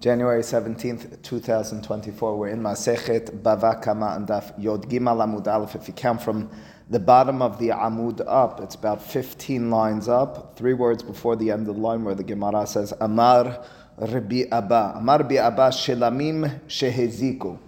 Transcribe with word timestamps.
January 0.00 0.40
17th, 0.40 1.20
2024. 1.20 2.38
We're 2.38 2.48
in 2.48 2.62
Masechet 2.62 3.42
Bava 3.42 3.82
Kama 3.82 4.14
and 4.16 4.26
Daf 4.26 4.58
Yod 4.58 4.88
Gimal 4.88 5.22
Amud 5.22 5.46
Aleph. 5.46 5.74
If 5.74 5.88
you 5.88 5.92
count 5.92 6.22
from 6.22 6.48
the 6.88 6.98
bottom 6.98 7.42
of 7.42 7.58
the 7.58 7.68
Amud 7.68 8.24
up, 8.26 8.62
it's 8.62 8.74
about 8.74 9.02
15 9.02 9.70
lines 9.70 10.08
up, 10.08 10.56
three 10.56 10.72
words 10.72 11.02
before 11.02 11.36
the 11.36 11.50
end 11.50 11.68
of 11.68 11.74
the 11.76 11.80
line 11.82 12.02
where 12.02 12.14
the 12.14 12.24
Gemara 12.24 12.66
says, 12.66 12.94
Amar 12.98 13.62
Rabbi 13.98 14.44
Abba. 14.50 14.94
Amar 14.96 15.18
Rabbi 15.18 15.34
Abba 15.34 15.68
Shelamim 15.68 16.60
Sheheziku. 16.66 17.58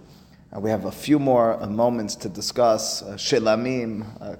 And 0.49 0.63
we 0.63 0.71
have 0.71 0.85
a 0.85 0.91
few 0.91 1.19
more 1.19 1.61
uh, 1.61 1.67
moments 1.67 2.15
to 2.15 2.29
discuss 2.29 3.03
uh, 3.03 3.13
Shelamim, 3.13 4.07
uh, 4.19 4.35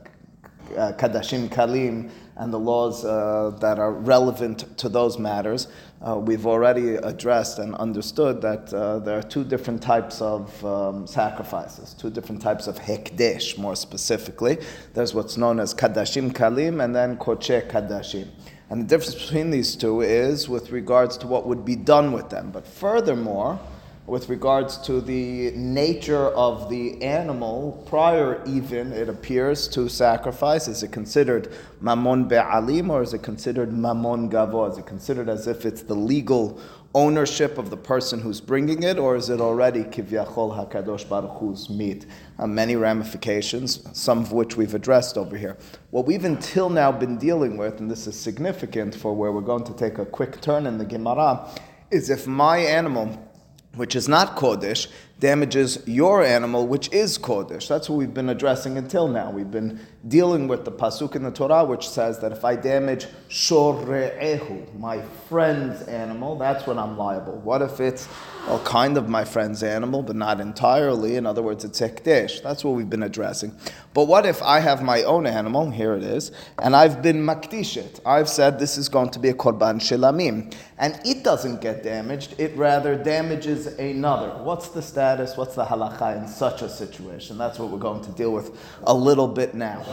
uh, 0.75 0.93
Kadashim 0.93 1.47
Kalim, 1.47 2.09
and 2.35 2.53
the 2.53 2.59
laws 2.59 3.05
uh, 3.05 3.51
that 3.59 3.79
are 3.79 3.91
relevant 3.91 4.77
to 4.77 4.89
those 4.89 5.19
matters. 5.19 5.67
Uh, 6.01 6.17
we've 6.17 6.45
already 6.45 6.95
addressed 6.95 7.59
and 7.59 7.75
understood 7.75 8.41
that 8.41 8.73
uh, 8.73 8.99
there 8.99 9.17
are 9.17 9.23
two 9.23 9.43
different 9.43 9.81
types 9.81 10.21
of 10.21 10.65
um, 10.65 11.07
sacrifices, 11.07 11.93
two 11.93 12.09
different 12.09 12.41
types 12.41 12.67
of 12.67 12.77
hekdesh, 12.77 13.57
more 13.57 13.75
specifically. 13.75 14.57
There's 14.93 15.13
what's 15.13 15.37
known 15.37 15.59
as 15.59 15.73
kadashim 15.73 16.33
kalim 16.33 16.83
and 16.83 16.95
then 16.95 17.17
koche 17.17 17.69
kadashim. 17.69 18.27
And 18.69 18.81
the 18.81 18.87
difference 18.87 19.21
between 19.21 19.51
these 19.51 19.75
two 19.75 20.01
is 20.01 20.49
with 20.49 20.71
regards 20.71 21.17
to 21.17 21.27
what 21.27 21.45
would 21.45 21.63
be 21.63 21.75
done 21.75 22.11
with 22.11 22.29
them. 22.29 22.49
But 22.51 22.65
furthermore, 22.65 23.59
with 24.05 24.27
regards 24.27 24.77
to 24.77 24.99
the 24.99 25.51
nature 25.51 26.27
of 26.27 26.69
the 26.69 27.01
animal 27.01 27.83
prior 27.87 28.43
even 28.45 28.91
it 28.91 29.07
appears 29.07 29.65
to 29.69 29.87
sacrifice. 29.87 30.67
Is 30.67 30.83
it 30.83 30.91
considered 30.91 31.49
mamon 31.81 32.27
be'alim 32.27 32.89
or 32.89 33.01
is 33.01 33.13
it 33.13 33.23
considered 33.23 33.69
mamon 33.69 34.29
gavo? 34.29 34.69
Is 34.69 34.77
it 34.77 34.85
considered 34.85 35.29
as 35.29 35.47
if 35.47 35.65
it's 35.65 35.83
the 35.83 35.95
legal 35.95 36.59
ownership 36.93 37.57
of 37.57 37.69
the 37.69 37.77
person 37.77 38.19
who's 38.19 38.41
bringing 38.41 38.83
it 38.83 38.99
or 38.99 39.15
is 39.15 39.29
it 39.29 39.39
already 39.39 39.83
kivyachol 39.83 40.53
hakadosh 40.53 41.07
baruch 41.07 41.39
hu's 41.39 41.69
meat? 41.69 42.05
Uh, 42.37 42.45
many 42.45 42.75
ramifications 42.75 43.87
some 43.97 44.19
of 44.19 44.33
which 44.33 44.57
we've 44.57 44.75
addressed 44.75 45.17
over 45.17 45.37
here. 45.37 45.57
What 45.91 46.05
we've 46.05 46.25
until 46.25 46.69
now 46.69 46.91
been 46.91 47.17
dealing 47.17 47.55
with 47.55 47.79
and 47.79 47.89
this 47.89 48.05
is 48.05 48.19
significant 48.19 48.93
for 48.95 49.15
where 49.15 49.31
we're 49.31 49.41
going 49.41 49.63
to 49.63 49.73
take 49.73 49.97
a 49.97 50.05
quick 50.05 50.41
turn 50.41 50.67
in 50.67 50.77
the 50.77 50.85
gemara 50.85 51.47
is 51.89 52.09
if 52.09 52.27
my 52.27 52.57
animal 52.57 53.29
which 53.75 53.95
is 53.95 54.07
not 54.07 54.35
Kodesh, 54.35 54.87
damages 55.19 55.81
your 55.85 56.23
animal, 56.23 56.67
which 56.67 56.91
is 56.91 57.17
Kodesh. 57.17 57.67
That's 57.67 57.89
what 57.89 57.97
we've 57.97 58.13
been 58.13 58.29
addressing 58.29 58.77
until 58.77 59.07
now. 59.07 59.31
We've 59.31 59.49
been 59.49 59.79
dealing 60.07 60.49
with 60.49 60.65
the 60.65 60.71
Pasuk 60.71 61.15
in 61.15 61.23
the 61.23 61.31
Torah, 61.31 61.63
which 61.63 61.87
says 61.87 62.19
that 62.19 62.33
if 62.33 62.43
I 62.43 62.57
damage 62.57 63.07
Shore'ehu, 63.29 64.77
my 64.77 65.01
friend's 65.29 65.81
animal, 65.83 66.37
that's 66.37 66.67
when 66.67 66.77
I'm 66.77 66.97
liable. 66.97 67.39
What 67.39 67.61
if 67.61 67.79
it's 67.79 68.09
well, 68.47 68.59
kind 68.65 68.97
of 68.97 69.07
my 69.07 69.23
friend's 69.23 69.63
animal, 69.63 70.03
but 70.03 70.17
not 70.17 70.41
entirely? 70.41 71.15
In 71.15 71.25
other 71.25 71.41
words, 71.41 71.63
it's 71.63 71.79
Hekdesh. 71.79 72.43
That's 72.43 72.65
what 72.65 72.75
we've 72.75 72.89
been 72.89 73.03
addressing. 73.03 73.55
But 73.93 74.07
what 74.07 74.25
if 74.25 74.41
I 74.43 74.59
have 74.59 74.83
my 74.83 75.03
own 75.03 75.25
animal, 75.25 75.71
here 75.71 75.95
it 75.95 76.03
is, 76.03 76.31
and 76.61 76.75
I've 76.75 77.01
been 77.01 77.25
Makdishet? 77.25 78.01
I've 78.05 78.27
said 78.27 78.59
this 78.59 78.77
is 78.77 78.89
going 78.89 79.11
to 79.11 79.19
be 79.19 79.29
a 79.29 79.33
Korban 79.33 79.79
Shilamim, 79.79 80.53
and 80.77 80.99
it 81.05 81.23
doesn't 81.23 81.61
get 81.61 81.83
damaged, 81.83 82.35
it 82.37 82.53
rather 82.57 82.95
damages 82.95 83.67
another. 83.67 84.43
What's 84.43 84.67
the 84.69 84.81
status? 85.03 85.35
What's 85.35 85.55
the 85.55 85.65
halacha 85.65 86.21
in 86.21 86.27
such 86.29 86.61
a 86.61 86.69
situation? 86.69 87.37
That's 87.37 87.59
what 87.59 87.69
we're 87.69 87.77
going 87.77 88.01
to 88.05 88.11
deal 88.11 88.31
with 88.31 88.57
a 88.83 88.93
little 88.93 89.27
bit 89.27 89.53
now. 89.53 89.83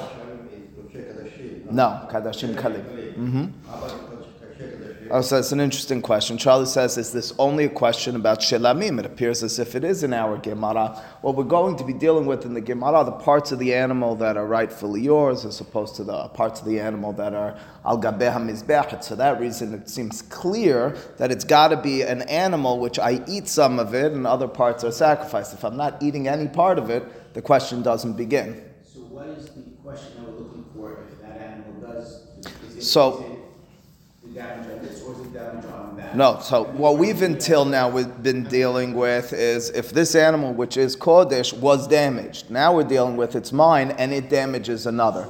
No, 1.69 2.07
Kadashim 2.11 2.55
Kalim. 2.55 2.85
Mm-hmm. 3.17 4.10
Oh, 5.13 5.23
so 5.23 5.39
it's 5.39 5.51
an 5.51 5.59
interesting 5.59 6.03
question. 6.03 6.39
Charlie 6.39 6.67
says, 6.67 6.97
is 6.97 7.13
this 7.13 7.33
only 7.37 7.65
a 7.65 7.69
question 7.69 8.15
about 8.15 8.39
Shelamim? 8.39 9.01
It 9.01 9.07
appears 9.07 9.43
as 9.43 9.59
if 9.59 9.75
it 9.75 9.83
is 9.83 10.05
in 10.05 10.13
our 10.13 10.39
Gemara. 10.39 11.03
What 11.23 11.35
we're 11.35 11.43
going 11.43 11.75
to 11.79 11.85
be 11.85 11.93
dealing 11.93 12.27
with 12.27 12.45
in 12.45 12.55
the 12.55 12.61
Gemara, 12.61 13.03
the 13.03 13.11
parts 13.11 13.51
of 13.51 13.59
the 13.59 13.75
animal 13.75 14.15
that 14.17 14.37
are 14.37 14.47
rightfully 14.47 15.01
yours, 15.01 15.45
as 15.45 15.61
opposed 15.61 15.97
to 15.97 16.05
the 16.05 16.29
parts 16.29 16.61
of 16.61 16.67
the 16.67 16.79
animal 16.79 17.13
that 17.15 17.35
are 17.35 17.59
al 17.85 18.01
gabeha 18.01 18.39
mizbechet. 18.39 19.03
So 19.03 19.17
that 19.17 19.41
reason, 19.41 19.75
it 19.75 19.89
seems 19.89 20.23
clear 20.23 20.97
that 21.19 21.33
it's 21.33 21.45
got 21.45 21.69
to 21.69 21.77
be 21.77 22.03
an 22.03 22.23
animal 22.23 22.79
which 22.79 23.01
I 23.01 23.21
eat 23.27 23.49
some 23.49 23.81
of 23.81 23.95
it 23.95 24.13
and 24.13 24.29
other 24.29 24.47
parts 24.47 24.85
are 24.85 24.93
sacrificed. 24.93 25.55
If 25.55 25.65
I'm 25.65 25.77
not 25.77 26.01
eating 26.01 26.29
any 26.29 26.47
part 26.47 26.79
of 26.79 26.89
it, 26.89 27.35
the 27.35 27.43
question 27.43 27.83
doesn't 27.83 28.13
begin. 28.13 28.63
So 28.85 29.01
what 29.01 29.27
is 29.27 29.47
the 29.47 29.63
question 29.83 30.23
that 30.25 30.31
we're 30.31 30.39
looking 30.39 30.65
for 30.73 30.99
if 31.11 31.21
that 31.23 31.37
animal 31.37 31.81
does? 31.81 32.29
Is 32.69 32.77
it, 32.77 32.83
So- 32.85 33.19
is 33.19 33.21
it 33.25 33.37
the 34.23 34.41
damage 34.41 34.71
on 34.71 34.83
this 34.87 35.03
or 35.03 35.13
is 35.15 35.21
it 35.21 35.33
damage 35.33 35.65
on 35.67 35.97
that? 35.97 36.00
No, 36.13 36.41
so 36.43 36.65
what 36.65 36.99
we've 36.99 37.23
until 37.23 37.65
now 37.65 37.89
we've 37.89 38.23
been 38.23 38.43
dealing 38.45 38.95
with 38.95 39.33
is 39.33 39.71
if 39.71 39.91
this 39.91 40.17
animal, 40.17 40.53
which 40.53 40.77
is 40.77 40.97
Kodesh, 40.97 41.53
was 41.53 41.87
damaged. 41.87 42.51
Now 42.51 42.75
we're 42.75 42.83
dealing 42.83 43.17
with 43.17 43.37
it's 43.37 43.53
mine 43.53 43.93
and 43.93 44.13
it 44.13 44.29
damages 44.29 44.87
another. 44.87 45.29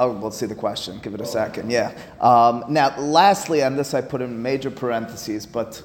Oh, 0.00 0.12
we'll 0.12 0.30
see 0.30 0.46
the 0.46 0.54
question. 0.54 0.98
Give 1.02 1.12
it 1.12 1.20
a 1.20 1.26
second. 1.26 1.70
Yeah. 1.70 1.92
Um, 2.22 2.64
now, 2.70 2.98
lastly, 2.98 3.62
on 3.62 3.76
this 3.76 3.92
I 3.92 4.00
put 4.00 4.22
in 4.22 4.40
major 4.40 4.70
parentheses, 4.70 5.44
but 5.44 5.82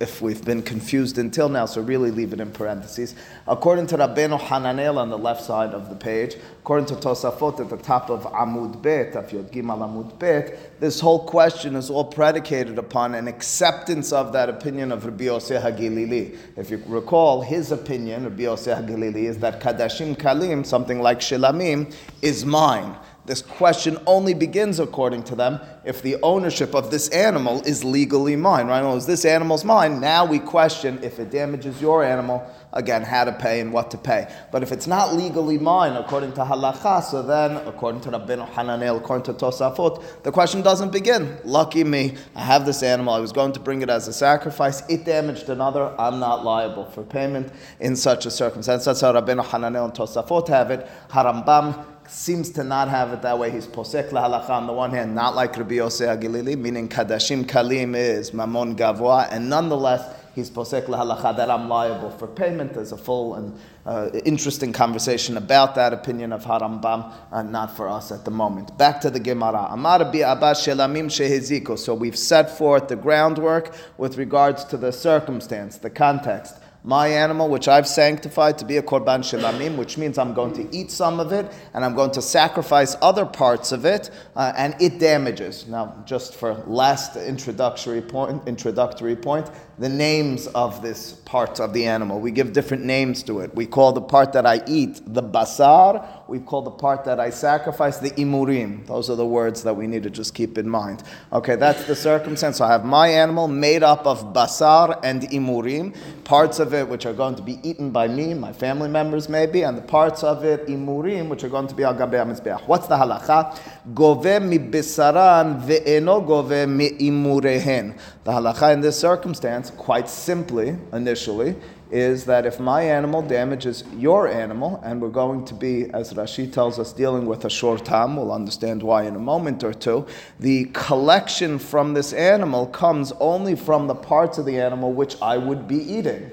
if 0.00 0.20
we've 0.20 0.44
been 0.44 0.60
confused 0.60 1.16
until 1.16 1.48
now, 1.48 1.64
so 1.64 1.80
really 1.80 2.10
leave 2.10 2.34
it 2.34 2.40
in 2.40 2.50
parentheses. 2.50 3.14
According 3.48 3.86
to 3.86 3.96
Rabbeinu 3.96 4.38
Hananel 4.38 4.98
on 4.98 5.08
the 5.08 5.16
left 5.16 5.42
side 5.42 5.70
of 5.70 5.88
the 5.88 5.94
page, 5.94 6.36
according 6.60 6.84
to 6.88 6.94
Tosafot 6.96 7.58
at 7.58 7.70
the 7.70 7.78
top 7.78 8.10
of 8.10 8.24
Amud 8.24 8.82
Bet, 8.82 9.16
of 9.16 9.32
Yod 9.32 9.50
Gimal 9.50 9.78
Amud 9.78 10.18
Bet, 10.18 10.78
this 10.78 11.00
whole 11.00 11.24
question 11.24 11.74
is 11.74 11.88
all 11.88 12.04
predicated 12.04 12.76
upon 12.76 13.14
an 13.14 13.26
acceptance 13.26 14.12
of 14.12 14.34
that 14.34 14.50
opinion 14.50 14.92
of 14.92 15.06
Rabbi 15.06 15.24
Yosef 15.24 15.62
HaGilili. 15.62 16.36
If 16.58 16.70
you 16.70 16.82
recall, 16.86 17.40
his 17.40 17.72
opinion, 17.72 18.24
Rabbi 18.24 18.42
Yosef 18.42 18.80
HaGilili, 18.80 19.24
is 19.24 19.38
that 19.38 19.62
Kadashim 19.62 20.16
Kalim, 20.18 20.66
something 20.66 21.00
like 21.00 21.20
Shilamim, 21.20 21.94
is 22.20 22.44
mine. 22.44 22.94
This 23.26 23.40
question 23.40 23.96
only 24.06 24.34
begins, 24.34 24.78
according 24.78 25.22
to 25.24 25.34
them, 25.34 25.58
if 25.84 26.02
the 26.02 26.16
ownership 26.22 26.74
of 26.74 26.90
this 26.90 27.08
animal 27.08 27.62
is 27.62 27.82
legally 27.82 28.36
mine. 28.36 28.66
Right? 28.66 28.82
Well, 28.82 28.96
is 28.96 29.06
this 29.06 29.24
animal's 29.24 29.64
mine? 29.64 29.98
Now 29.98 30.26
we 30.26 30.38
question 30.38 31.02
if 31.02 31.18
it 31.18 31.30
damages 31.30 31.80
your 31.80 32.04
animal, 32.04 32.46
again, 32.74 33.02
how 33.02 33.24
to 33.24 33.32
pay 33.32 33.60
and 33.60 33.72
what 33.72 33.90
to 33.92 33.98
pay. 33.98 34.30
But 34.52 34.62
if 34.62 34.72
it's 34.72 34.86
not 34.86 35.14
legally 35.14 35.56
mine, 35.56 35.94
according 35.94 36.32
to 36.34 36.40
halacha, 36.40 37.02
so 37.02 37.22
then, 37.22 37.56
according 37.66 38.02
to 38.02 38.10
Rabbeinu 38.10 38.46
Hananel, 38.50 38.98
according 38.98 39.34
to 39.34 39.44
Tosafot, 39.44 40.22
the 40.22 40.30
question 40.30 40.60
doesn't 40.60 40.92
begin. 40.92 41.38
Lucky 41.44 41.82
me, 41.82 42.16
I 42.34 42.40
have 42.40 42.66
this 42.66 42.82
animal, 42.82 43.14
I 43.14 43.20
was 43.20 43.32
going 43.32 43.52
to 43.52 43.60
bring 43.60 43.80
it 43.80 43.88
as 43.88 44.06
a 44.06 44.12
sacrifice, 44.12 44.86
it 44.90 45.04
damaged 45.06 45.48
another, 45.48 45.98
I'm 45.98 46.20
not 46.20 46.44
liable 46.44 46.84
for 46.90 47.02
payment 47.02 47.50
in 47.80 47.96
such 47.96 48.26
a 48.26 48.30
circumstance. 48.30 48.84
That's 48.84 49.00
how 49.00 49.12
Rabbeinu 49.12 49.44
Hananel 49.44 49.86
and 49.86 49.94
Tosafot 49.94 50.48
have 50.48 50.70
it. 50.70 50.86
Harambam 51.08 51.86
seems 52.08 52.50
to 52.50 52.64
not 52.64 52.88
have 52.88 53.12
it 53.12 53.22
that 53.22 53.38
way. 53.38 53.50
He's 53.50 53.66
posek 53.66 54.10
lahalacha 54.10 54.50
on 54.50 54.66
the 54.66 54.72
one 54.72 54.90
hand, 54.90 55.14
not 55.14 55.34
like 55.34 55.56
Rabbi 55.56 55.74
Yosef 55.74 56.20
Agilili, 56.20 56.56
meaning 56.56 56.88
kadashim 56.88 57.44
kalim 57.44 57.96
is 57.96 58.30
mamon 58.30 58.76
gavoa, 58.76 59.28
and 59.30 59.48
nonetheless 59.48 60.14
he's 60.34 60.50
posek 60.50 60.86
lahalacha 60.86 61.36
that 61.36 61.50
I'm 61.50 61.68
liable 61.68 62.10
for 62.10 62.26
payment. 62.26 62.74
There's 62.74 62.92
a 62.92 62.96
full 62.96 63.34
and 63.34 63.58
uh, 63.86 64.10
interesting 64.24 64.72
conversation 64.72 65.36
about 65.36 65.74
that 65.74 65.92
opinion 65.92 66.32
of 66.32 66.44
Harambam, 66.44 67.12
uh, 67.30 67.42
not 67.42 67.76
for 67.76 67.88
us 67.88 68.10
at 68.12 68.24
the 68.24 68.30
moment. 68.30 68.76
Back 68.78 69.00
to 69.02 69.10
the 69.10 69.20
Gemara. 69.20 69.68
Amar 69.70 70.00
bi 70.04 70.20
shelamim 70.20 71.06
sheheziko. 71.06 71.78
So 71.78 71.94
we've 71.94 72.18
set 72.18 72.56
forth 72.56 72.88
the 72.88 72.96
groundwork 72.96 73.74
with 73.98 74.16
regards 74.16 74.64
to 74.64 74.76
the 74.76 74.92
circumstance, 74.92 75.78
the 75.78 75.90
context 75.90 76.58
my 76.86 77.08
animal, 77.08 77.48
which 77.48 77.66
I've 77.66 77.88
sanctified 77.88 78.58
to 78.58 78.66
be 78.66 78.76
a 78.76 78.82
korban 78.82 79.20
shilamim, 79.20 79.76
which 79.76 79.96
means 79.96 80.18
I'm 80.18 80.34
going 80.34 80.52
to 80.52 80.76
eat 80.76 80.90
some 80.90 81.18
of 81.18 81.32
it 81.32 81.50
and 81.72 81.82
I'm 81.82 81.94
going 81.94 82.10
to 82.10 82.20
sacrifice 82.20 82.94
other 83.00 83.24
parts 83.24 83.72
of 83.72 83.86
it, 83.86 84.10
uh, 84.36 84.52
and 84.54 84.76
it 84.80 84.98
damages. 84.98 85.66
Now, 85.66 85.96
just 86.04 86.34
for 86.34 86.62
last 86.66 87.16
introductory 87.16 88.02
point, 88.02 88.46
introductory 88.46 89.16
point, 89.16 89.50
the 89.78 89.88
names 89.88 90.46
of 90.48 90.82
this 90.82 91.12
part 91.24 91.60
of 91.60 91.72
the 91.72 91.86
animal. 91.86 92.20
We 92.20 92.30
give 92.30 92.52
different 92.52 92.84
names 92.84 93.22
to 93.24 93.40
it. 93.40 93.54
We 93.54 93.66
call 93.66 93.92
the 93.92 94.00
part 94.00 94.32
that 94.34 94.46
I 94.46 94.62
eat 94.66 95.00
the 95.06 95.22
basar. 95.22 96.06
We 96.28 96.38
call 96.38 96.62
the 96.62 96.70
part 96.70 97.04
that 97.04 97.18
I 97.18 97.30
sacrifice 97.30 97.98
the 97.98 98.10
imurim. 98.10 98.86
Those 98.86 99.10
are 99.10 99.16
the 99.16 99.26
words 99.26 99.62
that 99.64 99.74
we 99.74 99.86
need 99.86 100.04
to 100.04 100.10
just 100.10 100.34
keep 100.34 100.58
in 100.58 100.68
mind. 100.68 101.02
Okay, 101.32 101.56
that's 101.56 101.84
the 101.86 101.96
circumstance. 101.96 102.58
So 102.58 102.64
I 102.64 102.72
have 102.72 102.84
my 102.84 103.08
animal 103.08 103.48
made 103.48 103.82
up 103.82 104.06
of 104.06 104.32
basar 104.32 105.00
and 105.02 105.22
imurim, 105.22 105.94
parts 106.24 106.60
of 106.60 106.72
it 106.72 106.88
which 106.88 107.04
are 107.04 107.12
going 107.12 107.34
to 107.34 107.42
be 107.42 107.58
eaten 107.68 107.90
by 107.90 108.08
me, 108.08 108.32
my 108.34 108.52
family 108.52 108.88
members 108.88 109.28
maybe, 109.28 109.62
and 109.62 109.76
the 109.76 109.82
parts 109.82 110.22
of 110.22 110.44
it 110.44 110.66
imurim 110.68 111.28
which 111.28 111.44
are 111.44 111.48
going 111.48 111.66
to 111.66 111.74
be 111.74 111.82
al 111.82 111.94
gabei 111.94 112.24
mizbeach. 112.24 112.66
What's 112.66 112.86
the 112.86 112.96
halacha? 112.96 113.58
Gove 113.94 114.40
mi 114.42 114.58
besaran 114.58 115.60
ve'eno 115.62 116.26
gove 116.26 116.68
mi 116.68 116.90
imurehen. 116.90 117.98
The 118.24 118.32
halacha 118.32 118.72
in 118.72 118.80
this 118.80 118.98
circumstance, 118.98 119.63
quite 119.70 120.08
simply, 120.08 120.76
initially, 120.92 121.56
is 121.90 122.24
that 122.24 122.44
if 122.46 122.58
my 122.58 122.82
animal 122.82 123.22
damages 123.22 123.84
your 123.96 124.26
animal, 124.26 124.80
and 124.84 125.00
we're 125.00 125.08
going 125.08 125.44
to 125.44 125.54
be, 125.54 125.88
as 125.90 126.12
Rashi 126.12 126.52
tells 126.52 126.78
us, 126.78 126.92
dealing 126.92 127.26
with 127.26 127.44
a 127.44 127.50
short 127.50 127.84
time, 127.84 128.16
we'll 128.16 128.32
understand 128.32 128.82
why 128.82 129.04
in 129.04 129.14
a 129.14 129.20
moment 129.20 129.62
or 129.62 129.72
two, 129.72 130.06
the 130.40 130.64
collection 130.72 131.58
from 131.58 131.94
this 131.94 132.12
animal 132.12 132.66
comes 132.66 133.12
only 133.20 133.54
from 133.54 133.86
the 133.86 133.94
parts 133.94 134.38
of 134.38 134.46
the 134.46 134.60
animal 134.60 134.92
which 134.92 135.20
I 135.22 135.38
would 135.38 135.68
be 135.68 135.76
eating. 135.76 136.32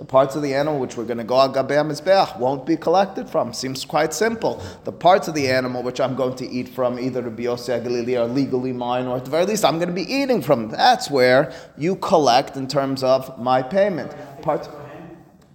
The 0.00 0.06
parts 0.06 0.34
of 0.34 0.40
the 0.40 0.54
animal 0.54 0.80
which 0.80 0.96
we're 0.96 1.04
going 1.04 1.18
to 1.18 1.24
go 1.24 1.38
al 1.38 1.52
gabei 1.52 1.84
mizbeach 1.84 2.38
won't 2.38 2.64
be 2.64 2.74
collected 2.74 3.28
from. 3.28 3.52
Seems 3.52 3.84
quite 3.84 4.14
simple. 4.14 4.62
The 4.84 4.92
parts 4.92 5.28
of 5.28 5.34
the 5.34 5.50
animal 5.50 5.82
which 5.82 6.00
I'm 6.00 6.16
going 6.16 6.36
to 6.36 6.48
eat 6.48 6.70
from, 6.70 6.98
either 6.98 7.20
Rabbi 7.20 7.42
Yossi 7.42 7.84
Galili 7.84 8.18
are 8.18 8.26
legally 8.26 8.72
mine, 8.72 9.06
or 9.06 9.18
at 9.18 9.26
the 9.26 9.30
very 9.30 9.44
least 9.44 9.62
I'm 9.62 9.76
going 9.76 9.90
to 9.90 9.94
be 9.94 10.10
eating 10.10 10.40
from. 10.40 10.70
That's 10.70 11.10
where 11.10 11.52
you 11.76 11.96
collect 11.96 12.56
in 12.56 12.66
terms 12.66 13.02
of 13.02 13.38
my 13.38 13.60
payment. 13.60 14.14
Parts. 14.40 14.70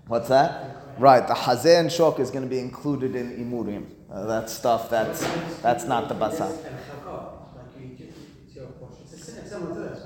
What's 0.06 0.30
that? 0.30 0.94
Right. 1.00 1.28
The 1.28 1.34
hazeh 1.34 1.80
and 1.80 1.90
shok 1.90 2.20
is 2.20 2.30
going 2.30 2.44
to 2.44 2.50
be 2.50 2.60
included 2.60 3.16
in 3.16 3.32
imurim. 3.44 3.88
Uh, 4.12 4.28
that 4.28 4.52
stuff. 4.52 4.92
That's 4.92 5.26
that's 5.64 5.86
not 5.86 6.08
the 6.08 6.14
basar. 6.14 6.56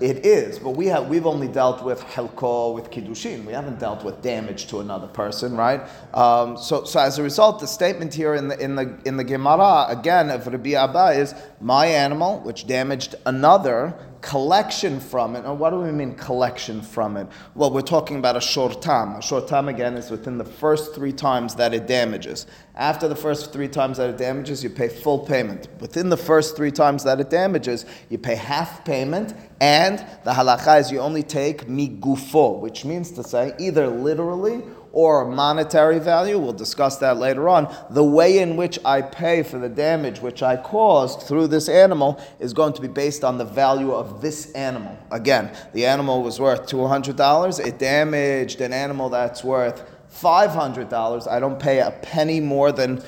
It 0.01 0.25
is, 0.25 0.59
but 0.59 0.71
we 0.71 0.85
have 0.87 1.07
we've 1.07 1.25
only 1.25 1.47
dealt 1.47 1.83
with 1.83 2.01
helko 2.01 2.73
with 2.73 2.89
kiddushin. 2.89 3.45
We 3.45 3.53
haven't 3.53 3.79
dealt 3.79 4.03
with 4.03 4.21
damage 4.21 4.67
to 4.67 4.79
another 4.79 5.07
person, 5.07 5.57
right? 5.57 5.81
Um, 6.13 6.57
so, 6.57 6.83
so 6.85 6.99
as 6.99 7.19
a 7.19 7.23
result, 7.23 7.59
the 7.59 7.67
statement 7.67 8.13
here 8.13 8.35
in 8.35 8.47
the 8.47 8.57
in 8.59 8.75
the 8.75 8.97
in 9.05 9.17
the 9.17 9.23
Gemara 9.23 9.87
again 9.89 10.29
of 10.29 10.47
Rabbi 10.47 10.71
Abba 10.71 11.19
is 11.19 11.33
my 11.59 11.85
animal 11.85 12.39
which 12.41 12.67
damaged 12.67 13.15
another 13.25 13.93
collection 14.21 14.99
from 14.99 15.35
it. 15.35 15.45
And 15.45 15.59
what 15.59 15.71
do 15.71 15.79
we 15.79 15.91
mean 15.91 16.15
collection 16.15 16.81
from 16.81 17.17
it? 17.17 17.27
Well, 17.55 17.71
we're 17.71 17.81
talking 17.81 18.17
about 18.17 18.35
a 18.35 18.41
short 18.41 18.81
shortam. 18.81 19.17
A 19.17 19.21
short 19.21 19.47
shortam 19.47 19.69
again 19.69 19.95
is 19.95 20.11
within 20.11 20.37
the 20.37 20.45
first 20.45 20.93
three 20.95 21.13
times 21.13 21.55
that 21.55 21.73
it 21.73 21.87
damages. 21.87 22.45
After 22.75 23.07
the 23.07 23.15
first 23.15 23.51
three 23.51 23.67
times 23.67 23.97
that 23.97 24.09
it 24.09 24.17
damages, 24.17 24.63
you 24.63 24.69
pay 24.69 24.87
full 24.87 25.19
payment. 25.19 25.67
Within 25.79 26.09
the 26.09 26.17
first 26.17 26.55
three 26.55 26.71
times 26.71 27.03
that 27.03 27.19
it 27.19 27.29
damages, 27.29 27.85
you 28.09 28.17
pay 28.17 28.35
half 28.35 28.85
payment, 28.85 29.33
and 29.59 29.99
the 30.23 30.31
halacha 30.31 30.79
is 30.79 30.91
you 30.91 30.99
only 30.99 31.23
take 31.23 31.67
migufo, 31.67 32.59
which 32.59 32.85
means 32.85 33.11
to 33.11 33.23
say 33.23 33.53
either 33.59 33.87
literally 33.87 34.61
or 34.91 35.25
monetary 35.25 35.99
value, 35.99 36.37
we'll 36.39 36.53
discuss 36.53 36.97
that 36.97 37.17
later 37.17 37.47
on, 37.47 37.73
the 37.89 38.03
way 38.03 38.39
in 38.39 38.55
which 38.57 38.79
I 38.83 39.01
pay 39.01 39.43
for 39.43 39.59
the 39.59 39.69
damage 39.69 40.19
which 40.19 40.41
I 40.41 40.57
caused 40.57 41.21
through 41.21 41.47
this 41.47 41.69
animal 41.69 42.19
is 42.39 42.53
going 42.53 42.73
to 42.73 42.81
be 42.81 42.87
based 42.87 43.23
on 43.23 43.37
the 43.37 43.45
value 43.45 43.91
of 43.91 44.21
this 44.21 44.51
animal. 44.53 44.97
Again, 45.11 45.55
the 45.73 45.85
animal 45.85 46.23
was 46.23 46.39
worth 46.39 46.67
$200, 46.67 47.65
it 47.65 47.77
damaged 47.77 48.61
an 48.61 48.73
animal 48.73 49.09
that's 49.09 49.43
worth 49.43 49.83
$500. 50.11 51.27
I 51.27 51.39
don't 51.39 51.59
pay 51.59 51.79
a 51.79 51.91
penny 51.91 52.39
more 52.39 52.71
than 52.71 53.03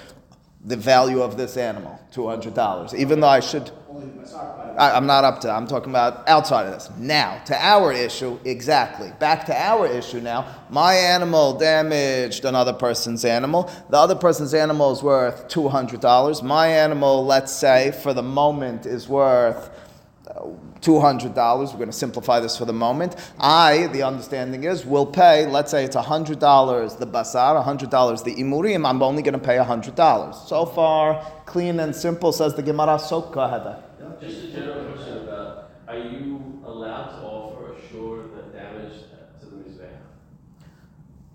the 0.63 0.77
value 0.77 1.21
of 1.21 1.37
this 1.37 1.57
animal, 1.57 1.99
$200, 2.13 2.93
even 2.93 3.19
though 3.19 3.27
I 3.27 3.39
should. 3.39 3.71
I, 4.77 4.95
am 4.95 5.05
not 5.05 5.23
up 5.23 5.41
to. 5.41 5.51
I'm 5.51 5.67
talking 5.67 5.89
about 5.89 6.27
outside 6.27 6.65
of 6.67 6.73
this. 6.73 6.89
Now 6.97 7.41
to 7.45 7.55
our 7.55 7.91
issue, 7.91 8.39
exactly. 8.45 9.11
Back 9.19 9.45
to 9.47 9.55
our 9.55 9.87
issue 9.87 10.21
now. 10.21 10.55
My 10.69 10.93
animal 10.93 11.57
damaged 11.57 12.45
another 12.45 12.73
person's 12.73 13.25
animal. 13.25 13.71
The 13.89 13.97
other 13.97 14.15
person's 14.15 14.53
animal 14.53 14.91
is 14.91 15.03
worth 15.03 15.47
two 15.47 15.67
hundred 15.67 15.99
dollars. 15.99 16.41
My 16.41 16.67
animal, 16.67 17.25
let's 17.25 17.51
say, 17.51 17.91
for 18.03 18.13
the 18.13 18.23
moment, 18.23 18.85
is 18.85 19.09
worth. 19.09 19.69
$200. 20.33 21.35
We're 21.35 21.65
going 21.73 21.85
to 21.87 21.91
simplify 21.91 22.39
this 22.39 22.57
for 22.57 22.65
the 22.65 22.73
moment. 22.73 23.15
I, 23.39 23.87
the 23.87 24.03
understanding 24.03 24.63
is, 24.63 24.85
will 24.85 25.05
pay, 25.05 25.45
let's 25.45 25.71
say 25.71 25.83
it's 25.85 25.95
$100 25.95 26.97
the 26.97 27.07
basar, 27.07 27.63
$100 27.63 28.23
the 28.23 28.35
imurim, 28.35 28.87
I'm 28.87 29.01
only 29.03 29.21
going 29.21 29.33
to 29.33 29.39
pay 29.39 29.57
$100. 29.57 30.35
So 30.35 30.65
far, 30.65 31.25
clean 31.45 31.79
and 31.79 31.95
simple, 31.95 32.31
says 32.31 32.55
the 32.55 32.63
Gemara. 32.63 32.99
So 32.99 33.21
go 33.21 33.41
ahead. 33.41 33.83
Just 34.21 34.43
a 34.43 34.51
general 34.51 34.91
question 34.91 35.17
about, 35.27 35.71
are 35.87 35.97
you 35.97 36.61
allowed 36.63 37.19
to 37.19 37.25
offer 37.25 37.73
a 37.73 37.89
shor 37.89 38.25
that 38.35 38.53
damaged 38.53 39.05
to 39.39 39.45
the 39.47 39.55
mizbeach? 39.55 39.89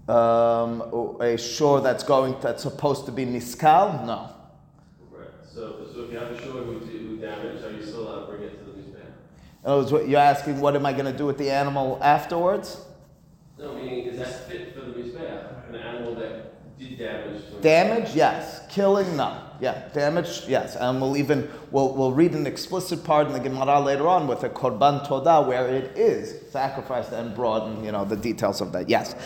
Um, 0.09 1.21
a 1.21 1.37
shor 1.37 1.81
that's 1.81 2.05
going, 2.05 2.37
that's 2.41 2.63
supposed 2.63 3.07
to 3.07 3.13
be 3.13 3.27
niskal? 3.27 4.07
No. 4.07 4.31
Right. 5.11 5.27
So, 5.53 5.89
so 5.93 6.05
if 6.05 6.13
you 6.13 6.19
have 6.19 6.31
a 6.31 6.41
shor 6.41 6.63
who, 6.63 6.79
who 6.79 7.17
damaged, 7.17 7.65
are 7.65 7.73
you 7.73 7.83
still 7.85 8.09
allowed 8.09 8.27
to 8.27 8.33
bring 8.33 8.43
it 8.43 8.65
to 8.65 8.71
the 8.71 8.79
mizbeach? 8.79 9.13
In 9.67 9.73
other 9.73 9.93
words, 9.93 10.09
you're 10.09 10.21
asking, 10.21 10.61
what 10.61 10.77
am 10.77 10.87
I 10.87 10.93
going 10.93 11.07
to 11.07 11.13
do 11.13 11.27
with 11.27 11.39
the 11.39 11.51
animal 11.51 11.99
afterwards? 12.01 12.83
No, 13.59 13.75
meaning 13.75 14.07
is 14.07 14.19
that 14.21 14.49
fit 14.49 14.73
for 14.73 14.83
the 14.83 14.93
mizbeach? 14.93 15.69
An 15.69 15.75
animal 15.75 16.15
that 16.15 16.79
did 16.79 16.97
damage. 16.97 17.43
To 17.51 17.61
Damage, 17.61 18.15
yes. 18.15 18.61
Killing, 18.71 19.17
no. 19.17 19.43
Yeah, 19.61 19.89
damage, 19.93 20.45
yes. 20.47 20.77
And 20.77 21.01
we'll 21.01 21.17
even 21.17 21.51
we'll, 21.73 21.93
we'll 21.95 22.13
read 22.13 22.33
an 22.35 22.47
explicit 22.47 23.03
part 23.03 23.27
in 23.27 23.33
the 23.33 23.41
Gemara 23.41 23.81
later 23.81 24.07
on 24.07 24.29
with 24.29 24.45
a 24.45 24.51
korban 24.51 25.05
todah 25.05 25.45
where 25.49 25.67
it 25.67 25.99
is 25.99 26.49
sacrificed 26.53 27.11
and 27.11 27.35
brought, 27.35 27.67
and 27.67 27.85
you 27.85 27.91
know 27.91 28.05
the 28.05 28.17
details 28.17 28.61
of 28.61 28.71
that. 28.73 28.89
Yes. 28.89 29.17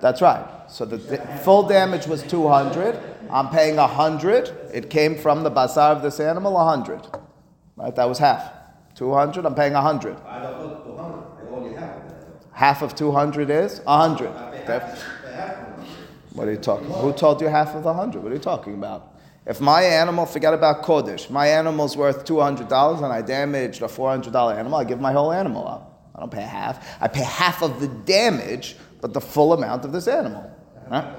That's 0.00 0.20
right. 0.20 0.44
So 0.68 0.84
the, 0.84 0.96
the 0.96 1.18
full 1.44 1.62
damage 1.62 2.06
was 2.06 2.24
two 2.24 2.48
hundred. 2.48 2.98
I'm 3.30 3.48
paying 3.48 3.78
a 3.78 3.86
hundred. 3.86 4.48
It 4.74 4.90
came 4.90 5.16
from 5.16 5.44
the 5.44 5.50
basar 5.50 5.92
of 5.92 6.02
this 6.02 6.18
animal, 6.20 6.58
a 6.58 6.64
hundred. 6.64 7.06
Right, 7.80 7.96
that 7.96 8.08
was 8.08 8.18
half. 8.18 8.52
Two 8.94 9.14
hundred. 9.14 9.46
I'm 9.46 9.54
paying 9.54 9.74
a 9.74 9.80
hundred. 9.80 10.16
Half 12.52 12.82
of 12.82 12.94
two 12.94 13.10
hundred 13.10 13.48
is 13.48 13.80
a 13.86 13.96
hundred. 13.96 14.28
What 16.34 16.46
are 16.46 16.50
you 16.52 16.58
talking? 16.58 16.90
Who 16.90 17.12
told 17.14 17.40
you 17.40 17.48
half 17.48 17.74
of 17.74 17.82
the 17.82 17.94
hundred? 17.94 18.22
What 18.22 18.32
are 18.32 18.34
you 18.34 18.40
talking 18.40 18.74
about? 18.74 19.14
If 19.46 19.62
my 19.62 19.82
animal, 19.82 20.26
forget 20.26 20.52
about 20.52 20.82
Kodesh, 20.82 21.30
my 21.30 21.46
animal's 21.46 21.96
worth 21.96 22.24
two 22.24 22.38
hundred 22.40 22.68
dollars 22.68 23.00
and 23.00 23.10
I 23.10 23.22
damaged 23.22 23.80
a 23.80 23.88
four 23.88 24.10
hundred 24.10 24.34
dollar 24.34 24.54
animal, 24.54 24.78
I 24.78 24.84
give 24.84 25.00
my 25.00 25.12
whole 25.12 25.32
animal 25.32 25.66
up. 25.66 26.10
I 26.14 26.20
don't 26.20 26.30
pay 26.30 26.42
half. 26.42 26.86
I 27.00 27.08
pay 27.08 27.22
half 27.22 27.62
of 27.62 27.80
the 27.80 27.88
damage, 27.88 28.76
but 29.00 29.14
the 29.14 29.22
full 29.22 29.54
amount 29.54 29.86
of 29.86 29.92
this 29.92 30.06
animal. 30.06 30.54
Huh? 30.90 31.14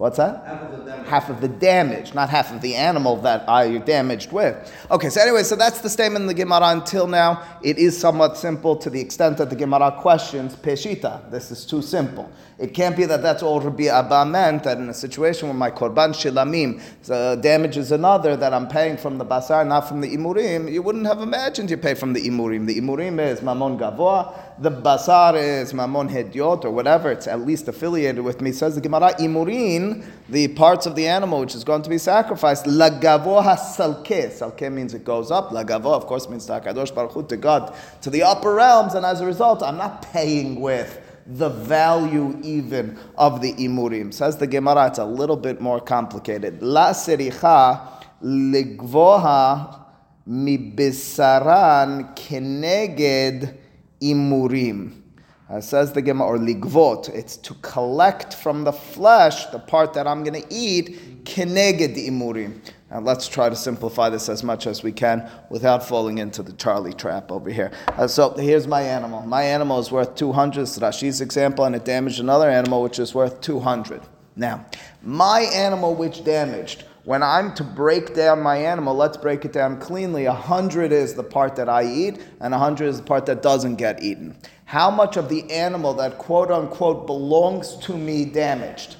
What's 0.00 0.16
that? 0.16 0.42
Half 0.46 0.62
of 0.62 0.70
the 0.70 0.90
damage. 0.90 1.08
Half 1.08 1.28
of 1.28 1.40
the 1.42 1.48
damage, 1.48 2.14
not 2.14 2.30
half 2.30 2.50
of 2.54 2.62
the 2.62 2.74
animal 2.74 3.16
that 3.18 3.46
I 3.46 3.76
damaged 3.76 4.32
with. 4.32 4.56
Okay, 4.90 5.10
so 5.10 5.20
anyway, 5.20 5.42
so 5.42 5.56
that's 5.56 5.82
the 5.82 5.90
statement 5.90 6.22
in 6.22 6.26
the 6.26 6.32
Gemara. 6.32 6.68
Until 6.68 7.06
now, 7.06 7.42
it 7.62 7.76
is 7.76 8.00
somewhat 8.00 8.38
simple 8.38 8.76
to 8.76 8.88
the 8.88 8.98
extent 8.98 9.36
that 9.36 9.50
the 9.50 9.56
Gemara 9.56 9.94
questions 10.00 10.56
Peshita. 10.56 11.30
This 11.30 11.50
is 11.50 11.66
too 11.66 11.82
simple. 11.82 12.32
It 12.58 12.72
can't 12.72 12.96
be 12.96 13.04
that 13.04 13.20
that's 13.20 13.42
all 13.42 13.60
Rabbi 13.60 13.88
Abba 13.88 14.24
meant, 14.24 14.64
that 14.64 14.78
in 14.78 14.88
a 14.88 14.94
situation 14.94 15.48
where 15.48 15.56
my 15.56 15.70
Korban 15.70 16.14
Shilamim 16.14 16.80
uh, 17.10 17.36
damages 17.36 17.92
another, 17.92 18.36
that 18.36 18.54
I'm 18.54 18.68
paying 18.68 18.96
from 18.96 19.18
the 19.18 19.24
Basar, 19.26 19.66
not 19.66 19.86
from 19.86 20.00
the 20.00 20.16
Imurim, 20.16 20.72
you 20.72 20.80
wouldn't 20.80 21.06
have 21.06 21.20
imagined 21.20 21.70
you 21.70 21.76
pay 21.76 21.92
from 21.92 22.14
the 22.14 22.26
Imurim. 22.26 22.66
The 22.66 22.78
Imurim 22.80 23.18
is 23.18 23.40
Mamon 23.40 23.78
Gavoa, 23.78 24.34
the 24.60 24.70
Basar 24.70 25.36
is 25.36 25.72
Mamon 25.72 26.10
Hediot, 26.10 26.66
or 26.66 26.70
whatever, 26.70 27.10
it's 27.10 27.26
at 27.26 27.40
least 27.40 27.66
affiliated 27.66 28.22
with 28.22 28.42
me. 28.42 28.52
Says 28.52 28.74
the 28.74 28.82
Gemara, 28.82 29.14
Imurin, 29.18 30.04
the 30.28 30.48
parts 30.48 30.84
of 30.84 30.94
the 30.94 31.08
animal 31.08 31.40
which 31.40 31.54
is 31.54 31.64
going 31.64 31.80
to 31.80 31.88
be 31.88 31.96
sacrificed, 31.96 32.66
Lagavo 32.66 33.42
Hasalke. 33.42 34.28
Salke 34.28 34.70
means 34.70 34.92
it 34.92 35.02
goes 35.02 35.30
up. 35.30 35.48
Lagavo, 35.48 35.94
of 35.94 36.04
course, 36.06 36.28
means 36.28 36.46
Takadosh 36.46 36.94
Baruch 36.94 37.12
Hu, 37.12 37.26
to 37.28 37.38
God, 37.38 37.74
to 38.02 38.10
the 38.10 38.22
upper 38.22 38.52
realms, 38.52 38.94
and 38.94 39.06
as 39.06 39.22
a 39.22 39.26
result, 39.26 39.62
I'm 39.62 39.78
not 39.78 40.02
paying 40.12 40.60
with 40.60 41.00
the 41.26 41.48
value 41.48 42.38
even 42.42 42.98
of 43.16 43.40
the 43.40 43.54
imurim. 43.54 44.12
Says 44.12 44.36
the 44.36 44.46
Gemara, 44.46 44.88
it's 44.88 44.98
a 44.98 45.04
little 45.06 45.36
bit 45.36 45.62
more 45.62 45.80
complicated. 45.80 46.62
La 46.62 46.90
sericha 46.90 47.80
ligvoha 48.22 49.80
mibisaran 50.28 52.14
keneged 52.14 53.56
imurim. 54.00 55.02
Uh, 55.48 55.60
says 55.60 55.92
the 55.92 56.00
Gemara, 56.00 56.28
or 56.28 56.38
ligvot, 56.38 57.08
it's 57.08 57.36
to 57.36 57.54
collect 57.54 58.34
from 58.34 58.62
the 58.62 58.72
flesh 58.72 59.46
the 59.46 59.58
part 59.58 59.92
that 59.94 60.06
I'm 60.06 60.22
going 60.22 60.40
to 60.40 60.46
eat, 60.48 61.24
keneged 61.24 61.96
imurim. 61.96 62.60
And 62.90 63.04
let's 63.04 63.26
try 63.26 63.48
to 63.48 63.56
simplify 63.56 64.10
this 64.10 64.28
as 64.28 64.44
much 64.44 64.68
as 64.68 64.84
we 64.84 64.92
can 64.92 65.28
without 65.48 65.86
falling 65.86 66.18
into 66.18 66.42
the 66.42 66.52
Charlie 66.52 66.92
trap 66.92 67.32
over 67.32 67.50
here. 67.50 67.72
Uh, 67.88 68.06
so 68.06 68.30
here's 68.34 68.68
my 68.68 68.82
animal. 68.82 69.22
My 69.22 69.42
animal 69.42 69.80
is 69.80 69.90
worth 69.90 70.14
200. 70.14 70.62
It's 70.62 70.78
Rashi's 70.78 71.20
example, 71.20 71.64
and 71.64 71.74
it 71.74 71.84
damaged 71.84 72.20
another 72.20 72.48
animal 72.48 72.82
which 72.82 73.00
is 73.00 73.12
worth 73.12 73.40
200. 73.40 74.02
Now, 74.36 74.66
my 75.02 75.40
animal 75.40 75.94
which 75.94 76.24
damaged, 76.24 76.84
when 77.04 77.22
I'm 77.22 77.54
to 77.54 77.64
break 77.64 78.14
down 78.14 78.42
my 78.42 78.56
animal, 78.56 78.94
let's 78.94 79.16
break 79.16 79.44
it 79.44 79.52
down 79.52 79.80
cleanly. 79.80 80.26
A 80.26 80.32
100 80.32 80.92
is 80.92 81.14
the 81.14 81.22
part 81.22 81.56
that 81.56 81.68
I 81.68 81.84
eat, 81.84 82.22
and 82.40 82.52
a 82.52 82.58
100 82.58 82.86
is 82.86 82.98
the 82.98 83.06
part 83.06 83.26
that 83.26 83.42
doesn't 83.42 83.76
get 83.76 84.02
eaten. 84.02 84.36
How 84.66 84.90
much 84.90 85.16
of 85.16 85.28
the 85.28 85.50
animal 85.50 85.94
that 85.94 86.18
quote 86.18 86.50
unquote 86.50 87.06
belongs 87.06 87.76
to 87.78 87.96
me 87.96 88.24
damaged? 88.24 88.96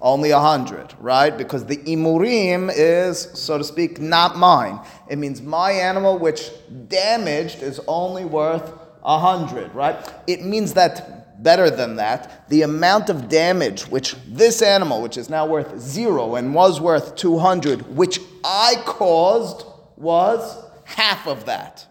Only 0.00 0.30
a 0.30 0.38
hundred, 0.38 0.94
right? 1.00 1.36
Because 1.36 1.64
the 1.64 1.78
imurim 1.78 2.70
is, 2.72 3.18
so 3.34 3.58
to 3.58 3.64
speak, 3.64 4.00
not 4.00 4.36
mine. 4.36 4.78
It 5.08 5.16
means 5.16 5.42
my 5.42 5.72
animal 5.72 6.18
which 6.18 6.50
damaged 6.88 7.62
is 7.62 7.80
only 7.88 8.24
worth 8.24 8.72
a 9.02 9.18
hundred, 9.18 9.74
right? 9.74 9.96
It 10.28 10.44
means 10.44 10.74
that 10.74 11.27
better 11.42 11.70
than 11.70 11.96
that, 11.96 12.48
the 12.48 12.62
amount 12.62 13.10
of 13.10 13.28
damage 13.28 13.82
which 13.82 14.16
this 14.26 14.62
animal, 14.62 15.02
which 15.02 15.16
is 15.16 15.30
now 15.30 15.46
worth 15.46 15.78
zero 15.78 16.34
and 16.34 16.54
was 16.54 16.80
worth 16.80 17.16
200, 17.16 17.96
which 17.96 18.20
I 18.44 18.74
caused, 18.84 19.66
was 19.96 20.62
half 20.84 21.26
of 21.26 21.46
that. 21.46 21.86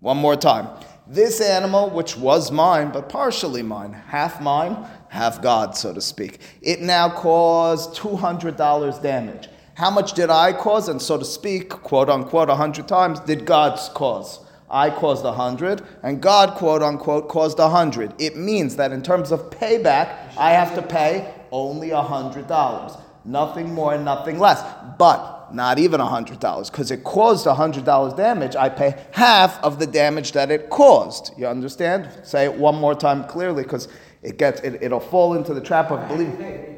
One 0.00 0.16
more 0.16 0.36
time. 0.36 0.68
This 1.06 1.40
animal, 1.40 1.90
which 1.90 2.16
was 2.16 2.52
mine, 2.52 2.90
but 2.92 3.08
partially 3.08 3.62
mine, 3.62 3.92
half 3.92 4.40
mine, 4.40 4.76
half 5.08 5.40
God, 5.40 5.76
so 5.76 5.94
to 5.94 6.00
speak, 6.00 6.40
it 6.60 6.80
now 6.80 7.08
caused 7.08 7.96
$200 7.96 9.02
damage. 9.02 9.48
How 9.74 9.90
much 9.90 10.12
did 10.12 10.28
I 10.28 10.52
cause? 10.52 10.88
And 10.88 11.00
so 11.00 11.16
to 11.16 11.24
speak, 11.24 11.70
quote 11.70 12.10
unquote, 12.10 12.48
100 12.48 12.86
times, 12.86 13.20
did 13.20 13.46
God 13.46 13.78
cause? 13.94 14.40
I 14.70 14.90
caused 14.90 15.24
a 15.24 15.32
hundred, 15.32 15.82
and 16.02 16.20
God, 16.20 16.54
quote 16.54 16.82
unquote, 16.82 17.28
caused 17.28 17.58
a 17.58 17.68
hundred. 17.68 18.12
It 18.18 18.36
means 18.36 18.76
that 18.76 18.92
in 18.92 19.02
terms 19.02 19.32
of 19.32 19.50
payback, 19.50 20.36
I 20.36 20.50
have 20.50 20.74
to 20.74 20.82
pay 20.82 21.34
only 21.50 21.90
a 21.90 22.02
hundred 22.02 22.46
dollars. 22.46 22.92
Nothing 23.24 23.72
more 23.74 23.94
and 23.94 24.04
nothing 24.04 24.38
less. 24.38 24.62
But 24.98 25.54
not 25.54 25.78
even 25.78 26.00
a 26.00 26.06
hundred 26.06 26.40
dollars, 26.40 26.68
because 26.68 26.90
it 26.90 27.04
caused 27.04 27.46
a 27.46 27.54
hundred 27.54 27.84
dollars 27.84 28.12
damage, 28.12 28.54
I 28.56 28.68
pay 28.68 29.02
half 29.12 29.62
of 29.62 29.78
the 29.78 29.86
damage 29.86 30.32
that 30.32 30.50
it 30.50 30.68
caused. 30.68 31.32
You 31.38 31.46
understand? 31.46 32.10
Say 32.22 32.44
it 32.44 32.54
one 32.54 32.74
more 32.74 32.94
time 32.94 33.24
clearly, 33.24 33.62
because 33.62 33.88
it 34.22 34.36
gets 34.36 34.60
it, 34.60 34.82
it'll 34.82 35.00
fall 35.00 35.34
into 35.34 35.54
the 35.54 35.62
trap 35.62 35.90
of 35.90 36.06
believing 36.08 36.77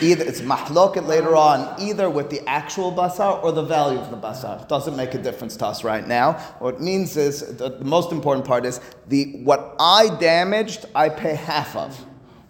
either 0.00 0.24
it's 0.24 0.40
mahloket 0.40 1.06
later 1.06 1.34
on, 1.36 1.80
either 1.80 2.08
with 2.08 2.30
the 2.30 2.46
actual 2.48 2.92
basar 2.92 3.42
or 3.42 3.52
the 3.52 3.62
value 3.62 3.98
of 3.98 4.10
the 4.10 4.16
basar. 4.16 4.62
It 4.62 4.68
doesn't 4.68 4.96
make 4.96 5.14
a 5.14 5.18
difference 5.18 5.56
to 5.56 5.66
us 5.66 5.84
right 5.84 6.06
now. 6.06 6.34
What 6.60 6.74
it 6.74 6.80
means 6.80 7.16
is 7.16 7.56
the, 7.56 7.70
the 7.70 7.84
most 7.84 8.12
important 8.12 8.46
part 8.46 8.64
is 8.64 8.80
the 9.08 9.40
what 9.44 9.74
I 9.78 10.16
damaged, 10.20 10.86
I 10.94 11.08
pay 11.08 11.34
half 11.34 11.76
of. 11.76 12.06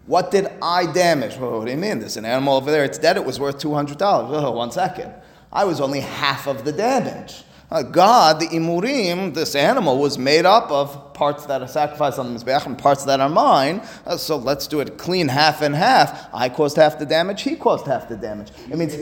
What 0.07 0.31
did 0.31 0.49
I 0.61 0.93
damage? 0.93 1.37
Well, 1.37 1.59
what 1.59 1.65
do 1.67 1.71
you 1.71 1.77
mean? 1.79 2.01
There's 2.01 2.17
an 2.17 2.25
animal 2.25 2.57
over 2.57 2.71
there. 2.71 2.85
It's 2.85 2.99
dead. 2.99 3.17
It 3.17 3.25
was 3.25 3.39
worth 3.39 3.59
two 3.59 3.73
hundred 3.73 3.99
dollars. 3.99 4.43
Oh, 4.45 4.51
one 4.51 4.73
second. 4.73 5.15
I 5.53 5.65
was 5.65 5.81
only 5.81 6.01
half 6.01 6.47
of 6.47 6.65
the 6.65 6.73
damage. 6.73 7.45
Uh, 7.71 7.83
God, 7.83 8.41
the 8.41 8.49
imurim, 8.49 9.33
this 9.33 9.55
animal, 9.55 9.99
was 9.99 10.19
made 10.19 10.45
up 10.45 10.71
of 10.71 11.12
parts 11.23 11.47
that 11.47 11.61
are 11.63 11.69
sacrificed 11.69 12.19
on 12.19 12.27
the 12.27 12.35
mizbeach 12.37 12.67
and 12.67 12.77
parts 12.87 13.05
that 13.05 13.21
are 13.21 13.29
mine. 13.29 13.77
Uh, 14.05 14.17
so 14.17 14.35
let's 14.51 14.67
do 14.67 14.81
it 14.81 14.89
clean 14.99 15.29
half 15.29 15.63
and 15.67 15.75
half. 15.89 16.09
I 16.45 16.49
caused 16.49 16.77
half 16.77 16.99
the 16.99 17.07
damage. 17.07 17.41
He 17.49 17.55
caused 17.67 17.87
half 17.87 18.09
the 18.09 18.17
damage. 18.29 18.51
It 18.73 18.77
means 18.81 18.95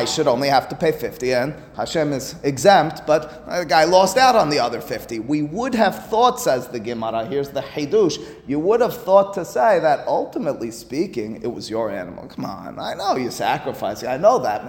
I 0.00 0.04
should 0.04 0.28
only 0.34 0.48
have 0.56 0.66
to 0.72 0.76
pay 0.84 0.92
fifty, 1.06 1.32
and 1.32 1.54
Hashem 1.74 2.12
is 2.12 2.26
exempt. 2.42 2.96
But 3.06 3.22
the 3.46 3.64
guy 3.64 3.84
lost 3.84 4.16
out 4.18 4.36
on 4.42 4.50
the 4.50 4.60
other 4.66 4.80
fifty. 4.94 5.18
We 5.34 5.40
would 5.56 5.74
have 5.84 5.96
thought, 6.10 6.36
says 6.38 6.68
the 6.68 6.80
Gemara. 6.88 7.24
Here's 7.32 7.50
the 7.58 7.62
Hidush. 7.74 8.16
You 8.46 8.58
would 8.66 8.80
have 8.86 8.96
thought 9.06 9.32
to 9.38 9.44
say 9.44 9.80
that 9.86 10.06
ultimately 10.06 10.70
speaking, 10.70 11.30
it 11.46 11.50
was 11.56 11.70
your 11.70 11.86
animal. 11.90 12.24
Come 12.34 12.44
on, 12.44 12.78
I 12.78 12.92
know 13.00 13.16
you 13.16 13.30
sacrificed. 13.30 14.04
I 14.04 14.18
know 14.18 14.38
that. 14.48 14.62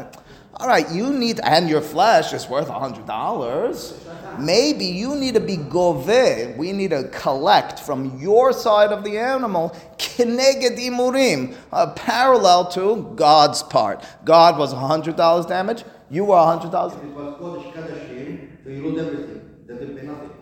All 0.55 0.67
right, 0.67 0.89
you 0.91 1.13
need, 1.13 1.39
and 1.41 1.69
your 1.69 1.79
flesh 1.79 2.33
is 2.33 2.49
worth 2.49 2.67
$100. 2.67 4.39
Maybe 4.39 4.85
you 4.85 5.15
need 5.15 5.35
to 5.35 5.39
be 5.39 5.57
gove. 5.57 6.07
We 6.57 6.73
need 6.73 6.89
to 6.89 7.07
collect 7.09 7.79
from 7.79 8.19
your 8.19 8.51
side 8.51 8.91
of 8.91 9.03
the 9.03 9.17
animal, 9.17 9.75
kineged 9.97 11.55
uh, 11.71 11.93
parallel 11.93 12.71
to 12.71 13.13
God's 13.15 13.63
part. 13.63 14.03
God 14.25 14.57
was 14.57 14.73
$100 14.73 15.47
damage, 15.47 15.83
you 16.09 16.25
were 16.25 16.35
$100. 16.35 16.65
It 16.65 16.71
was 16.71 17.35
Kodesh 17.39 17.73
Kadashim, 17.73 18.63
so 18.63 18.69
you 18.69 18.87
lose 18.87 19.05
everything. 19.67 20.07
Nothing. 20.07 20.38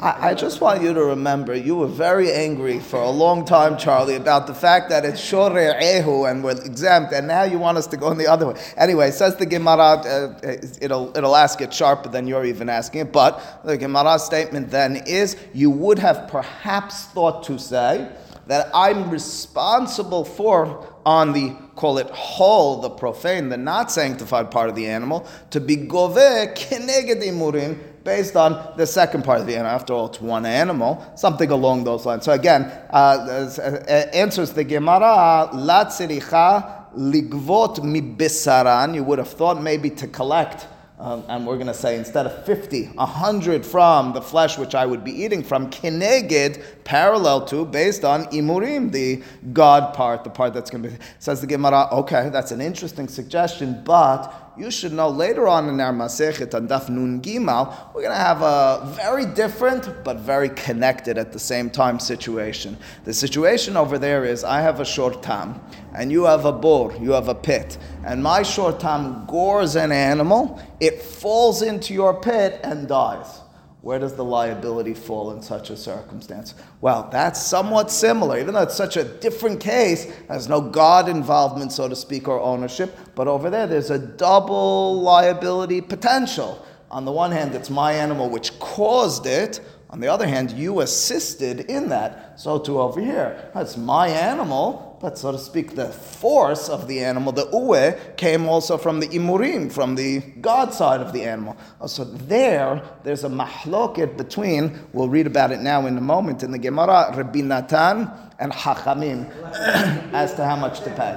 I, 0.00 0.30
I 0.30 0.34
just 0.34 0.60
want 0.60 0.82
you 0.82 0.92
to 0.94 1.04
remember, 1.04 1.54
you 1.54 1.76
were 1.76 1.86
very 1.86 2.32
angry 2.32 2.78
for 2.78 3.00
a 3.00 3.10
long 3.10 3.44
time, 3.44 3.76
Charlie, 3.76 4.16
about 4.16 4.46
the 4.46 4.54
fact 4.54 4.88
that 4.90 5.04
it's 5.04 5.20
Shore 5.20 5.50
Ehu 5.50 6.30
and 6.30 6.44
we're 6.44 6.52
exempt, 6.52 7.12
and 7.12 7.26
now 7.26 7.42
you 7.42 7.58
want 7.58 7.78
us 7.78 7.86
to 7.88 7.96
go 7.96 8.10
in 8.10 8.18
the 8.18 8.26
other 8.26 8.46
way. 8.46 8.60
Anyway, 8.76 9.10
says 9.10 9.36
the 9.36 9.46
Gemara, 9.46 9.82
uh, 9.82 10.56
it'll, 10.80 11.16
it'll 11.16 11.36
ask 11.36 11.60
it 11.60 11.72
sharper 11.72 12.08
than 12.08 12.26
you're 12.26 12.44
even 12.44 12.68
asking 12.68 13.02
it, 13.02 13.12
but 13.12 13.62
the 13.64 13.76
Gemara 13.76 14.18
statement 14.18 14.70
then 14.70 14.96
is 15.06 15.36
you 15.54 15.70
would 15.70 15.98
have 15.98 16.28
perhaps 16.28 17.04
thought 17.06 17.42
to 17.44 17.58
say 17.58 18.08
that 18.46 18.70
I'm 18.74 19.10
responsible 19.10 20.24
for 20.24 20.86
on 21.04 21.32
the 21.32 21.54
call 21.76 21.98
it 21.98 22.10
whole, 22.10 22.80
the 22.80 22.90
profane, 22.90 23.50
the 23.50 23.56
not 23.56 23.90
sanctified 23.90 24.50
part 24.50 24.68
of 24.68 24.74
the 24.74 24.86
animal, 24.86 25.26
to 25.50 25.60
be 25.60 25.76
gove 25.76 26.16
kineged 26.16 27.22
imurim 27.22 27.78
based 28.08 28.36
on 28.36 28.72
the 28.78 28.86
second 28.86 29.22
part 29.22 29.38
of 29.38 29.46
the 29.46 29.54
animal. 29.54 29.70
After 29.70 29.92
all, 29.92 30.06
it's 30.06 30.18
one 30.18 30.46
animal, 30.46 30.90
something 31.14 31.50
along 31.50 31.84
those 31.84 32.06
lines. 32.06 32.24
So 32.24 32.32
again, 32.32 32.62
uh, 32.88 32.94
uh, 32.94 33.90
answers 34.24 34.50
the 34.54 34.64
Gemara, 34.64 35.50
la 35.52 35.84
tziricha 35.84 36.86
ligvot 36.96 37.76
mibisaran. 37.80 38.94
You 38.94 39.04
would 39.04 39.18
have 39.18 39.28
thought 39.28 39.60
maybe 39.62 39.90
to 39.90 40.06
collect. 40.06 40.66
Um, 40.98 41.22
and 41.28 41.46
we're 41.46 41.56
going 41.56 41.68
to 41.68 41.74
say 41.74 41.96
instead 41.98 42.24
of 42.24 42.46
50, 42.46 42.86
100 42.86 43.64
from 43.64 44.14
the 44.14 44.22
flesh 44.22 44.56
which 44.56 44.74
I 44.74 44.86
would 44.86 45.04
be 45.04 45.12
eating 45.12 45.44
from, 45.44 45.70
kineged, 45.70 46.64
parallel 46.84 47.44
to, 47.48 47.66
based 47.66 48.04
on 48.04 48.24
imurim, 48.38 48.90
the 48.90 49.22
God 49.52 49.94
part, 49.94 50.24
the 50.24 50.30
part 50.30 50.54
that's 50.54 50.70
going 50.70 50.82
to 50.82 50.88
be. 50.88 50.96
Says 51.18 51.42
the 51.42 51.46
Gemara, 51.46 51.88
okay, 51.92 52.30
that's 52.30 52.52
an 52.52 52.62
interesting 52.62 53.06
suggestion, 53.06 53.82
but 53.84 54.47
you 54.58 54.70
should 54.70 54.92
know 54.92 55.08
later 55.08 55.46
on 55.46 55.68
in 55.68 55.80
our 55.80 55.92
Masechet 55.92 56.52
on 56.54 56.66
Daf 56.66 56.88
Nun 56.88 57.20
Gimal, 57.20 57.94
we're 57.94 58.02
going 58.02 58.12
to 58.12 58.18
have 58.18 58.42
a 58.42 58.92
very 58.96 59.24
different 59.24 60.04
but 60.04 60.18
very 60.18 60.48
connected 60.50 61.16
at 61.16 61.32
the 61.32 61.38
same 61.38 61.70
time 61.70 62.00
situation. 62.00 62.76
The 63.04 63.14
situation 63.14 63.76
over 63.76 63.98
there 63.98 64.24
is 64.24 64.42
I 64.42 64.60
have 64.60 64.80
a 64.80 64.84
shor 64.84 65.12
tam, 65.12 65.60
and 65.94 66.10
you 66.10 66.24
have 66.24 66.44
a 66.44 66.52
bor, 66.52 66.94
you 67.00 67.12
have 67.12 67.28
a 67.28 67.34
pit, 67.34 67.78
and 68.04 68.22
my 68.22 68.42
shor 68.42 68.72
tam 68.72 69.26
gores 69.26 69.76
an 69.76 69.92
animal, 69.92 70.60
it 70.80 71.00
falls 71.00 71.62
into 71.62 71.94
your 71.94 72.20
pit 72.20 72.60
and 72.64 72.88
dies. 72.88 73.40
Where 73.80 74.00
does 74.00 74.14
the 74.14 74.24
liability 74.24 74.94
fall 74.94 75.30
in 75.30 75.40
such 75.40 75.70
a 75.70 75.76
circumstance? 75.76 76.54
Well, 76.80 77.08
that's 77.12 77.40
somewhat 77.40 77.92
similar, 77.92 78.38
even 78.38 78.54
though 78.54 78.62
it's 78.62 78.74
such 78.74 78.96
a 78.96 79.04
different 79.04 79.60
case. 79.60 80.12
There's 80.26 80.48
no 80.48 80.60
God 80.60 81.08
involvement, 81.08 81.70
so 81.72 81.88
to 81.88 81.94
speak, 81.94 82.26
or 82.26 82.40
ownership. 82.40 82.96
But 83.14 83.28
over 83.28 83.50
there, 83.50 83.68
there's 83.68 83.90
a 83.90 83.98
double 83.98 85.00
liability 85.00 85.80
potential. 85.80 86.64
On 86.90 87.04
the 87.04 87.12
one 87.12 87.30
hand, 87.30 87.54
it's 87.54 87.70
my 87.70 87.92
animal 87.92 88.28
which 88.28 88.58
caused 88.58 89.26
it. 89.26 89.60
On 89.90 90.00
the 90.00 90.08
other 90.08 90.26
hand, 90.26 90.50
you 90.50 90.80
assisted 90.80 91.60
in 91.60 91.88
that. 91.90 92.40
So 92.40 92.58
too 92.58 92.80
over 92.80 93.00
here. 93.00 93.50
That's 93.54 93.76
my 93.76 94.08
animal, 94.08 94.87
but 95.00 95.16
so 95.16 95.30
to 95.32 95.38
speak, 95.38 95.76
the 95.76 95.88
force 95.88 96.68
of 96.68 96.88
the 96.88 97.00
animal, 97.00 97.32
the 97.32 97.46
uwe, 97.46 98.16
came 98.16 98.46
also 98.46 98.76
from 98.76 98.98
the 98.98 99.06
imurim, 99.08 99.70
from 99.70 99.94
the 99.94 100.18
God 100.40 100.74
side 100.74 101.00
of 101.00 101.12
the 101.12 101.22
animal. 101.22 101.56
Oh, 101.80 101.86
so 101.86 102.04
there, 102.04 102.82
there's 103.04 103.22
a 103.22 103.28
mahloket 103.28 104.16
between, 104.16 104.78
we'll 104.92 105.08
read 105.08 105.26
about 105.26 105.52
it 105.52 105.60
now 105.60 105.86
in 105.86 105.96
a 105.96 106.00
moment 106.00 106.42
in 106.42 106.50
the 106.50 106.58
Gemara, 106.58 107.12
Rabbi 107.16 107.42
Natan 107.42 108.10
and 108.40 108.52
Hachamim, 108.52 109.30
as 110.12 110.34
to 110.34 110.44
how 110.44 110.56
much 110.56 110.80
to 110.80 110.90
pay. 110.90 111.16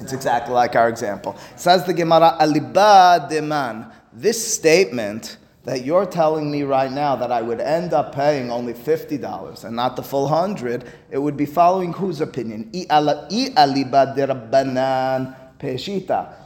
It's 0.00 0.12
exactly 0.12 0.52
like 0.52 0.74
our 0.76 0.88
example. 0.88 1.36
Says 1.54 1.84
the 1.84 1.94
Gemara, 1.94 2.36
Aliba 2.40 3.30
deman. 3.30 3.90
This 4.12 4.54
statement 4.54 5.36
that 5.66 5.84
you're 5.84 6.06
telling 6.06 6.48
me 6.48 6.62
right 6.62 6.92
now 6.92 7.16
that 7.16 7.32
I 7.32 7.42
would 7.42 7.60
end 7.60 7.92
up 7.92 8.14
paying 8.14 8.52
only 8.52 8.72
$50 8.72 9.64
and 9.64 9.74
not 9.74 9.96
the 9.96 10.02
full 10.02 10.30
100, 10.30 10.84
it 11.10 11.18
would 11.18 11.36
be 11.36 11.44
following 11.44 11.92
whose 11.92 12.20
opinion? 12.20 12.70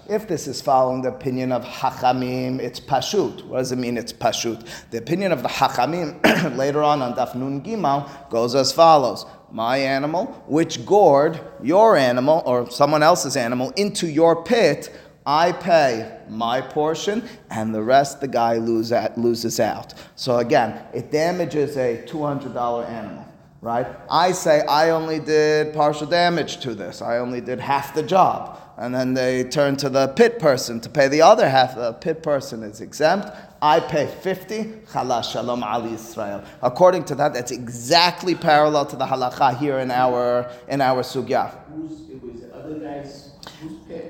If 0.09 0.27
this 0.27 0.49
is 0.49 0.63
following 0.63 1.03
the 1.03 1.11
opinion 1.11 1.53
of 1.53 1.65
Hachamim, 1.65 2.61
it's 2.61 2.81
Pashut. 2.81 3.45
What 3.45 3.59
does 3.59 3.73
it 3.73 3.77
mean 3.77 3.99
it's 3.99 4.13
Pashut? 4.13 4.67
The 4.91 4.97
opinion 4.99 5.33
of 5.33 5.43
the 5.43 5.51
Hachamim 5.51 6.57
later 6.57 6.83
on 6.83 7.03
on 7.03 7.15
Daf 7.15 7.35
Nun 7.35 7.61
Gimal 7.61 8.09
goes 8.31 8.55
as 8.55 8.73
follows. 8.73 9.27
My 9.53 9.77
animal, 9.77 10.27
which 10.47 10.87
gored 10.87 11.41
your 11.63 11.97
animal 11.97 12.43
or 12.47 12.71
someone 12.71 13.03
else's 13.03 13.37
animal 13.37 13.71
into 13.77 14.07
your 14.07 14.45
pit, 14.45 14.91
I 15.31 15.53
pay 15.53 16.19
my 16.29 16.61
portion, 16.61 17.23
and 17.51 17.73
the 17.73 17.85
rest 17.85 18.21
the 18.21 18.27
guy 18.27 18.57
lose 18.57 18.91
at, 18.91 19.17
loses 19.17 19.61
out. 19.61 19.95
So 20.17 20.39
again, 20.39 20.83
it 20.93 21.13
damages 21.13 21.77
a 21.77 22.05
$200 22.09 22.89
animal, 22.89 23.25
right? 23.61 23.87
I 24.11 24.33
say 24.33 24.63
I 24.63 24.91
only 24.91 25.21
did 25.21 25.73
partial 25.73 26.09
damage 26.09 26.59
to 26.63 26.75
this, 26.75 27.01
I 27.01 27.19
only 27.19 27.41
did 27.41 27.61
half 27.61 27.95
the 27.95 28.03
job. 28.03 28.59
And 28.77 28.93
then 28.93 29.15
they 29.15 29.45
turn 29.45 29.77
to 29.77 29.89
the 29.89 30.09
pit 30.09 30.41
person 30.41 30.81
to 30.81 30.89
pay 30.89 31.07
the 31.07 31.23
other 31.23 31.49
half. 31.49 31.77
The 31.77 31.93
pit 31.93 32.23
person 32.23 32.65
is 32.65 32.81
exempt. 32.81 33.29
I 33.63 33.79
pay 33.79 34.07
50, 34.07 34.65
Chalas 34.91 35.31
Shalom 35.31 35.63
Ali 35.63 35.93
Israel. 35.95 36.43
According 36.61 37.05
to 37.05 37.15
that, 37.17 37.35
that's 37.35 37.53
exactly 37.53 38.35
parallel 38.35 38.87
to 38.87 38.97
the 38.97 39.07
halacha 39.07 39.57
here 39.59 39.79
in 39.79 39.93
our, 39.93 40.51
in 40.67 40.81
our 40.81 41.03
sugya. 41.03 41.55
Who's, 41.69 42.09
it 42.09 42.21
was 42.21 42.41
the 42.41 42.57
other 42.57 42.79
guy's? 42.81 43.30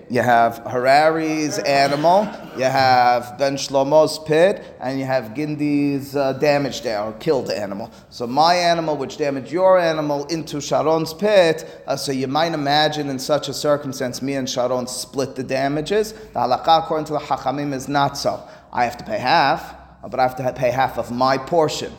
You 0.09 0.23
have 0.23 0.59
Harari's 0.59 1.59
animal, 1.59 2.29
you 2.57 2.65
have 2.65 3.39
Ben 3.39 3.57
Shlomo's 3.57 4.19
pit, 4.21 4.65
and 4.81 4.99
you 4.99 5.05
have 5.05 5.35
Gindi's 5.35 6.15
uh, 6.15 6.35
damaged 6.35 6.87
or 6.87 7.13
killed 7.15 7.51
animal. 7.51 7.91
So 8.11 8.27
my 8.27 8.55
animal, 8.55 8.97
which 8.97 9.17
damaged 9.17 9.51
your 9.51 9.79
animal, 9.79 10.27
into 10.27 10.61
Sharon's 10.61 11.15
pit. 11.15 11.83
Uh, 11.87 11.97
so 11.97 12.13
you 12.13 12.29
might 12.29 12.53
imagine 12.53 13.09
in 13.09 13.19
such 13.19 13.49
a 13.49 13.55
circumstance, 13.55 14.23
me 14.23 14.35
and 14.35 14.49
Sharon 14.49 14.87
split 14.87 15.35
the 15.35 15.43
damages. 15.43 16.13
The 16.13 16.41
halakha, 16.41 16.85
according 16.85 17.07
to 17.07 17.15
the 17.15 17.19
Hachamim, 17.21 17.73
is 17.73 17.89
not 17.89 18.17
so. 18.17 18.43
I 18.73 18.85
have 18.85 18.99
to 18.99 19.05
pay 19.05 19.19
half, 19.19 19.75
uh, 20.05 20.09
but 20.09 20.21
I 20.21 20.23
have 20.23 20.37
to 20.37 20.53
pay 20.53 20.71
half 20.71 20.99
of 20.99 21.11
my 21.11 21.39
portion. 21.39 21.93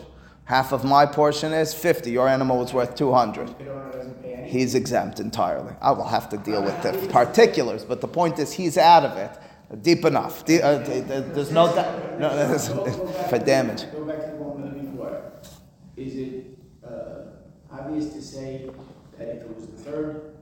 Half 0.52 0.74
of 0.74 0.84
my 0.84 1.06
portion 1.06 1.54
is 1.54 1.74
50. 1.74 2.12
Your 2.12 2.28
animal 2.28 2.58
was 2.60 2.74
worth 2.74 2.94
200 2.96 3.58
The 3.58 3.72
owner 3.72 3.90
doesn't 3.94 4.22
pay 4.22 4.34
anything. 4.34 4.52
he's 4.52 4.76
exempt 4.76 5.22
entirely. 5.22 5.74
I 5.82 5.92
will 5.92 6.04
have 6.10 6.28
to 6.28 6.38
deal 6.38 6.62
with 6.62 6.78
the 6.84 6.92
particulars, 7.08 7.86
but 7.86 8.02
the 8.02 8.10
point 8.10 8.38
is 8.38 8.52
he's 8.52 8.78
out 8.78 9.06
of 9.06 9.16
it. 9.18 9.32
Deep 9.82 10.04
enough. 10.04 10.44
De- 10.44 10.62
uh, 10.62 10.80
there's 10.80 11.52
no, 11.54 11.74
da- 11.74 12.18
no 12.20 12.36
there's- 12.36 12.68
Go- 12.68 12.84
go 12.84 13.06
back 13.14 13.30
for 13.30 13.40
damage. 13.40 13.90
Go 13.94 14.04
back 14.04 14.20
to 14.26 14.28
the 14.32 14.36
one 14.44 14.60
minute 14.62 14.92
before. 14.92 15.22
Is 15.96 16.16
it, 16.18 16.58
uh, 16.86 17.72
obvious 17.72 18.12
to 18.14 18.22
say 18.22 18.70
that 19.18 19.30
if 19.30 19.44
it 19.44 19.56
was 19.56 19.68
the 19.68 19.78
third, 19.86 20.34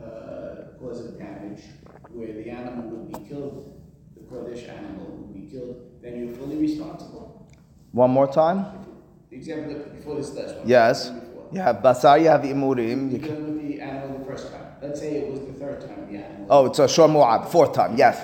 uh, 0.00 0.78
cause 0.78 1.00
of 1.04 1.18
damage, 1.18 1.62
where 2.12 2.32
the 2.32 2.48
animal 2.48 2.84
would 2.90 3.06
be 3.12 3.28
killed, 3.28 3.82
the 4.16 4.22
Kurdish 4.30 4.68
animal 4.68 5.06
would 5.06 5.34
be 5.34 5.50
killed, 5.50 5.74
then 6.00 6.12
you're 6.24 6.36
fully 6.36 6.56
responsible? 6.56 7.48
One 7.90 8.12
more 8.12 8.28
time. 8.32 8.83
Example 9.46 9.74
before 9.94 10.16
this 10.16 10.32
last 10.32 10.56
one. 10.56 10.66
Yes. 10.68 11.12
You 11.52 11.60
have 11.60 11.76
basar, 11.82 12.18
you 12.18 12.28
have 12.28 12.40
imurim. 12.42 13.10
You 13.12 13.18
You 13.18 13.18
can, 13.18 13.34
deal 13.34 13.44
with 13.44 13.68
the 13.68 13.80
animal 13.80 14.18
the 14.18 14.24
first 14.24 14.50
time. 14.50 14.64
Let's 14.80 15.00
say 15.00 15.16
it 15.16 15.30
was 15.30 15.40
the 15.40 15.52
third 15.52 15.80
time 15.82 16.10
the 16.10 16.16
animal. 16.16 16.46
oh, 16.48 16.66
it's 16.66 16.78
a 16.78 16.88
shor 16.88 17.08
mu'ab, 17.08 17.48
fourth 17.50 17.74
time, 17.74 17.94
yes. 17.98 18.16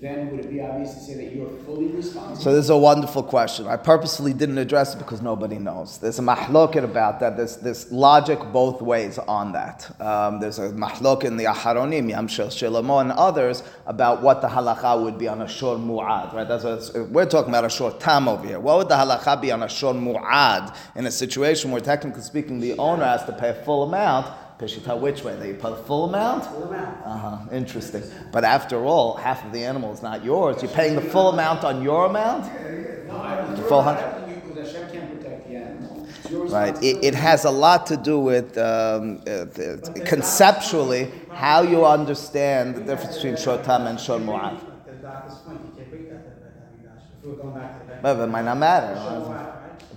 Then 0.00 0.30
would 0.30 0.46
it 0.46 0.50
be 0.50 0.62
obvious 0.62 0.94
to 0.94 1.00
say 1.00 1.14
that 1.16 1.34
you're 1.34 1.50
fully 1.66 1.88
responsible? 1.88 2.36
So 2.36 2.54
this 2.54 2.64
is 2.64 2.70
a 2.70 2.78
wonderful 2.78 3.22
question. 3.22 3.66
I 3.66 3.76
purposely 3.76 4.32
didn't 4.32 4.56
address 4.56 4.94
it 4.94 4.98
because 4.98 5.20
nobody 5.20 5.58
knows. 5.58 5.98
There's 5.98 6.18
a 6.18 6.22
mahloket 6.22 6.84
about 6.84 7.20
that. 7.20 7.36
There's, 7.36 7.56
there's 7.58 7.92
logic 7.92 8.38
both 8.50 8.80
ways 8.80 9.18
on 9.18 9.52
that. 9.52 9.94
Um, 10.00 10.40
there's 10.40 10.58
a 10.58 10.70
mahlok 10.70 11.24
in 11.24 11.36
the 11.36 11.44
Aharonim, 11.44 12.08
Yam 12.08 12.28
Shel 12.28 12.46
Shlomo, 12.46 13.02
and 13.02 13.12
others 13.12 13.62
about 13.84 14.22
what 14.22 14.40
the 14.40 14.48
halacha 14.48 15.04
would 15.04 15.18
be 15.18 15.28
on 15.28 15.42
a 15.42 15.48
shor 15.48 15.76
mu'ad. 15.76 16.32
Right? 16.32 16.48
That's 16.48 16.64
what 16.64 17.10
we're 17.10 17.26
talking 17.26 17.50
about 17.50 17.66
a 17.66 17.70
shor 17.70 17.92
tam 17.92 18.26
over 18.26 18.46
here. 18.46 18.58
What 18.58 18.78
would 18.78 18.88
the 18.88 18.94
halacha 18.94 19.38
be 19.42 19.52
on 19.52 19.62
a 19.62 19.68
shor 19.68 19.92
mu'ad 19.92 20.74
in 20.96 21.04
a 21.04 21.10
situation 21.10 21.72
where, 21.72 21.82
technically 21.82 22.22
speaking, 22.22 22.58
the 22.58 22.72
owner 22.78 23.04
has 23.04 23.26
to 23.26 23.34
pay 23.34 23.50
a 23.50 23.54
full 23.54 23.82
amount? 23.82 24.34
Peshita, 24.60 25.00
which 25.00 25.24
way? 25.24 25.34
They 25.36 25.54
pay 25.54 25.70
the 25.70 25.76
full 25.76 26.04
amount? 26.04 26.44
Full 26.44 26.64
amount. 26.64 27.06
Uh 27.06 27.16
huh. 27.16 27.38
Interesting. 27.50 28.02
But 28.30 28.44
after 28.44 28.84
all, 28.84 29.14
half 29.16 29.44
of 29.44 29.52
the 29.52 29.64
animal 29.64 29.92
is 29.94 30.02
not 30.02 30.22
yours. 30.22 30.62
You're 30.62 30.70
paying 30.72 30.96
the 30.96 31.00
full 31.00 31.30
amount 31.30 31.64
on 31.64 31.82
your 31.82 32.04
amount. 32.06 32.44
No, 33.08 33.16
I 33.20 33.36
don't. 33.36 33.56
The 33.56 33.62
full 33.62 33.82
hun- 33.82 33.96
Because 34.46 34.72
can't 34.92 35.18
protect 35.18 35.48
the 35.48 35.56
animal. 35.56 36.06
Right. 36.30 36.76
It, 36.82 37.02
it 37.02 37.14
has 37.14 37.46
a 37.46 37.50
lot 37.50 37.86
to 37.86 37.96
do 37.96 38.20
with 38.20 38.58
um, 38.58 39.22
uh, 39.26 39.46
conceptually 40.04 41.10
how 41.32 41.62
you 41.62 41.86
understand 41.86 42.74
the 42.76 42.82
difference 42.82 43.16
between 43.16 43.36
shor 43.36 43.58
tam 43.62 43.86
and 43.86 43.98
shor 43.98 44.18
mu'ad. 44.18 44.60
But 48.02 48.20
it 48.20 48.26
might 48.28 48.44
not 48.44 48.58
matter. 48.58 49.49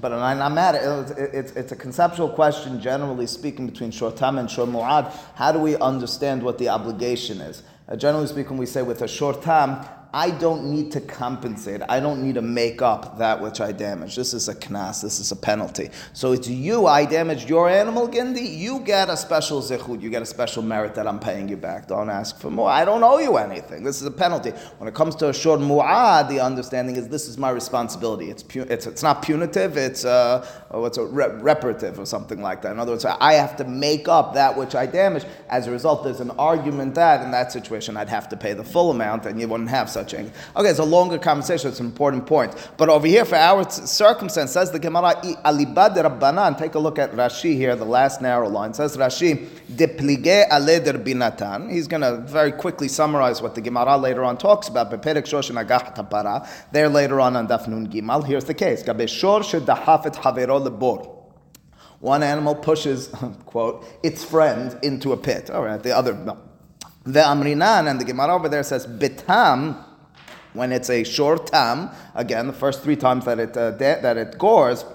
But 0.04 0.12
might 0.12 0.34
not 0.34 0.52
matter. 0.52 1.06
It's, 1.08 1.12
it's, 1.12 1.52
it's 1.54 1.72
a 1.72 1.78
conceptual 1.78 2.28
question, 2.28 2.82
generally 2.82 3.26
speaking, 3.26 3.68
between 3.68 3.90
shor 3.90 4.12
tam 4.12 4.38
and 4.38 4.52
shor 4.52 4.68
mu'ad. 4.68 5.10
How 5.36 5.54
do 5.54 5.60
we 5.60 5.78
understand 5.78 6.44
what 6.44 6.58
the 6.58 6.68
obligation 6.68 7.40
is? 7.40 7.64
Uh, 7.88 7.96
generally 7.96 8.28
speaking, 8.28 8.58
we 8.58 8.66
say 8.66 8.82
with 8.82 9.02
a 9.02 9.08
shor 9.08 9.34
tam, 9.34 9.88
I 10.16 10.30
don't 10.30 10.66
need 10.66 10.92
to 10.92 11.02
compensate. 11.02 11.82
I 11.90 12.00
don't 12.00 12.22
need 12.22 12.36
to 12.36 12.42
make 12.44 12.84
up 12.84 13.18
that 13.18 13.42
which 13.42 13.60
I 13.60 13.72
damaged. 13.72 14.16
This 14.16 14.36
is 14.36 14.48
a 14.48 14.54
knas. 14.54 15.02
This 15.02 15.20
is 15.20 15.32
a 15.32 15.36
penalty. 15.36 15.90
So 16.14 16.34
it's 16.34 16.48
you. 16.48 16.86
I 16.86 17.06
damaged 17.06 17.50
your 17.50 17.68
animal, 17.68 18.08
Gindi. 18.08 18.56
You 18.56 18.82
get 18.82 19.10
a 19.10 19.18
special 19.18 19.60
zechut. 19.60 20.02
You 20.04 20.12
get 20.12 20.22
a 20.22 20.26
special 20.28 20.62
merit 20.62 20.94
that 20.96 21.08
I'm 21.08 21.20
paying 21.20 21.50
you 21.50 21.58
back. 21.58 21.88
Don't 21.88 22.12
ask 22.12 22.40
for 22.40 22.52
more. 22.52 22.70
I 22.70 22.86
don't 22.86 23.02
owe 23.02 23.18
you 23.18 23.38
anything. 23.38 23.84
This 23.84 24.02
is 24.02 24.08
a 24.08 24.12
penalty. 24.12 24.52
When 24.78 24.88
it 24.88 24.94
comes 24.94 25.16
to 25.16 25.30
a 25.30 25.34
shor 25.34 25.58
mu'ad, 25.58 26.30
the 26.30 26.40
understanding 26.40 26.96
is 26.96 27.08
this 27.08 27.28
is 27.28 27.40
my 27.40 27.50
responsibility. 27.50 28.30
It's 28.30 28.44
pu- 28.44 28.68
it's, 28.70 28.86
it's 28.86 29.02
not 29.02 29.24
punitive. 29.24 29.78
It's 29.78 30.06
uh, 30.06 30.46
what's 30.70 31.00
a 31.00 31.06
re- 31.06 31.42
reparative 31.42 31.98
or 31.98 32.06
something 32.06 32.40
like 32.40 32.62
that. 32.62 32.72
In 32.72 32.80
other 32.80 32.92
words, 32.92 33.06
I 33.06 33.34
have 33.34 33.56
to 33.58 33.64
make 33.64 34.08
up 34.08 34.36
that 34.36 34.56
which 34.56 34.76
I 34.76 34.86
damaged. 34.86 35.26
As 35.50 35.66
a 35.66 35.72
result, 35.72 36.04
there's 36.04 36.20
an 36.20 36.32
argument 36.32 36.94
that 36.96 37.24
in 37.24 37.32
that 37.32 37.52
situation 37.52 37.98
I'd 37.98 38.10
have 38.10 38.30
to 38.30 38.38
pay 38.38 38.54
the 38.54 38.64
full 38.64 38.92
amount, 38.92 39.26
and 39.26 39.42
you 39.42 39.48
wouldn't 39.48 39.72
have 39.72 39.90
such 39.90 40.03
Okay, 40.12 40.70
it's 40.70 40.80
a 40.80 40.84
longer 40.84 41.18
conversation. 41.18 41.70
It's 41.70 41.80
an 41.80 41.86
important 41.86 42.26
point. 42.26 42.54
But 42.78 42.90
over 42.90 43.08
here, 43.08 43.26
for 43.26 43.36
our 43.36 43.70
circumstance, 43.70 44.52
says 44.52 44.72
the 44.72 44.80
Gemara, 44.80 45.16
"I 45.24 45.36
alibad 45.52 45.96
rabbanan. 45.96 46.58
Take 46.58 46.76
a 46.76 46.80
look 46.80 47.00
at 47.00 47.12
Rashi 47.14 47.56
here, 47.56 47.76
the 47.76 47.86
last 47.86 48.22
narrow 48.22 48.50
line. 48.50 48.74
Says 48.74 48.98
Rashi, 48.98 49.48
deplige 49.72 50.50
aleder 50.50 51.04
binatan. 51.04 51.72
He's 51.72 51.88
going 51.88 52.02
to 52.02 52.18
very 52.18 52.52
quickly 52.52 52.88
summarize 52.88 53.42
what 53.42 53.56
the 53.56 53.62
Gemara 53.62 53.98
later 53.98 54.24
on 54.24 54.38
talks 54.38 54.68
about. 54.68 54.92
Beperek 54.92 55.26
shosh 55.26 55.52
nagah 55.52 55.96
tapara. 55.96 56.48
There 56.72 56.90
later 56.90 57.20
on 57.20 57.36
on 57.36 57.48
Daf 57.48 57.68
Nun 57.68 57.88
Gimal. 57.88 58.26
Here's 58.26 58.46
the 58.46 58.54
case. 58.54 58.84
Gabe 58.84 59.08
shor 59.08 59.42
shedahafet 59.42 60.16
havero 60.16 60.66
lebor. 60.66 61.24
One 62.04 62.22
animal 62.22 62.56
pushes, 62.56 63.08
quote, 63.46 63.86
its 64.04 64.26
friend 64.26 64.78
into 64.84 65.14
a 65.14 65.18
pit. 65.18 65.50
All 65.50 65.64
right, 65.64 65.82
the 65.82 65.96
other, 65.96 66.14
no. 66.14 66.38
The 67.06 67.22
Amrinan 67.22 67.90
and 67.90 68.00
the 68.00 68.04
Gemara 68.04 68.36
over 68.36 68.50
there 68.50 68.64
says, 68.64 68.86
Bitam, 68.86 69.82
when 70.54 70.72
it's 70.72 70.90
a 70.90 71.04
shor 71.04 71.38
tam, 71.38 71.90
again, 72.16 72.48
the 72.48 72.54
first 72.54 72.84
three 72.84 72.96
times 72.96 73.26
that 73.26 73.40
it, 73.40 73.58
uh, 73.58 73.72
de- 73.72 74.00
that 74.02 74.18
it 74.18 74.38
gores, 74.38 74.86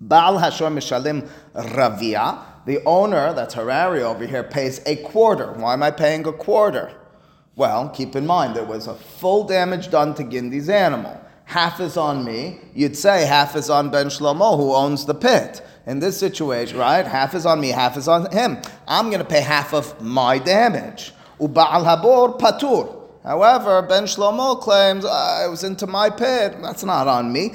Baal 0.00 0.38
Hashor 0.38 0.72
Mishalim 0.72 1.28
Ravia, 1.54 2.42
the 2.66 2.82
owner, 2.84 3.32
that's 3.32 3.54
Harari 3.54 4.02
over 4.02 4.26
here, 4.26 4.42
pays 4.42 4.80
a 4.86 4.96
quarter. 4.96 5.52
Why 5.52 5.72
am 5.72 5.82
I 5.82 5.90
paying 5.90 6.26
a 6.26 6.32
quarter? 6.32 6.92
Well, 7.54 7.88
keep 7.88 8.14
in 8.16 8.26
mind, 8.26 8.54
there 8.54 8.64
was 8.64 8.86
a 8.86 8.94
full 8.94 9.44
damage 9.44 9.90
done 9.90 10.14
to 10.14 10.24
Gindi's 10.24 10.68
animal. 10.68 11.18
Half 11.46 11.80
is 11.80 11.96
on 11.96 12.24
me. 12.24 12.58
You'd 12.74 12.96
say 12.96 13.24
half 13.24 13.54
is 13.54 13.70
on 13.70 13.88
Ben 13.90 14.08
Shlomo, 14.08 14.56
who 14.56 14.74
owns 14.74 15.06
the 15.06 15.14
pit. 15.14 15.62
In 15.86 16.00
this 16.00 16.18
situation, 16.18 16.78
right? 16.78 17.06
Half 17.06 17.36
is 17.36 17.46
on 17.46 17.60
me, 17.60 17.68
half 17.68 17.96
is 17.96 18.08
on 18.08 18.28
him. 18.32 18.58
I'm 18.88 19.06
going 19.06 19.20
to 19.20 19.24
pay 19.24 19.40
half 19.40 19.72
of 19.72 20.02
my 20.02 20.36
damage. 20.38 21.12
Uba'al 21.40 21.84
habor 21.84 22.40
patur. 22.40 22.95
However, 23.26 23.82
Ben 23.82 24.04
Shlomo 24.04 24.60
claims 24.60 25.04
"Ah, 25.04 25.44
it 25.44 25.50
was 25.50 25.64
into 25.64 25.86
my 25.88 26.08
pit. 26.08 26.56
That's 26.62 26.84
not 26.84 27.08
on 27.08 27.32
me. 27.32 27.54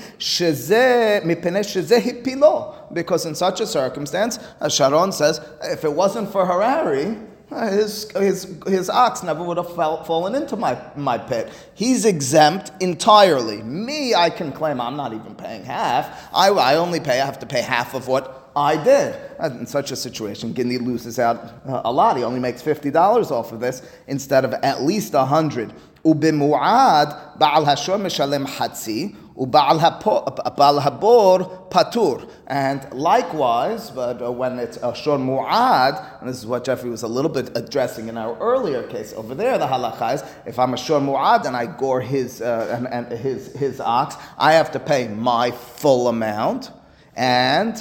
Because 2.93 3.25
in 3.25 3.36
such 3.36 3.62
a 3.62 3.65
circumstance, 3.65 4.38
as 4.60 4.73
Sharon 4.73 5.13
says, 5.13 5.39
if 5.63 5.86
it 5.86 5.93
wasn't 5.93 6.29
for 6.29 6.45
Harari, 6.45 7.15
his, 7.49 8.12
his, 8.12 8.57
his 8.67 8.89
ox 8.89 9.23
never 9.23 9.43
would 9.43 9.57
have 9.57 9.73
fell, 9.75 10.03
fallen 10.03 10.36
into 10.36 10.55
my, 10.55 10.77
my 10.95 11.17
pit. 11.17 11.49
He's 11.73 12.05
exempt 12.05 12.71
entirely. 12.81 13.62
Me, 13.63 14.13
I 14.13 14.29
can 14.29 14.51
claim 14.51 14.79
I'm 14.81 14.97
not 14.97 15.13
even 15.13 15.36
paying 15.36 15.63
half. 15.63 16.29
I, 16.34 16.49
I 16.49 16.75
only 16.75 16.99
pay, 16.99 17.19
I 17.21 17.25
have 17.25 17.39
to 17.39 17.45
pay 17.45 17.62
half 17.62 17.93
of 17.93 18.07
what 18.07 18.40
I 18.55 18.76
did. 18.83 19.14
And 19.38 19.61
In 19.61 19.66
such 19.66 19.90
a 19.92 19.96
situation, 19.96 20.55
Gindi 20.55 20.79
loses 20.85 21.18
out 21.18 21.37
uh, 21.68 21.83
a 21.85 21.92
lot. 21.92 22.16
He 22.16 22.24
only 22.24 22.40
makes 22.40 22.62
$50 22.62 23.31
off 23.31 23.52
of 23.52 23.61
this 23.61 23.83
instead 24.07 24.44
of 24.44 24.52
at 24.55 24.83
least 24.83 25.12
100 25.14 25.72
ובמועד 26.05 27.09
בעל 27.37 27.64
השור 27.64 27.96
משלם 27.96 28.46
חצי, 28.46 29.12
ובעל 29.37 29.79
הפו- 29.81 30.24
בעל 30.57 30.79
הבור 30.79 31.38
patur. 31.70 32.20
And 32.46 32.81
likewise, 32.92 33.90
but 33.90 34.22
uh, 34.22 34.31
when 34.31 34.59
it's 34.61 34.76
a 34.76 34.94
shor 34.94 35.18
mu'ad, 35.18 35.94
and 36.20 36.29
this 36.31 36.38
is 36.38 36.46
what 36.46 36.62
Jeffrey 36.64 36.88
was 36.90 37.02
a 37.02 37.09
little 37.09 37.29
bit 37.31 37.50
addressing 37.57 38.09
in 38.09 38.16
our 38.16 38.38
earlier 38.38 38.85
case 38.85 39.12
over 39.16 39.35
there, 39.35 39.59
the 39.59 39.66
halacha 39.66 40.14
is, 40.14 40.22
if 40.46 40.59
I'm 40.61 40.72
a 40.72 40.76
shor 40.76 41.00
mu'ad 41.00 41.44
and 41.44 41.57
I 41.57 41.66
gore 41.66 42.00
his, 42.00 42.40
uh, 42.40 42.72
and, 42.76 42.87
and 42.87 43.18
his, 43.18 43.52
his 43.55 43.81
ox, 43.81 44.14
I 44.38 44.52
have 44.52 44.70
to 44.72 44.79
pay 44.81 45.09
my 45.09 45.50
full 45.50 46.07
amount, 46.09 46.70
and 47.16 47.76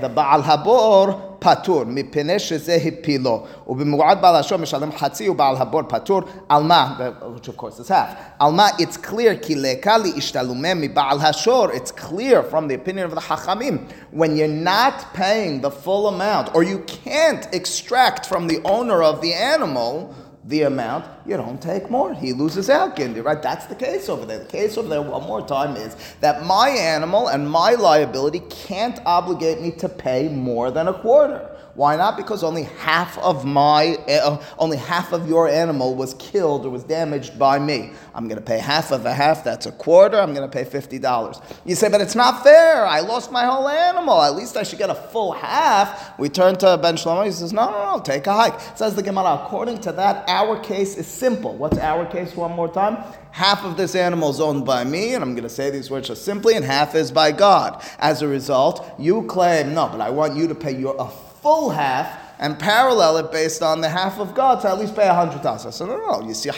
the 0.00 0.08
בעל 0.08 0.40
הבור 0.44 1.06
פטור, 1.38 1.84
מפני 1.86 2.38
שזה 2.38 2.78
הפילו. 2.84 3.44
ובמועד 3.66 4.22
בעל 4.22 4.36
השור 4.36 4.58
משלם 4.58 4.92
חצי 4.92 5.28
ובעל 5.28 5.56
הבור 5.56 5.82
פטור, 5.88 6.20
על 6.48 6.62
מה, 6.62 6.96
which 7.36 7.48
of 7.48 7.56
course 7.56 7.80
is 7.80 7.88
half, 7.88 8.14
על 8.38 8.52
מה, 8.52 8.68
it's 8.68 8.96
clear, 8.96 9.36
כי 9.42 9.54
לקה 9.54 9.98
להשתלומם 9.98 10.80
מבעל 10.80 11.18
השור, 11.20 11.66
it's 11.66 11.90
clear 11.90 12.42
from 12.52 12.68
the 12.68 12.74
opinion 12.74 13.12
of 13.12 13.14
the 13.14 13.20
חכמים, 13.20 13.86
when 14.12 14.36
you're 14.36 14.66
not 14.66 15.14
paying 15.14 15.60
the 15.60 15.70
full 15.70 16.08
amount, 16.08 16.54
or 16.54 16.62
you 16.62 16.78
can't 17.04 17.48
extract 17.52 18.26
from 18.26 18.46
the 18.48 18.60
owner 18.64 19.02
of 19.02 19.20
the 19.20 19.34
animal, 19.34 20.14
the 20.45 20.63
amount, 20.63 21.05
you 21.25 21.37
don't 21.37 21.61
take 21.61 21.89
more. 21.89 22.13
He 22.13 22.33
loses 22.33 22.69
out, 22.69 22.97
Gindi, 22.97 23.23
right? 23.23 23.41
That's 23.41 23.65
the 23.67 23.75
case 23.75 24.09
over 24.09 24.25
there. 24.25 24.39
The 24.39 24.45
case 24.45 24.77
over 24.77 24.89
there, 24.89 25.01
one 25.01 25.23
more 25.23 25.45
time, 25.45 25.77
is 25.77 25.95
that 26.19 26.45
my 26.45 26.69
animal 26.69 27.29
and 27.29 27.49
my 27.49 27.71
liability 27.73 28.41
can't 28.49 28.99
obligate 29.05 29.61
me 29.61 29.71
to 29.71 29.87
pay 29.87 30.27
more 30.27 30.69
than 30.69 30.89
a 30.89 30.93
quarter. 30.93 31.49
Why 31.75 31.95
not? 31.95 32.17
Because 32.17 32.43
only 32.43 32.63
half 32.63 33.17
of 33.17 33.45
my, 33.45 33.95
uh, 34.07 34.39
only 34.59 34.77
half 34.77 35.11
of 35.11 35.27
your 35.27 35.47
animal 35.47 35.95
was 35.95 36.13
killed 36.15 36.67
or 36.67 36.69
was 36.69 36.83
damaged 36.83 37.39
by 37.39 37.57
me. 37.57 37.93
I'm 38.13 38.27
going 38.27 38.39
to 38.39 38.45
pay 38.45 38.59
half 38.59 38.91
of 38.91 39.07
a 39.07 39.13
half. 39.13 39.43
That's 39.43 39.65
a 39.65 39.71
quarter. 39.71 40.19
I'm 40.19 40.35
going 40.35 40.47
to 40.47 40.53
pay 40.55 40.65
fifty 40.65 40.99
dollars. 40.99 41.41
You 41.65 41.73
say, 41.73 41.89
but 41.89 41.99
it's 41.99 42.13
not 42.13 42.43
fair. 42.43 42.85
I 42.85 42.99
lost 42.99 43.31
my 43.31 43.45
whole 43.45 43.67
animal. 43.67 44.21
At 44.21 44.35
least 44.35 44.55
I 44.55 44.61
should 44.61 44.77
get 44.77 44.91
a 44.91 44.95
full 44.95 45.31
half. 45.31 46.17
We 46.19 46.29
turn 46.29 46.57
to 46.57 46.77
Ben 46.77 46.95
Shlomo. 46.95 47.25
He 47.25 47.31
says, 47.31 47.51
no, 47.51 47.71
no, 47.71 47.97
no. 47.97 48.03
Take 48.03 48.27
a 48.27 48.33
hike. 48.33 48.59
Says 48.77 48.93
the 48.93 49.01
Gemara. 49.01 49.41
According 49.43 49.79
to 49.81 49.91
that, 49.93 50.29
our 50.29 50.59
case 50.59 50.95
is 50.95 51.07
simple. 51.07 51.55
What's 51.55 51.79
our 51.79 52.05
case? 52.05 52.35
One 52.35 52.51
more 52.51 52.71
time. 52.71 53.03
Half 53.31 53.65
of 53.65 53.77
this 53.77 53.95
animal 53.95 54.29
is 54.29 54.39
owned 54.39 54.63
by 54.63 54.83
me, 54.83 55.15
and 55.15 55.23
I'm 55.23 55.33
going 55.33 55.41
to 55.41 55.49
say 55.49 55.71
these 55.71 55.89
words 55.89 56.09
just 56.09 56.23
simply, 56.23 56.55
and 56.55 56.63
half 56.63 56.93
is 56.93 57.11
by 57.11 57.31
God. 57.31 57.83
As 57.97 58.21
a 58.21 58.27
result, 58.27 58.87
you 58.99 59.23
claim 59.23 59.73
no, 59.73 59.87
but 59.87 60.01
I 60.01 60.11
want 60.11 60.35
you 60.35 60.47
to 60.47 60.53
pay 60.53 60.77
your 60.77 60.95
full 61.43 61.69
half 61.69 62.07
and 62.39 62.57
parallel 62.57 63.17
it 63.17 63.31
based 63.31 63.61
on 63.61 63.81
the 63.81 63.89
half 63.89 64.17
of 64.19 64.33
God 64.33 64.61
to 64.61 64.69
at 64.69 64.79
least 64.79 64.95
pay 64.95 65.07
a 65.07 65.13
hundred 65.13 65.43
thousand. 65.43 65.73
So 65.73 65.85
no, 65.85 65.97
no, 65.97 66.19
no. 66.19 66.27
You 66.27 66.33
see, 66.33 66.49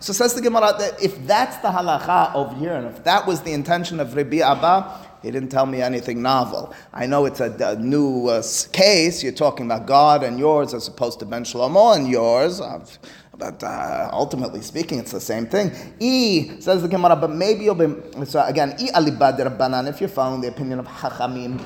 so 0.00 0.12
says 0.12 0.34
the 0.34 0.42
Gemara 0.42 0.74
that 0.78 1.02
if 1.02 1.26
that's 1.26 1.56
the 1.58 1.68
halacha 1.68 2.34
over 2.34 2.54
here, 2.56 2.74
and 2.74 2.86
if 2.88 3.02
that 3.04 3.26
was 3.26 3.40
the 3.40 3.52
intention 3.52 4.00
of 4.00 4.14
Rabbi 4.14 4.38
Abba, 4.38 5.08
he 5.22 5.30
didn't 5.30 5.50
tell 5.50 5.66
me 5.66 5.80
anything 5.80 6.20
novel. 6.20 6.74
I 6.92 7.06
know 7.06 7.24
it's 7.24 7.40
a, 7.40 7.56
a 7.60 7.76
new 7.76 8.26
uh, 8.26 8.42
case. 8.72 9.22
You're 9.22 9.32
talking 9.32 9.66
about 9.66 9.86
God 9.86 10.24
and 10.24 10.38
yours 10.38 10.74
as 10.74 10.88
opposed 10.88 11.20
to 11.20 11.24
Ben 11.24 11.44
Shlomo 11.44 11.96
and 11.96 12.08
yours. 12.08 12.60
I've, 12.60 12.98
but 13.38 13.62
uh, 13.62 14.10
ultimately 14.12 14.60
speaking, 14.60 14.98
it's 14.98 15.12
the 15.12 15.20
same 15.20 15.46
thing. 15.46 15.70
E 16.00 16.60
says 16.60 16.82
the 16.82 16.88
Gemara, 16.88 17.16
but 17.16 17.30
maybe 17.30 17.64
you'll 17.64 17.76
be 17.76 17.94
so 18.24 18.42
again. 18.44 18.74
E 18.78 18.90
alibad 18.90 19.38
rabbanan. 19.38 19.88
If 19.88 20.00
you're 20.00 20.08
following 20.08 20.40
the 20.40 20.48
opinion 20.48 20.80
of 20.80 20.86
Hachamim, 20.86 21.62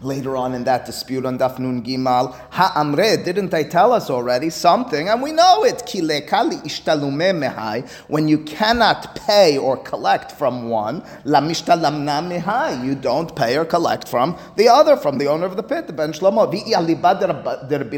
Later 0.00 0.36
on 0.36 0.54
in 0.54 0.62
that 0.62 0.86
dispute 0.86 1.26
on 1.26 1.40
Dafnun 1.40 1.84
Gimal, 1.84 2.32
Ha'amre, 2.52 3.24
didn't 3.24 3.50
they 3.50 3.64
tell 3.64 3.92
us 3.92 4.08
already 4.10 4.48
something? 4.48 5.08
And 5.08 5.20
we 5.20 5.32
know 5.32 5.64
it. 5.64 5.78
Kilekali 5.86 6.62
ishtalume 6.62 7.34
mehai. 7.34 7.88
When 8.06 8.28
you 8.28 8.38
cannot 8.38 9.16
pay 9.16 9.58
or 9.58 9.76
collect 9.76 10.30
from 10.30 10.68
one, 10.68 11.02
la 11.24 11.40
mishtalamna 11.40 12.22
mehai. 12.30 12.84
You 12.84 12.94
don't 12.94 13.34
pay 13.34 13.58
or 13.58 13.64
collect 13.64 14.06
from 14.06 14.38
the 14.54 14.68
other, 14.68 14.96
from 14.96 15.18
the 15.18 15.26
owner 15.26 15.46
of 15.46 15.56
the 15.56 15.64
pit, 15.64 15.96
Ben 15.96 16.12
Shlomo. 16.12 16.46
Vi'i 16.48 16.74
alibad 16.74 17.18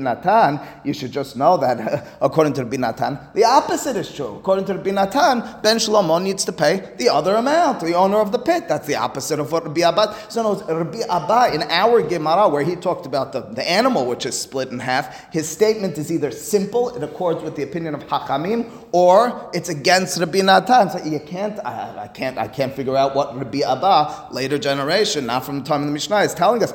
Natan. 0.01 0.59
You 0.85 0.95
should 0.95 1.13
just 1.13 1.37
know 1.37 1.59
that, 1.59 2.09
according 2.23 2.55
to 2.55 2.65
Binatan, 2.65 3.35
the 3.35 3.45
opposite 3.45 3.97
is 3.97 4.11
true. 4.11 4.37
According 4.37 4.65
to 4.67 4.75
Binatan, 4.77 5.63
Ben 5.63 5.77
Shlomo 5.77 6.23
needs 6.23 6.47
to 6.47 6.53
pay 6.53 6.95
the 6.97 7.11
other 7.11 7.35
amount, 7.35 7.81
the 7.81 7.93
owner 7.93 8.21
of 8.21 8.33
the 8.33 8.39
pit. 8.39 8.69
That's 8.69 8.87
the 8.87 8.97
opposite 8.97 9.39
of 9.39 9.53
what 9.53 9.67
Rabbi 9.67 9.83
Abba. 9.83 10.17
So 10.31 10.43
no, 10.43 10.65
Rabbi 10.65 11.01
Abba 11.07 11.55
in 11.55 11.63
our 11.65 11.90
our 11.91 12.03
Gemara, 12.03 12.49
where 12.49 12.63
he 12.63 12.77
talked 12.77 13.07
about 13.07 13.33
the, 13.33 13.41
the 13.41 13.69
animal 13.69 14.07
which 14.07 14.27
is 14.27 14.41
split 14.41 14.69
in 14.71 14.79
half, 14.79 15.33
his 15.33 15.49
statement 15.49 15.99
is 15.99 16.11
either 16.13 16.31
simple, 16.31 16.95
it 16.97 17.03
accords 17.03 17.43
with 17.43 17.57
the 17.57 17.63
opinion 17.63 17.95
of 17.95 18.03
Hakamim, 18.07 18.71
or 18.93 19.51
it's 19.53 19.69
against 19.69 20.19
Rabbi 20.19 20.41
Natan. 20.41 20.91
So 20.91 21.05
you 21.05 21.21
can't, 21.21 21.59
I, 21.65 22.05
I, 22.05 22.09
can't, 22.09 22.39
I 22.39 22.49
can't 22.49 22.75
figure 22.75 22.97
out 22.97 23.15
what 23.15 23.37
Rabbi 23.37 23.61
Abba, 23.61 24.29
later 24.33 24.59
generation, 24.59 25.27
not 25.27 25.45
from 25.45 25.61
the 25.61 25.65
time 25.65 25.83
of 25.83 25.87
the 25.87 25.93
Mishnah, 25.93 26.19
is 26.19 26.35
telling 26.35 26.63
us. 26.63 26.73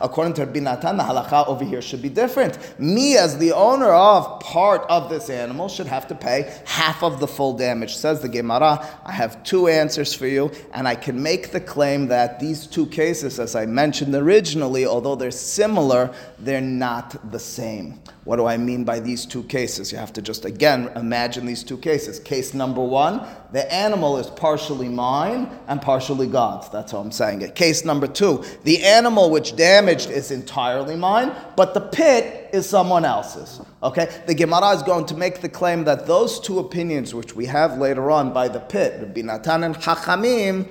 According 0.00 0.34
to 0.34 0.44
Rabbi 0.44 0.60
Natan, 0.60 0.96
the 0.96 1.04
halacha 1.04 1.48
over 1.48 1.64
here 1.64 1.82
should 1.82 2.02
be 2.02 2.08
different. 2.08 2.58
Me, 2.80 3.16
as 3.16 3.38
the 3.38 3.52
owner 3.52 3.90
of 3.90 4.40
part 4.40 4.82
of 4.88 5.08
this 5.10 5.30
animal, 5.30 5.68
should 5.68 5.86
have 5.86 6.08
to 6.08 6.14
pay 6.14 6.52
half 6.64 7.02
of 7.02 7.20
the 7.20 7.28
full 7.28 7.56
damage. 7.56 7.96
Says 7.96 8.20
the 8.20 8.28
Gemara. 8.28 8.86
I 9.04 9.12
have 9.12 9.42
two 9.44 9.68
answers 9.68 9.91
for 10.14 10.26
you, 10.26 10.50
and 10.72 10.86
I 10.86 10.94
can 10.94 11.22
make 11.22 11.52
the 11.52 11.60
claim 11.60 12.08
that 12.08 12.40
these 12.40 12.66
two 12.66 12.86
cases, 12.86 13.38
as 13.38 13.54
I 13.54 13.66
mentioned 13.66 14.14
originally, 14.14 14.86
although 14.86 15.14
they're 15.14 15.30
similar, 15.30 16.14
they're 16.38 16.60
not 16.60 16.92
not 16.92 17.30
the 17.30 17.38
same. 17.38 18.00
What 18.24 18.36
do 18.36 18.46
I 18.46 18.56
mean 18.56 18.84
by 18.84 19.00
these 19.00 19.24
two 19.24 19.44
cases? 19.44 19.92
You 19.92 19.98
have 19.98 20.12
to 20.14 20.22
just 20.22 20.44
again 20.44 20.90
imagine 20.94 21.46
these 21.46 21.64
two 21.64 21.78
cases. 21.78 22.20
Case 22.20 22.54
number 22.54 22.82
one, 22.82 23.26
the 23.52 23.72
animal 23.72 24.16
is 24.16 24.28
partially 24.28 24.88
mine 24.88 25.50
and 25.68 25.80
partially 25.80 26.26
God's. 26.26 26.70
That's 26.70 26.92
how 26.92 26.98
I'm 26.98 27.12
saying 27.12 27.42
it. 27.42 27.54
Case 27.54 27.84
number 27.84 28.06
two, 28.06 28.42
the 28.64 28.82
animal 28.82 29.30
which 29.30 29.56
damaged 29.56 30.10
is 30.10 30.30
entirely 30.30 30.96
mine, 30.96 31.32
but 31.54 31.74
the 31.74 31.80
pit 31.80 32.48
is 32.54 32.68
someone 32.68 33.04
else's. 33.04 33.60
Okay? 33.82 34.08
The 34.26 34.34
Gemara 34.34 34.70
is 34.70 34.82
going 34.82 35.04
to 35.06 35.14
make 35.14 35.42
the 35.42 35.50
claim 35.50 35.84
that 35.84 36.06
those 36.06 36.40
two 36.40 36.58
opinions, 36.60 37.14
which 37.14 37.36
we 37.36 37.44
have 37.46 37.78
later 37.78 38.10
on 38.10 38.32
by 38.32 38.48
the 38.48 38.60
pit, 38.60 39.00
Rabbi 39.02 39.20
Natan 39.20 39.64
and 39.64 39.76
Chachamim, 39.76 40.68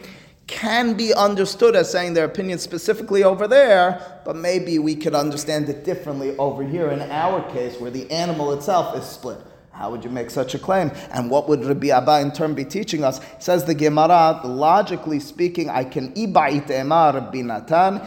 can 0.48 0.96
be 0.96 1.14
understood 1.14 1.76
as 1.76 1.90
saying 1.90 2.14
their 2.14 2.26
opinion 2.26 2.58
specifically 2.58 3.24
over 3.24 3.48
there, 3.48 4.22
but 4.26 4.36
maybe 4.36 4.80
we 4.80 4.96
could 4.96 5.16
understand 5.16 5.70
it 5.70 5.86
differently 5.86 6.36
over 6.38 6.64
here 6.64 6.90
in 6.90 7.00
our 7.12 7.42
case 7.52 7.80
where 7.80 7.92
the 7.92 8.10
animal 8.12 8.52
itself 8.52 8.98
is 8.98 9.06
split. 9.06 9.38
How 9.82 9.90
would 9.90 10.04
you 10.04 10.12
make 10.12 10.30
such 10.30 10.54
a 10.54 10.60
claim? 10.60 10.92
And 11.12 11.32
what 11.32 11.50
would 11.50 11.66
Rabbi 11.66 11.88
Abba 11.88 12.22
in 12.22 12.32
turn 12.32 12.54
be 12.54 12.64
teaching 12.64 13.04
us? 13.04 13.20
Says 13.40 13.66
the 13.66 13.74
Gemara, 13.74 14.40
logically 14.44 15.20
speaking, 15.20 15.72
I 15.72 15.86
can 15.86 16.14
Rabbi 16.14 17.42
Natan, 17.42 18.00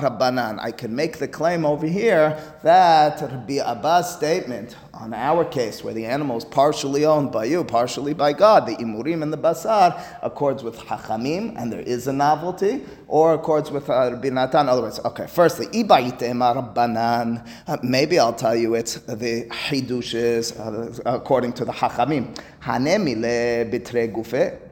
Rabbanan. 0.00 0.58
I 0.60 0.72
can 0.72 0.96
make 0.96 1.18
the 1.18 1.28
claim 1.28 1.64
over 1.64 1.86
here 1.86 2.36
that 2.64 3.20
Rabbi 3.20 3.58
Abba's 3.58 4.12
statement 4.12 4.74
on 5.00 5.14
our 5.14 5.44
case, 5.44 5.84
where 5.84 5.94
the 5.94 6.04
animal 6.04 6.36
is 6.36 6.44
partially 6.44 7.04
owned 7.04 7.32
by 7.32 7.44
you, 7.44 7.64
partially 7.64 8.14
by 8.14 8.32
God, 8.32 8.66
the 8.66 8.76
imurim 8.76 9.22
and 9.22 9.32
the 9.32 9.38
basar 9.38 10.02
accords 10.22 10.62
with 10.62 10.76
hachamim, 10.78 11.54
and 11.56 11.72
there 11.72 11.80
is 11.80 12.06
a 12.06 12.12
novelty, 12.12 12.84
or 13.08 13.34
accords 13.34 13.70
with 13.70 13.88
uh, 13.88 14.10
Rabbi 14.12 14.30
Natan. 14.30 14.62
In 14.62 14.68
other 14.68 14.82
words, 14.82 15.00
okay, 15.04 15.26
firstly, 15.26 15.66
rabbanan. 15.66 17.46
Uh, 17.66 17.76
maybe 17.82 18.18
I'll 18.18 18.32
tell 18.32 18.56
you 18.56 18.74
it's 18.74 18.94
the 18.94 19.46
hidushes 19.50 20.58
uh, 20.58 21.02
according 21.04 21.52
to 21.54 21.64
the 21.64 21.72
hachamim. 21.72 22.36
Hanemile 22.60 23.70
bitre 23.70 24.12
gufe. 24.12 24.65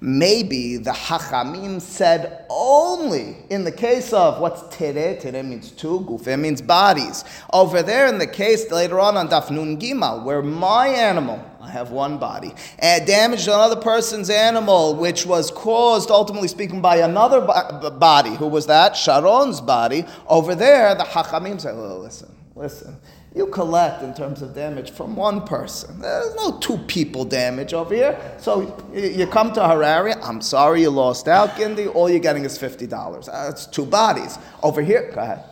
Maybe 0.00 0.76
the 0.76 0.92
Hachamim 0.92 1.80
said 1.80 2.46
only 2.48 3.36
in 3.50 3.64
the 3.64 3.72
case 3.72 4.12
of 4.12 4.40
what's 4.40 4.62
tere, 4.76 5.18
tere 5.20 5.42
means 5.42 5.70
two, 5.70 6.00
gufe 6.00 6.38
means 6.38 6.62
bodies. 6.62 7.24
Over 7.52 7.82
there 7.82 8.06
in 8.06 8.18
the 8.18 8.26
case 8.26 8.70
later 8.70 8.98
on 8.98 9.16
on 9.16 9.28
Dafnun 9.28 9.80
Gimal, 9.80 10.24
where 10.24 10.42
my 10.42 10.88
animal, 10.88 11.44
I 11.60 11.70
have 11.70 11.90
one 11.90 12.18
body, 12.18 12.52
and 12.78 13.06
damaged 13.06 13.46
another 13.48 13.76
person's 13.76 14.30
animal, 14.30 14.96
which 14.96 15.26
was 15.26 15.50
caused, 15.50 16.10
ultimately 16.10 16.48
speaking, 16.48 16.80
by 16.80 16.96
another 16.96 17.40
body. 17.40 18.34
Who 18.36 18.46
was 18.46 18.66
that? 18.66 18.96
Sharon's 18.96 19.60
body. 19.60 20.04
Over 20.26 20.54
there, 20.54 20.94
the 20.94 21.04
Hachamim 21.04 21.60
say, 21.60 21.70
oh, 21.70 21.98
listen, 21.98 22.34
listen 22.54 22.96
you 23.34 23.46
collect 23.46 24.02
in 24.02 24.12
terms 24.12 24.42
of 24.42 24.54
damage 24.54 24.90
from 24.90 25.14
one 25.14 25.46
person. 25.46 26.00
There's 26.00 26.34
no 26.34 26.58
two 26.58 26.78
people 26.78 27.24
damage 27.24 27.72
over 27.72 27.94
here. 27.94 28.18
So 28.38 28.76
you 28.92 29.26
come 29.26 29.52
to 29.52 29.66
Harari, 29.66 30.14
I'm 30.14 30.40
sorry 30.40 30.82
you 30.82 30.90
lost 30.90 31.28
out, 31.28 31.50
Gindi, 31.50 31.94
all 31.94 32.10
you're 32.10 32.18
getting 32.18 32.44
is 32.44 32.58
$50. 32.58 33.26
That's 33.26 33.66
two 33.66 33.86
bodies. 33.86 34.38
Over 34.62 34.82
here, 34.82 35.12
go 35.14 35.20
ahead. 35.20 35.44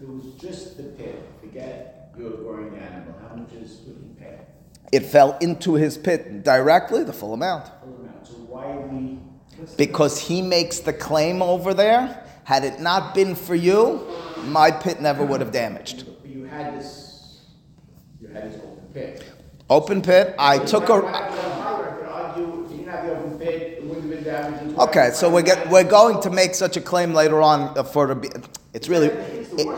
It 0.00 0.08
was 0.08 0.24
just 0.40 0.76
the 0.76 0.84
pit, 0.84 1.22
forget 1.40 2.12
your 2.16 2.30
goring 2.30 2.76
animal, 2.76 3.14
how 3.28 3.34
much 3.34 3.52
is 3.54 3.80
would 3.86 3.96
he 3.96 4.22
pay? 4.22 4.38
It 4.92 5.04
fell 5.04 5.36
into 5.38 5.74
his 5.74 5.98
pit 5.98 6.44
directly, 6.44 7.02
the 7.02 7.12
full 7.12 7.34
amount. 7.34 7.66
Full 7.82 7.96
amount. 7.96 8.26
So 8.26 8.34
why 8.34 8.76
we? 8.76 9.18
Because 9.76 10.20
he 10.20 10.42
makes 10.42 10.78
the 10.80 10.92
claim 10.92 11.42
over 11.42 11.74
there. 11.74 12.24
Had 12.44 12.64
it 12.64 12.78
not 12.78 13.14
been 13.14 13.34
for 13.34 13.54
you, 13.54 14.06
my 14.44 14.70
pit 14.70 15.00
never 15.00 15.24
would 15.24 15.40
have 15.40 15.50
damaged. 15.50 16.06
You 16.24 16.44
had 16.44 16.78
this 16.78 17.03
that 18.34 18.46
is 18.46 18.56
open 18.56 18.88
pit. 18.92 19.24
Open 19.70 20.02
pit. 20.02 20.34
I 20.38 20.58
took 20.58 20.88
a. 20.88 20.94
Okay, 24.76 25.10
so 25.14 25.30
we're 25.30 25.42
get, 25.42 25.70
we're 25.70 25.84
going 25.84 26.20
to 26.22 26.30
make 26.30 26.54
such 26.54 26.76
a 26.76 26.80
claim 26.80 27.14
later 27.14 27.40
on 27.40 27.84
for 27.86 28.08
Rabbi. 28.08 28.28
It's 28.72 28.88
really. 28.88 29.08
It, 29.08 29.68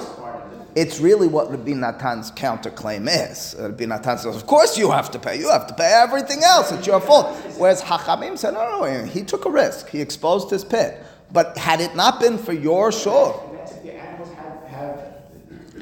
it's 0.75 1.01
really 1.01 1.27
what 1.27 1.51
Rabbi 1.51 1.73
Natan's 1.73 2.31
counterclaim 2.31 3.09
is. 3.31 3.55
Rabbi 3.59 3.85
Natan 3.85 4.19
says, 4.19 4.37
"Of 4.37 4.47
course 4.47 4.77
you 4.79 4.91
have 4.91 5.11
to 5.11 5.19
pay. 5.19 5.39
You 5.39 5.51
have 5.51 5.67
to 5.69 5.75
pay 5.75 5.93
everything 5.93 6.43
else. 6.43 6.73
It's 6.73 6.87
your 6.87 7.01
fault." 7.01 7.35
Whereas 7.59 7.83
Hachamim 7.83 8.39
said, 8.39 8.55
"No, 8.55 8.81
no. 8.81 9.05
He 9.05 9.23
took 9.23 9.45
a 9.45 9.51
risk. 9.51 9.91
He 9.91 10.01
exposed 10.01 10.51
his 10.51 10.65
pit. 10.65 11.03
But 11.33 11.59
had 11.59 11.81
it 11.81 11.95
not 11.95 12.21
been 12.21 12.39
for 12.39 12.53
your 12.53 12.91
shore." 12.93 13.43
That's 13.53 13.73
if 13.73 13.83
the 13.83 13.95
animals 13.95 14.33
have, 14.35 14.63
have 14.65 15.15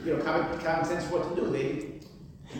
you 0.05 0.17
know 0.17 0.23
common, 0.23 0.59
common 0.61 0.85
sense 0.85 1.05
what 1.11 1.35
to 1.35 1.41
do. 1.41 1.51
They 1.51 1.94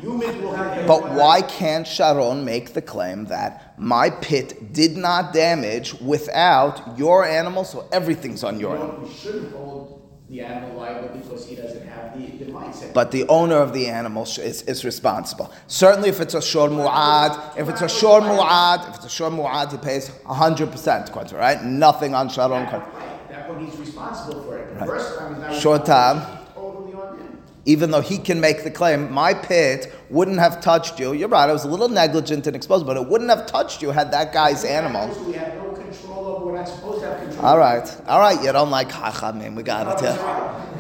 but 0.03 1.11
why 1.11 1.43
can't 1.43 1.87
Sharon 1.87 2.45
make 2.45 2.75
the 2.75 2.83
claim 2.83 3.27
that 3.27 3.79
my 3.79 4.11
pit 4.11 4.73
did 4.73 4.97
not 4.97 5.33
damage 5.33 5.95
without 6.01 6.99
your 6.99 7.25
animal, 7.25 7.65
so 7.65 7.89
everything's 7.93 8.45
on 8.45 8.59
your 8.59 8.77
animal? 8.77 9.07
We 9.07 9.13
shouldn't 9.13 9.53
hold 9.55 10.03
the 10.29 10.41
animal 10.41 10.77
liable 10.77 11.09
because 11.17 11.47
he 11.47 11.55
doesn't 11.55 11.87
have 11.87 12.19
the, 12.19 12.45
the 12.45 12.51
mindset. 12.51 12.93
But 12.93 13.11
the 13.11 13.27
owner 13.29 13.57
of 13.57 13.73
the 13.73 13.87
animal 13.87 14.25
sh- 14.25 14.39
is, 14.39 14.63
is 14.63 14.85
responsible. 14.85 15.53
Certainly, 15.67 16.09
if 16.09 16.21
it's 16.21 16.35
a 16.35 16.43
shor 16.43 16.69
mu'ad, 16.69 17.57
if 17.59 17.69
it's 17.69 17.83
a 17.83 17.89
shor 17.89 18.21
mu'ad, 18.21 18.89
if 18.89 18.97
it's 18.97 19.05
a 19.05 19.11
shor 19.11 19.31
mu'ad, 19.31 19.71
he 19.71 19.79
pays 19.79 20.09
100% 20.09 21.13
quota, 21.13 21.37
right? 21.37 21.63
Nothing 21.63 22.15
on 22.15 22.29
sharon 22.29 22.67
quota. 22.69 22.85
Right, 22.95 23.29
that 23.29 23.49
one 23.49 23.65
he's 23.65 23.77
responsible 23.79 24.43
for 24.45 24.59
it. 24.59 24.79
The 24.79 24.87
first 24.87 25.19
time 25.19 25.35
he's 25.35 25.43
not 25.43 25.55
Short 25.55 25.85
time. 25.87 26.17
it's 26.19 26.53
Totally 26.55 26.95
on 26.95 27.19
him. 27.19 27.39
Even 27.67 27.91
though 27.91 28.01
he 28.01 28.19
can 28.19 28.41
make 28.41 28.63
the 28.65 28.71
claim, 28.71 29.11
my 29.11 29.33
pit 29.33 29.93
wouldn't 30.11 30.39
have 30.39 30.61
touched 30.61 31.01
you. 31.01 31.13
You're 31.13 31.29
right, 31.29 31.49
I 31.49 31.53
was 31.53 31.65
a 31.65 31.69
little 31.69 31.89
negligent 31.89 32.47
and 32.47 32.55
exposed, 32.55 32.87
but 32.87 32.97
it 32.97 33.07
wouldn't 33.07 33.31
have 33.31 33.47
touched 33.47 33.83
you 33.83 33.91
had 33.91 34.11
that 34.13 34.33
guy's 34.33 34.65
animal. 34.65 35.09
No 35.09 35.73
control 35.73 36.27
over, 36.27 36.47
we're 36.47 36.57
not 36.57 36.69
supposed 36.69 37.01
to 37.01 37.07
have 37.07 37.21
control. 37.21 37.47
All 37.47 37.59
right, 37.59 38.01
all 38.07 38.21
right, 38.21 38.43
you 38.43 38.53
don't 38.53 38.71
like 38.71 38.91
hachamim, 38.91 39.55
we 39.57 39.63
got 39.63 39.99
it. 39.99 40.05
Yeah. 40.05 40.71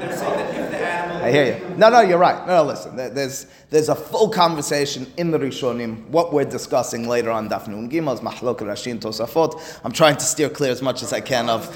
They're 0.00 0.16
saying 0.16 0.36
that 0.36 0.54
if 0.54 0.70
the 0.70 0.78
animal. 0.78 1.24
I 1.24 1.30
hear 1.30 1.46
you. 1.58 1.76
No, 1.76 1.90
no, 1.90 2.00
you're 2.00 2.18
right. 2.18 2.46
No, 2.46 2.62
no, 2.62 2.64
listen. 2.64 2.96
There's 2.96 3.46
there's 3.68 3.88
a 3.88 3.94
full 3.94 4.30
conversation 4.30 5.06
in 5.16 5.30
the 5.30 5.38
Rishonim. 5.38 6.08
What 6.08 6.32
we're 6.32 6.44
discussing 6.44 7.06
later 7.06 7.30
on 7.30 7.48
Daf 7.48 7.68
Nun 7.68 7.90
Gimel 7.90 8.18
Mahlok 8.20 8.60
Rashin 8.60 8.98
Tosafot. 8.98 9.60
I'm 9.84 9.92
trying 9.92 10.16
to 10.16 10.24
steer 10.24 10.48
clear 10.48 10.70
as 10.70 10.80
much 10.80 11.02
as 11.02 11.12
I 11.12 11.20
can 11.20 11.50
of 11.50 11.68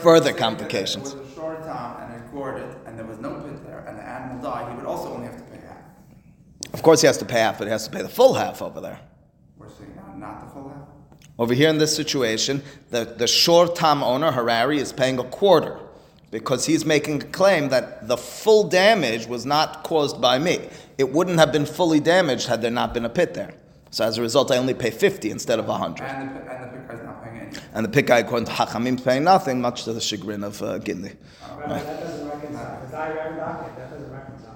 further 0.00 0.32
complications. 0.32 1.12
If 1.12 1.18
it 1.18 1.20
was 1.22 1.32
a 1.32 1.34
short 1.34 1.62
time 1.64 2.12
and 2.12 2.22
recorded, 2.22 2.76
and 2.86 2.96
there 2.98 3.06
was 3.06 3.18
no 3.18 3.34
pit 3.40 3.64
there, 3.66 3.84
and 3.88 3.98
the 3.98 4.02
animal 4.02 4.42
died, 4.42 4.70
he 4.70 4.76
would 4.76 4.86
also 4.86 5.12
only 5.12 5.26
have 5.26 5.36
to 5.36 5.42
pay 5.44 5.58
half. 5.66 6.71
Of 6.82 6.84
course, 6.84 7.00
he 7.00 7.06
has 7.06 7.18
to 7.18 7.24
pay 7.24 7.38
half, 7.38 7.58
but 7.58 7.68
he 7.68 7.70
has 7.70 7.84
to 7.84 7.92
pay 7.92 8.02
the 8.02 8.08
full 8.08 8.34
half 8.34 8.60
over 8.60 8.80
there. 8.80 8.98
We're 9.56 9.68
saying 9.68 9.94
now, 9.94 10.14
not 10.16 10.40
the 10.40 10.52
full 10.52 10.68
half. 10.68 10.88
Over 11.38 11.54
here 11.54 11.68
in 11.68 11.78
this 11.78 11.94
situation, 11.94 12.60
the, 12.90 13.04
the 13.04 13.28
short 13.28 13.76
time 13.76 14.02
owner, 14.02 14.32
Harari, 14.32 14.80
is 14.80 14.92
paying 14.92 15.20
a 15.20 15.22
quarter 15.22 15.78
because 16.32 16.66
he's 16.66 16.84
making 16.84 17.22
a 17.22 17.26
claim 17.26 17.68
that 17.68 18.08
the 18.08 18.16
full 18.16 18.64
damage 18.64 19.28
was 19.28 19.46
not 19.46 19.84
caused 19.84 20.20
by 20.20 20.40
me. 20.40 20.58
It 20.98 21.08
wouldn't 21.12 21.38
have 21.38 21.52
been 21.52 21.66
fully 21.66 22.00
damaged 22.00 22.48
had 22.48 22.62
there 22.62 22.72
not 22.72 22.92
been 22.92 23.04
a 23.04 23.08
pit 23.08 23.32
there. 23.32 23.54
So 23.92 24.04
as 24.04 24.18
a 24.18 24.20
result, 24.20 24.50
I 24.50 24.56
only 24.56 24.74
pay 24.74 24.90
50 24.90 25.30
instead 25.30 25.60
of 25.60 25.68
100. 25.68 26.02
And 26.02 26.34
the, 26.34 26.40
pi- 26.40 26.52
and 26.52 26.64
the 26.64 26.78
pit 26.78 26.88
guy's 26.88 27.04
not 27.04 27.22
paying 27.22 27.36
anything. 27.42 27.62
And 27.74 27.84
the 27.84 27.90
pit 27.90 28.06
guy, 28.06 28.18
according 28.18 28.46
to 28.46 28.52
Hachamim, 28.54 28.96
is 28.96 29.02
paying 29.02 29.22
nothing, 29.22 29.60
much 29.60 29.84
to 29.84 29.92
the 29.92 30.00
chagrin 30.00 30.42
of 30.42 30.60
uh, 30.60 30.80
Gindi. 30.80 31.14
Rabbi, 31.58 31.80
that 31.80 32.00
doesn't 32.00 32.28
reconcile, 32.28 32.80
because 32.80 32.92
I 32.94 33.12
read 33.12 33.36
document, 33.36 33.76
that 33.76 33.90
doesn't 33.92 34.10
reconcile. 34.12 34.51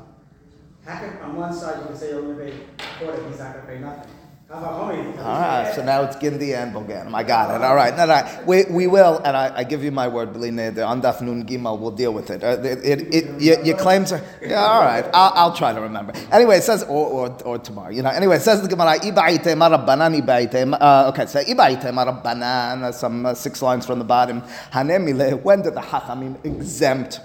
How 0.87 1.03
on 1.25 1.35
one 1.35 1.53
side, 1.53 1.81
you 1.81 1.87
can 1.87 1.97
say 1.97 2.13
a 2.13 2.21
quarter, 2.21 3.29
he's 3.29 3.39
not 3.41 3.55
gonna 3.55 3.67
pay 3.67 3.79
nothing. 3.79 4.11
All 4.49 4.93
right, 4.93 5.73
so 5.75 5.85
now 5.85 6.03
it's 6.03 6.15
Gindi 6.15 6.55
and 6.55 6.73
Boganim. 6.73 7.13
I 7.13 7.25
got 7.25 7.53
it. 7.53 7.65
All 7.65 7.75
right, 7.75 7.97
no, 7.97 8.07
no, 8.07 8.45
we, 8.47 8.63
we 8.71 8.87
will, 8.87 9.19
and 9.25 9.37
I, 9.37 9.53
I 9.57 9.65
give 9.65 9.83
you 9.83 9.91
my 9.91 10.07
word, 10.07 10.33
Beline, 10.33 10.73
the 10.73 10.85
on 10.85 11.03
Daf 11.03 11.21
Nun 11.21 11.45
Gimel, 11.45 11.81
we'll 11.81 11.91
deal 11.91 12.15
with 12.15 12.31
it. 12.31 12.45
Uh, 12.45 12.63
it, 12.63 12.79
it, 12.85 13.15
it 13.15 13.41
your, 13.41 13.61
your 13.65 13.77
claims 13.77 14.13
are, 14.13 14.23
yeah, 14.41 14.65
all 14.65 14.83
right, 14.83 15.05
I'll, 15.13 15.33
I'll 15.35 15.57
try 15.57 15.73
to 15.73 15.81
remember. 15.81 16.13
Anyway, 16.31 16.59
it 16.59 16.63
says, 16.63 16.85
or, 16.85 16.89
or, 17.09 17.43
or 17.43 17.59
tomorrow, 17.59 17.91
you 17.91 18.03
know, 18.03 18.11
anyway, 18.11 18.37
it 18.37 18.43
says 18.43 18.63
the 18.63 18.69
Gemara, 18.69 19.01
Ibaite 19.01 19.57
Marabbanan, 19.57 20.23
Ibaite, 20.23 20.79
uh, 20.81 21.09
okay, 21.09 21.27
so 21.27 21.43
Ibaite 21.43 21.91
Marabbanan, 21.93 22.85
uh, 22.85 22.93
some 22.93 23.27
uh, 23.27 23.35
six 23.35 23.61
lines 23.61 23.85
from 23.85 23.99
the 23.99 24.05
bottom. 24.05 24.43
Hanemile, 24.73 25.43
when 25.43 25.63
did 25.63 25.75
the 25.75 25.81
Hachamim 25.81 26.45
exempt 26.45 27.21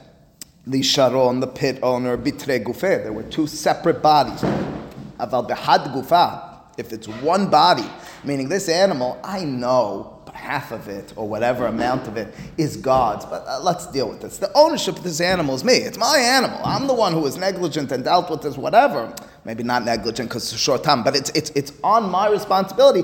the 0.68 0.82
Sharon, 0.82 1.40
the 1.40 1.48
pit 1.48 1.80
owner, 1.82 2.18
Bitre 2.18 2.64
Gufeh? 2.64 3.04
There 3.04 3.14
were 3.14 3.24
two 3.24 3.48
separate 3.48 4.02
bodies. 4.02 4.42
Aval 5.20 5.48
behad 5.48 5.82
gufa, 5.92 6.60
if 6.78 6.92
it's 6.94 7.08
one 7.08 7.50
body, 7.50 7.88
meaning 8.24 8.50
this 8.50 8.70
animal, 8.70 9.20
I 9.24 9.44
know 9.44 10.21
half 10.42 10.72
of 10.72 10.88
it 10.88 11.14
or 11.16 11.28
whatever 11.30 11.68
amount 11.68 12.08
of 12.08 12.18
it 12.18 12.34
is 12.58 12.76
God's, 12.76 13.26
but 13.26 13.46
uh, 13.48 13.60
let's 13.62 13.86
deal 13.92 14.10
with 14.10 14.22
this. 14.22 14.38
The 14.40 14.52
ownership 14.56 14.98
of 14.98 15.04
this 15.04 15.22
animal 15.22 15.54
is 15.54 15.64
me. 15.64 15.74
It's 15.74 16.00
my 16.00 16.18
animal. 16.18 16.60
I'm 16.66 16.88
the 16.88 16.96
one 16.96 17.14
who 17.14 17.20
was 17.20 17.38
negligent 17.38 17.92
and 17.92 18.04
dealt 18.04 18.30
with 18.30 18.42
this, 18.42 18.58
whatever. 18.58 19.14
Maybe 19.46 19.64
not 19.64 19.86
negligent 19.86 20.30
because 20.30 20.44
it's 20.44 20.54
a 20.54 20.58
short 20.58 20.84
time, 20.84 21.04
but 21.04 21.16
it's, 21.16 21.30
it's, 21.32 21.52
it's 21.52 21.74
on 21.84 22.10
my 22.10 22.28
responsibility. 22.28 23.04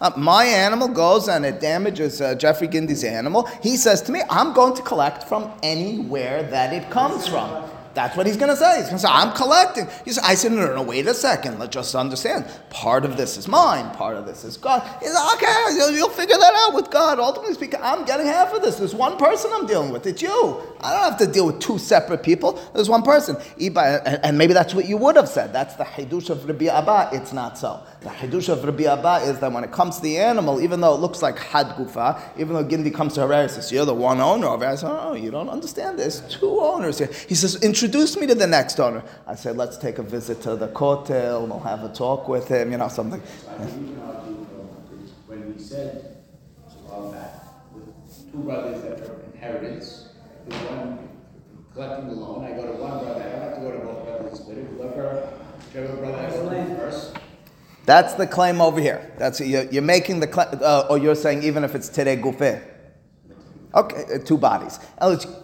Uh, 0.00 0.10
My 0.16 0.44
animal 0.44 0.88
goes 0.88 1.28
and 1.28 1.44
it 1.44 1.60
damages 1.60 2.20
uh, 2.20 2.34
Jeffrey 2.34 2.68
Gindi's 2.68 3.04
animal. 3.04 3.46
He 3.62 3.76
says 3.76 4.00
to 4.02 4.12
me, 4.12 4.22
I'm 4.30 4.52
going 4.52 4.74
to 4.74 4.82
collect 4.82 5.24
from 5.24 5.50
anywhere 5.62 6.42
that 6.50 6.72
it 6.72 6.90
comes 6.90 7.26
from. 7.28 7.70
That's 7.94 8.16
what 8.16 8.26
he's 8.26 8.36
going 8.36 8.50
to 8.50 8.56
say. 8.56 8.76
He's 8.76 8.86
going 8.86 8.96
to 8.96 9.00
say, 9.00 9.08
I'm 9.10 9.34
collecting. 9.34 9.88
Said, 10.06 10.24
I 10.24 10.34
said, 10.34 10.52
no, 10.52 10.66
no, 10.66 10.74
no, 10.76 10.82
wait 10.82 11.06
a 11.06 11.14
second. 11.14 11.58
Let's 11.58 11.74
just 11.74 11.94
understand. 11.94 12.46
Part 12.70 13.04
of 13.04 13.16
this 13.16 13.36
is 13.36 13.48
mine. 13.48 13.94
Part 13.94 14.16
of 14.16 14.26
this 14.26 14.44
is 14.44 14.56
God. 14.56 14.82
He 15.00 15.06
said, 15.06 15.34
okay, 15.34 15.94
you'll, 15.94 16.08
figure 16.14 16.36
that 16.36 16.54
out 16.54 16.74
with 16.74 16.90
God. 16.90 17.18
Ultimately 17.18 17.54
speaking, 17.54 17.80
I'm 17.82 18.04
getting 18.04 18.26
half 18.26 18.52
of 18.52 18.62
this. 18.62 18.76
There's 18.76 18.94
one 18.94 19.16
person 19.16 19.50
I'm 19.54 19.66
dealing 19.66 19.90
with. 19.90 20.06
It's 20.06 20.22
you. 20.22 20.60
I 20.80 20.92
don't 20.92 21.10
have 21.10 21.18
to 21.18 21.26
deal 21.26 21.46
with 21.46 21.60
two 21.60 21.78
separate 21.78 22.22
people. 22.22 22.60
There's 22.72 22.88
one 22.88 23.02
person. 23.02 23.36
And 23.58 24.38
maybe 24.38 24.52
that's 24.52 24.74
what 24.74 24.86
you 24.86 24.96
would 24.98 25.16
have 25.16 25.28
said. 25.28 25.52
That's 25.52 25.74
the 25.74 25.84
Hidush 25.84 26.30
of 26.30 26.46
Rabbi 26.46 26.66
Abba. 26.66 27.10
It's 27.12 27.32
not 27.32 27.58
so. 27.58 27.82
The 28.00 28.10
Hidush 28.10 28.48
of 28.48 28.64
Rabbi 28.64 28.84
Abba 28.84 29.24
is 29.24 29.40
that 29.40 29.50
when 29.50 29.64
it 29.64 29.72
comes 29.72 29.96
to 29.96 30.02
the 30.02 30.18
animal, 30.18 30.60
even 30.60 30.80
though 30.80 30.94
it 30.94 31.00
looks 31.00 31.22
like 31.22 31.38
Had 31.38 31.68
Gufa, 31.70 32.20
even 32.38 32.54
though 32.54 32.64
Gindi 32.64 32.92
comes 32.94 33.14
to 33.14 33.48
says, 33.48 33.72
You're 33.72 33.86
the 33.86 33.94
one 33.94 34.20
owner 34.20 34.46
of 34.46 34.60
said, 34.78 34.90
Oh, 34.90 35.14
you 35.14 35.30
don't 35.30 35.48
understand. 35.48 35.98
There's 35.98 36.20
two 36.32 36.60
owners 36.60 36.98
here. 36.98 37.10
He 37.28 37.34
says, 37.34 37.56
Introduce 37.84 38.16
me 38.16 38.26
to 38.28 38.34
the 38.34 38.46
next 38.46 38.80
owner. 38.80 39.04
I 39.26 39.34
said, 39.34 39.58
Let's 39.58 39.76
take 39.76 39.98
a 39.98 40.02
visit 40.02 40.40
to 40.40 40.56
the 40.56 40.68
Kotel, 40.68 41.46
we'll 41.46 41.60
have 41.60 41.84
a 41.84 41.92
talk 41.92 42.28
with 42.28 42.48
him, 42.48 42.72
you 42.72 42.78
know, 42.78 42.88
something. 42.88 43.20
So 43.20 43.50
I 43.50 43.56
can 43.56 43.68
even 43.68 44.00
argue, 44.00 44.46
though, 44.50 45.04
is 45.04 45.10
when 45.26 45.54
we 45.54 45.62
said 45.62 46.16
a 46.66 46.70
while 46.70 47.12
back, 47.12 47.44
with 47.74 48.32
two 48.32 48.38
brothers 48.38 48.82
that 48.84 49.06
are 49.06 49.20
inheritance, 49.34 50.08
the 50.48 50.54
one 50.54 51.10
collecting 51.74 52.08
the 52.08 52.14
loan, 52.14 52.46
I 52.46 52.56
go 52.56 52.68
to 52.68 52.72
one 52.72 53.04
brother, 53.04 53.22
I 53.22 53.28
don't 53.28 53.42
have 53.42 53.54
to 53.56 53.60
go 53.60 53.72
to 53.72 53.78
both 53.80 54.04
brothers 54.06 54.40
it, 54.48 54.66
whoever, 54.78 55.28
whichever 55.66 55.96
brother 55.98 56.38
the 56.38 56.42
loan 56.42 56.76
first. 56.76 57.18
That's 57.84 58.14
the 58.14 58.26
claim 58.26 58.62
over 58.62 58.80
here. 58.80 59.12
That's 59.18 59.40
you're, 59.40 59.64
you're 59.64 59.82
making 59.82 60.20
the 60.20 60.26
claim, 60.26 60.48
uh, 60.62 60.86
or 60.88 60.96
you're 60.96 61.14
saying 61.14 61.42
even 61.42 61.64
if 61.64 61.74
it's 61.74 61.90
tere 61.90 62.16
gufe. 62.16 62.62
Okay, 63.74 64.04
uh, 64.14 64.18
two 64.18 64.38
bodies. 64.38 64.78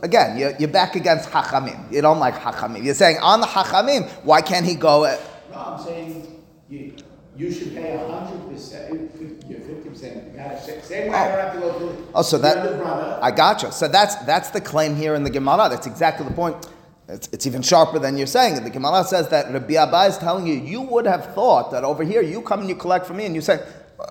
Again, 0.03 0.39
you're, 0.39 0.55
you're 0.57 0.69
back 0.69 0.95
against 0.95 1.29
hachamim. 1.31 1.91
You 1.93 2.01
don't 2.01 2.21
like 2.21 2.35
hachamim. 2.35 2.85
You're 2.85 2.95
saying 2.95 3.19
on 3.19 3.41
the 3.41 3.47
hachamim, 3.47 4.09
why 4.23 4.41
can't 4.41 4.65
he 4.65 4.75
go? 4.77 5.05
Uh, 5.05 5.19
No, 5.51 5.59
I'm 5.59 5.83
saying 5.85 6.43
you, 6.69 6.95
you 7.37 7.51
should 7.51 7.75
pay 7.75 7.95
a 7.95 8.09
hundred 8.09 8.49
percent, 8.49 9.11
you're 9.49 9.61
fifty 9.61 9.89
percent, 9.89 10.33
you 10.33 10.39
gotta 10.39 10.63
say, 10.63 10.81
same 10.83 11.11
way 11.11 11.19
I 11.19 11.29
don't 11.29 11.41
have 11.41 11.55
to 11.55 11.61
go 11.61 11.79
through. 11.79 12.07
oh, 12.15 12.23
so 12.23 12.37
the 12.39 12.43
that. 12.43 13.23
I 13.23 13.31
gotcha. 13.33 13.73
So 13.73 13.89
that's 13.89 14.15
that's 14.27 14.51
the 14.51 14.61
claim 14.61 14.95
here 14.95 15.15
in 15.17 15.25
the 15.25 15.31
Gemara. 15.31 15.69
That's 15.69 15.87
exactly 15.89 16.29
the 16.29 16.35
point. 16.35 16.69
It's, 17.09 17.29
it's 17.33 17.47
even 17.49 17.63
sharper 17.63 17.99
than 17.99 18.17
you're 18.17 18.29
saying. 18.29 18.63
The 18.63 18.71
Gemara 18.71 19.03
says 19.03 19.29
that 19.31 19.53
Rabbi 19.53 19.75
Abba 19.75 20.03
is 20.05 20.19
telling 20.19 20.47
you, 20.47 20.55
you 20.55 20.83
would 20.83 21.07
have 21.07 21.35
thought 21.35 21.73
that 21.73 21.83
over 21.83 22.05
here 22.05 22.23
you 22.23 22.41
come 22.43 22.61
and 22.61 22.69
you 22.69 22.77
collect 22.77 23.05
from 23.07 23.17
me 23.17 23.27
and 23.27 23.35
you 23.35 23.41
say, 23.41 23.59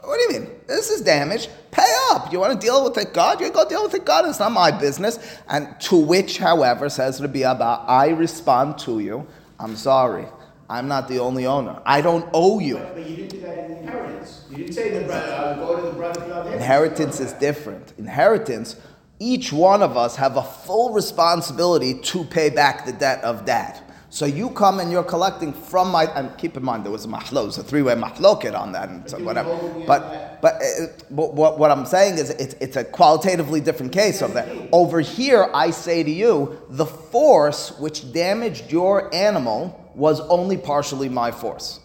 what 0.04 0.18
do 0.18 0.22
you 0.34 0.40
mean? 0.40 0.50
This 0.68 0.90
is 0.90 1.02
damage. 1.02 1.48
Pay 1.72 1.92
up. 2.12 2.32
You 2.32 2.40
want 2.40 2.60
to 2.60 2.66
deal 2.66 2.84
with 2.84 2.98
it, 2.98 3.14
God? 3.14 3.42
You 3.42 3.50
go 3.52 3.68
deal 3.68 3.84
with 3.84 3.94
it, 3.94 4.06
God. 4.06 4.28
It's 4.28 4.40
not 4.40 4.52
my 4.52 4.72
business. 4.72 5.40
And 5.48 5.80
to 5.82 5.98
which, 5.98 6.38
however, 6.38 6.90
says 6.90 7.22
Rabbi 7.22 7.42
Abba, 7.42 7.86
I 7.88 8.10
respond 8.10 8.78
to 8.80 9.00
you. 9.00 9.28
I'm 9.60 9.76
sorry. 9.76 10.26
I'm 10.70 10.88
not 10.88 11.08
the 11.08 11.20
only 11.20 11.48
owner. 11.48 11.82
I 11.86 12.02
don't 12.02 12.30
owe 12.34 12.60
you. 12.60 12.78
But 12.78 13.10
you 13.10 13.16
didn't 13.16 13.32
do 13.32 13.40
that 13.42 13.58
in 13.66 13.78
inheritance. 13.78 14.46
You 14.52 14.58
didn't 14.58 14.74
say 14.74 15.00
the 15.00 15.06
brother, 15.06 15.34
I'll 15.34 15.56
go 15.56 15.76
to 15.76 15.82
the 15.88 15.94
brother 15.94 16.22
without 16.22 16.46
him. 16.46 16.54
Inheritance 16.54 17.20
is 17.20 17.34
different. 17.34 17.94
Inheritance, 17.98 18.76
each 19.20 19.52
one 19.52 19.82
of 19.82 19.98
us 19.98 20.16
have 20.18 20.38
a 20.38 20.44
full 20.44 20.94
responsibility 20.94 22.00
to 22.00 22.24
pay 22.26 22.50
back 22.50 22.86
the 22.86 22.94
debt 22.94 23.24
of 23.24 23.46
dad. 23.46 23.82
So 24.12 24.26
you 24.26 24.50
come 24.50 24.80
and 24.80 24.92
you're 24.92 25.04
collecting 25.04 25.54
from 25.54 25.92
my, 25.92 26.06
and 26.06 26.36
keep 26.38 26.58
in 26.58 26.64
mind 26.64 26.84
there 26.84 26.92
was 26.92 27.06
a 27.06 27.08
mahlo, 27.08 27.44
it 27.44 27.46
was 27.46 27.58
a 27.60 27.64
three-way 27.64 27.94
mahloket 27.94 28.60
on 28.60 28.72
that, 28.72 28.90
and 28.90 29.08
so 29.08 29.20
whatever. 29.20 29.54
holding 29.56 29.86
But, 29.86 30.02
it 30.62 30.90
uh, 30.90 31.04
but 31.12 31.36
what, 31.36 31.60
what 31.60 31.70
I'm 31.70 31.86
saying 31.86 32.18
is 32.18 32.32
it's, 32.32 32.56
it's 32.56 32.76
a 32.76 32.84
qualitatively 32.84 33.62
different 33.62 33.92
case 33.92 34.24
of 34.24 34.34
that. 34.34 34.48
Over 34.72 35.00
here, 35.00 35.50
I 35.54 35.70
say 35.70 36.02
to 36.02 36.10
you, 36.10 36.60
the 36.70 36.88
force 36.88 37.78
which 37.78 38.12
damaged 38.12 38.72
your 38.72 39.14
animal 39.14 39.92
was 39.94 40.22
only 40.22 40.58
partially 40.58 41.10
my 41.10 41.30
force. 41.30 41.80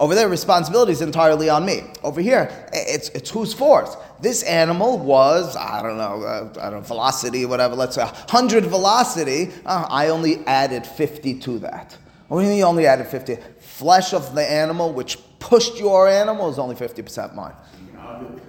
Over 0.00 0.14
there, 0.14 0.30
responsibility 0.30 0.92
is 0.92 1.02
entirely 1.02 1.50
on 1.50 1.66
me. 1.66 1.82
Over 2.02 2.22
here, 2.22 2.50
it's, 2.72 3.10
it's 3.10 3.28
whose 3.28 3.52
force? 3.52 3.96
This 4.18 4.42
animal 4.44 4.98
was, 4.98 5.54
I 5.56 5.82
don't 5.82 5.98
know, 5.98 6.22
uh, 6.22 6.48
I 6.58 6.70
don't 6.70 6.80
know, 6.80 6.86
velocity, 6.86 7.44
whatever, 7.44 7.74
let's 7.76 7.96
say 7.96 8.04
100 8.04 8.64
velocity. 8.64 9.50
Uh, 9.66 9.86
I 9.90 10.08
only 10.08 10.38
added 10.46 10.86
50 10.86 11.40
to 11.40 11.58
that. 11.58 11.98
What 12.28 12.38
do 12.38 12.44
you 12.44 12.48
mean 12.48 12.58
you 12.60 12.64
only 12.64 12.86
added 12.86 13.08
50? 13.08 13.36
Flesh 13.58 14.14
of 14.14 14.34
the 14.34 14.50
animal, 14.50 14.90
which 14.90 15.18
pushed 15.38 15.78
your 15.78 16.08
animal, 16.08 16.48
is 16.48 16.58
only 16.58 16.76
50% 16.76 17.34
mine. 17.34 17.52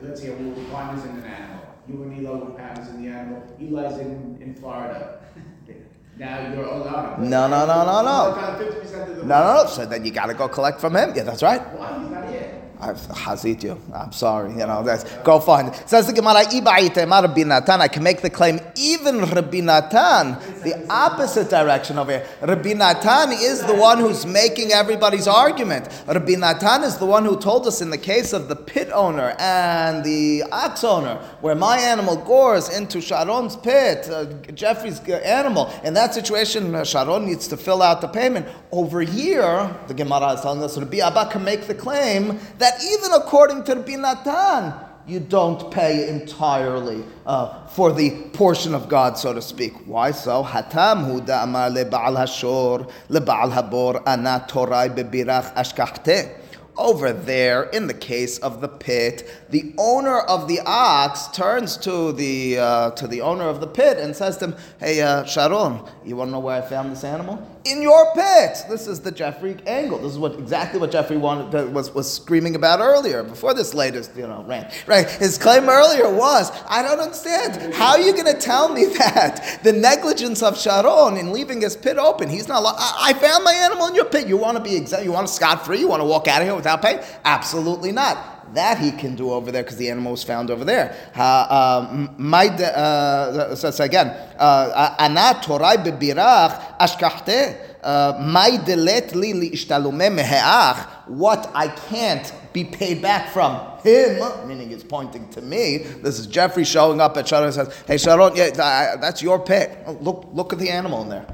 Let's 0.02 0.22
say 0.22 0.30
one 0.30 0.98
is 0.98 1.04
in 1.04 1.12
an 1.18 1.24
animal, 1.26 1.66
you 1.90 2.04
and 2.04 2.18
Eli 2.18 2.32
in 2.92 3.04
the 3.04 3.10
animal, 3.10 3.44
Eli's 3.60 4.00
in, 4.00 4.38
in 4.42 4.56
Florida. 4.56 5.20
Now 6.22 6.54
you're 6.54 6.64
allowed. 6.64 7.18
No, 7.18 7.48
no, 7.48 7.66
no, 7.66 7.84
no, 7.84 8.04
no. 8.04 8.58
Fifty 8.60 8.80
percent 8.80 9.10
of 9.10 9.16
the. 9.18 9.24
No, 9.24 9.40
no, 9.44 9.64
no. 9.64 9.66
So 9.68 9.88
then 9.88 10.06
you 10.06 10.12
got 10.12 10.28
to 10.28 10.36
go 10.36 10.48
collect 10.48 10.80
from 10.80 10.96
him. 10.96 11.14
Yeah, 11.16 11.24
that's 11.24 11.42
right. 11.42 11.60
Why, 11.74 12.00
he's 12.00 12.12
not 12.12 12.30
here? 12.30 12.62
I've 12.80 12.98
hazit 12.98 13.64
you. 13.64 13.76
I'm 13.92 14.12
sorry. 14.12 14.52
You 14.52 14.68
know, 14.68 14.84
that's, 14.84 15.04
go 15.24 15.40
find 15.40 15.70
it. 15.70 15.84
Says 15.90 16.06
the 16.06 16.14
Gemara, 16.14 16.44
"Iba 16.44 16.96
Rabbi 17.10 17.42
Natan. 17.42 17.82
I 17.82 17.88
can 17.88 18.04
make 18.04 18.22
the 18.22 18.30
claim 18.30 18.60
even 18.76 19.22
Rabbi 19.22 19.62
Natan, 19.62 20.38
the 20.62 20.86
opposite 20.90 21.50
direction 21.50 21.98
over 21.98 22.12
here. 22.12 22.28
Rabbi 22.42 22.74
Natan 22.74 23.32
is 23.34 23.64
the 23.64 23.76
one 23.76 24.00
who's 24.00 24.26
making 24.26 24.72
everybody's 24.72 25.28
argument. 25.28 25.88
Rabbi 26.08 26.36
Natan 26.36 26.84
is 26.84 26.98
the 26.98 27.06
one 27.06 27.26
who 27.26 27.40
told 27.40 27.68
us 27.68 27.82
in 27.82 27.90
the 27.90 27.98
case 27.98 28.34
of 28.34 28.48
the 28.48 28.56
pit 28.56 28.90
owner 28.94 29.36
and 29.40 30.04
the 30.04 30.44
ox 30.52 30.84
owner, 30.84 31.16
where 31.42 31.56
my 31.56 31.78
animal 31.78 32.16
gores 32.16 32.70
into 32.70 33.02
Sharon's 33.02 33.56
pit, 33.56 34.10
uh, 34.10 34.26
Jeffrey's 34.54 35.00
animal. 35.10 35.72
In 35.84 35.94
that 35.96 36.14
situation, 36.14 36.76
uh, 36.76 36.84
Sharon 36.84 37.26
needs 37.26 37.48
to 37.50 37.58
fill 37.58 37.82
out 37.82 38.02
the 38.02 38.08
payment. 38.08 38.48
Over 38.72 39.02
here, 39.02 39.76
the 39.88 39.94
Gemara 39.94 40.34
is 40.34 40.42
telling 40.42 40.64
us 40.64 40.78
Rabbi 40.78 40.98
Abba 40.98 41.32
can 41.32 41.44
make 41.44 41.68
the 41.68 41.76
claim 41.76 42.40
that 42.58 42.82
even 42.84 43.12
according 43.14 43.64
to 43.66 43.76
Rabbi 43.76 43.96
Natan, 43.96 44.74
you 45.08 45.20
don't 45.20 45.72
pay 45.72 46.08
entirely 46.10 47.04
uh, 47.26 47.66
for 47.68 47.92
the 47.92 48.12
portion 48.34 48.74
of 48.74 48.88
God, 48.88 49.18
so 49.18 49.34
to 49.34 49.42
speak. 49.42 49.74
Why 49.86 50.12
so? 50.12 50.44
Hatam 50.44 51.06
hu 51.06 51.22
da'amar 51.22 51.72
le'ba'al 51.76 52.18
hashor 52.18 52.92
le'ba'al 53.10 53.52
habor 53.52 54.04
ana 54.06 54.46
torai 54.48 54.96
bebirach 54.96 55.54
ashkachte. 55.56 56.38
Over 56.78 57.12
there, 57.12 57.64
in 57.64 57.88
the 57.88 57.94
case 57.94 58.38
of 58.40 58.62
the 58.62 58.70
pit, 58.70 59.30
the 59.52 59.74
owner 59.78 60.20
of 60.20 60.48
the 60.48 60.62
ox 60.66 61.28
turns 61.28 61.76
to 61.78 62.14
the 62.14 62.58
uh, 62.58 62.92
to 62.92 63.06
the 63.06 63.22
owner 63.22 63.44
of 63.44 63.60
the 63.60 63.68
pit 63.68 63.98
and 63.98 64.16
says 64.16 64.38
to 64.38 64.46
him, 64.46 64.56
"Hey, 64.80 65.02
uh, 65.02 65.26
Sharon, 65.26 65.82
you 66.06 66.16
want 66.16 66.30
to 66.30 66.32
know 66.32 66.40
where 66.40 66.62
I 66.62 66.66
found 66.66 66.92
this 66.92 67.04
animal? 67.04 67.46
In 67.66 67.82
your 67.82 68.14
pit." 68.14 68.64
This 68.70 68.88
is 68.88 69.02
the 69.02 69.12
Jeffrey 69.12 69.58
angle. 69.68 70.00
This 70.00 70.14
is 70.14 70.18
what 70.18 70.40
exactly 70.40 70.80
what 70.80 70.92
Jeffrey 70.92 71.18
wanted 71.18 71.54
uh, 71.54 71.70
was 71.70 71.94
was 71.94 72.12
screaming 72.12 72.56
about 72.56 72.80
earlier 72.80 73.24
before 73.24 73.54
this 73.54 73.74
latest 73.74 74.16
you 74.16 74.26
know 74.26 74.44
rant. 74.48 74.72
Right? 74.88 75.10
His 75.10 75.38
claim 75.38 75.68
earlier 75.68 76.10
was, 76.10 76.50
"I 76.68 76.82
don't 76.82 77.00
understand. 77.00 77.74
How 77.74 77.92
are 77.92 78.00
you 78.00 78.14
going 78.14 78.34
to 78.34 78.40
tell 78.40 78.70
me 78.74 78.86
that 78.98 79.60
the 79.64 79.74
negligence 79.74 80.42
of 80.42 80.58
Sharon 80.58 81.18
in 81.18 81.34
leaving 81.34 81.60
his 81.60 81.76
pit 81.76 81.98
open? 81.98 82.30
He's 82.30 82.48
not. 82.48 82.64
I, 82.66 83.10
I 83.10 83.14
found 83.14 83.44
my 83.44 83.54
animal 83.54 83.88
in 83.88 83.96
your 83.96 84.06
pit. 84.06 84.28
You 84.28 84.38
want 84.38 84.58
to 84.58 84.64
be 84.64 84.78
exempt? 84.78 85.04
You 85.06 85.12
want 85.12 85.28
to 85.28 85.34
scot 85.34 85.66
free? 85.66 85.80
You 85.80 85.90
want 85.90 86.00
to 86.00 86.06
walk 86.06 86.30
out 86.30 86.42
of 86.42 86.48
here 86.48 86.56
without 86.56 86.82
paying? 86.82 87.00
Absolutely 87.26 87.92
not." 87.92 88.41
That 88.54 88.80
he 88.80 88.92
can 88.92 89.16
do 89.16 89.32
over 89.32 89.52
there 89.52 89.64
because 89.64 89.78
the 89.78 89.90
animal 89.90 90.12
was 90.12 90.24
found 90.24 90.52
over 90.52 90.66
there. 90.66 90.96
Uh, 91.16 92.08
my 92.18 92.48
uh, 92.48 93.56
so, 93.56 93.84
again, 93.84 94.08
uh, 94.38 94.96
ana 95.00 95.40
torai 95.42 95.78
bebirach 95.78 96.78
ashkachte. 96.78 97.56
Uh, 97.82 98.18
my 98.22 98.52
delet 98.52 99.16
li 99.16 99.34
meheach. 99.34 100.88
What 101.08 101.50
I 101.54 101.68
can't 101.70 102.34
be 102.54 102.66
paid 102.66 103.02
back 103.02 103.30
from 103.30 103.60
him, 103.84 104.22
meaning 104.48 104.72
it's 104.72 104.84
pointing 104.84 105.30
to 105.30 105.42
me. 105.42 105.78
This 105.78 106.20
is 106.20 106.28
Jeffrey 106.28 106.66
showing 106.66 107.00
up 107.00 107.16
at 107.18 107.28
Sharon 107.28 107.46
and 107.46 107.54
says, 107.54 107.84
"Hey 107.88 107.98
Sharon, 107.98 108.36
yeah, 108.36 108.98
that's 108.98 109.22
your 109.22 109.40
pet. 109.40 109.84
Oh, 109.88 109.94
look, 110.02 110.28
look 110.34 110.54
at 110.54 110.60
the 110.60 110.70
animal 110.70 111.02
in 111.04 111.10
there. 111.10 111.26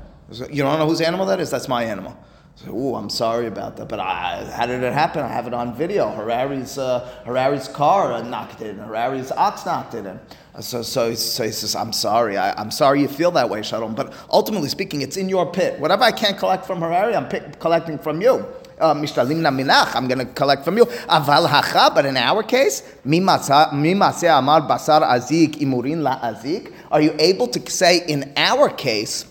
You 0.52 0.64
don't 0.64 0.78
know 0.78 0.88
whose 0.88 1.02
animal 1.02 1.26
that 1.26 1.40
is? 1.40 1.50
That's 1.50 1.68
my 1.68 1.84
animal." 1.84 2.16
So, 2.58 2.72
oh, 2.74 2.96
I'm 2.96 3.12
sorry 3.12 3.46
about 3.46 3.78
that, 3.78 3.88
but 3.88 4.00
I, 4.00 4.44
how 4.52 4.66
did 4.66 4.82
it 4.82 4.92
happen? 4.92 5.22
I 5.22 5.28
have 5.28 5.46
it 5.46 5.54
on 5.54 5.76
video. 5.76 6.10
Harari's 6.10 6.80
uh, 6.80 7.08
Harari's 7.24 7.68
car 7.68 8.24
knocked 8.24 8.62
it 8.62 8.72
in. 8.72 8.80
Harari's 8.80 9.32
ox 9.32 9.64
knocked 9.64 9.94
it 9.94 10.08
in. 10.08 10.20
So, 10.60 10.82
so, 10.82 11.14
so 11.14 11.44
he 11.44 11.52
says, 11.52 11.76
I'm 11.76 11.94
sorry. 11.94 12.36
I, 12.36 12.60
am 12.60 12.72
sorry 12.72 13.02
you 13.02 13.10
feel 13.10 13.30
that 13.32 13.48
way, 13.48 13.62
Sharon. 13.62 13.94
But 13.94 14.12
ultimately 14.32 14.70
speaking, 14.70 15.04
it's 15.04 15.18
in 15.18 15.30
your 15.30 15.52
pit. 15.52 15.80
Whatever 15.80 16.04
I 16.06 16.12
can't 16.12 16.36
collect 16.36 16.66
from 16.66 16.80
Harari, 16.80 17.16
I'm 17.16 17.30
collecting 17.60 18.00
from 18.00 18.22
you. 18.24 18.44
Mishtalim 18.80 19.38
na 19.38 19.52
minach, 19.52 19.96
I'm 19.96 20.08
going 20.08 20.26
to 20.26 20.26
collect 20.26 20.66
from 20.66 20.78
you. 20.78 20.86
Aval 20.86 21.48
hacha, 21.48 21.92
but 21.94 22.08
in 22.08 22.18
our 22.18 22.42
case, 22.42 22.82
mimaseh 23.06 24.36
amar 24.36 24.62
basar 24.62 25.04
azik 25.04 25.58
imurin 25.62 26.02
la 26.02 26.20
azik. 26.22 26.74
Are 26.92 27.02
you 27.02 27.16
able 27.20 27.48
to 27.50 27.70
say 27.70 28.04
in 28.08 28.34
our 28.36 28.70
case, 28.70 29.26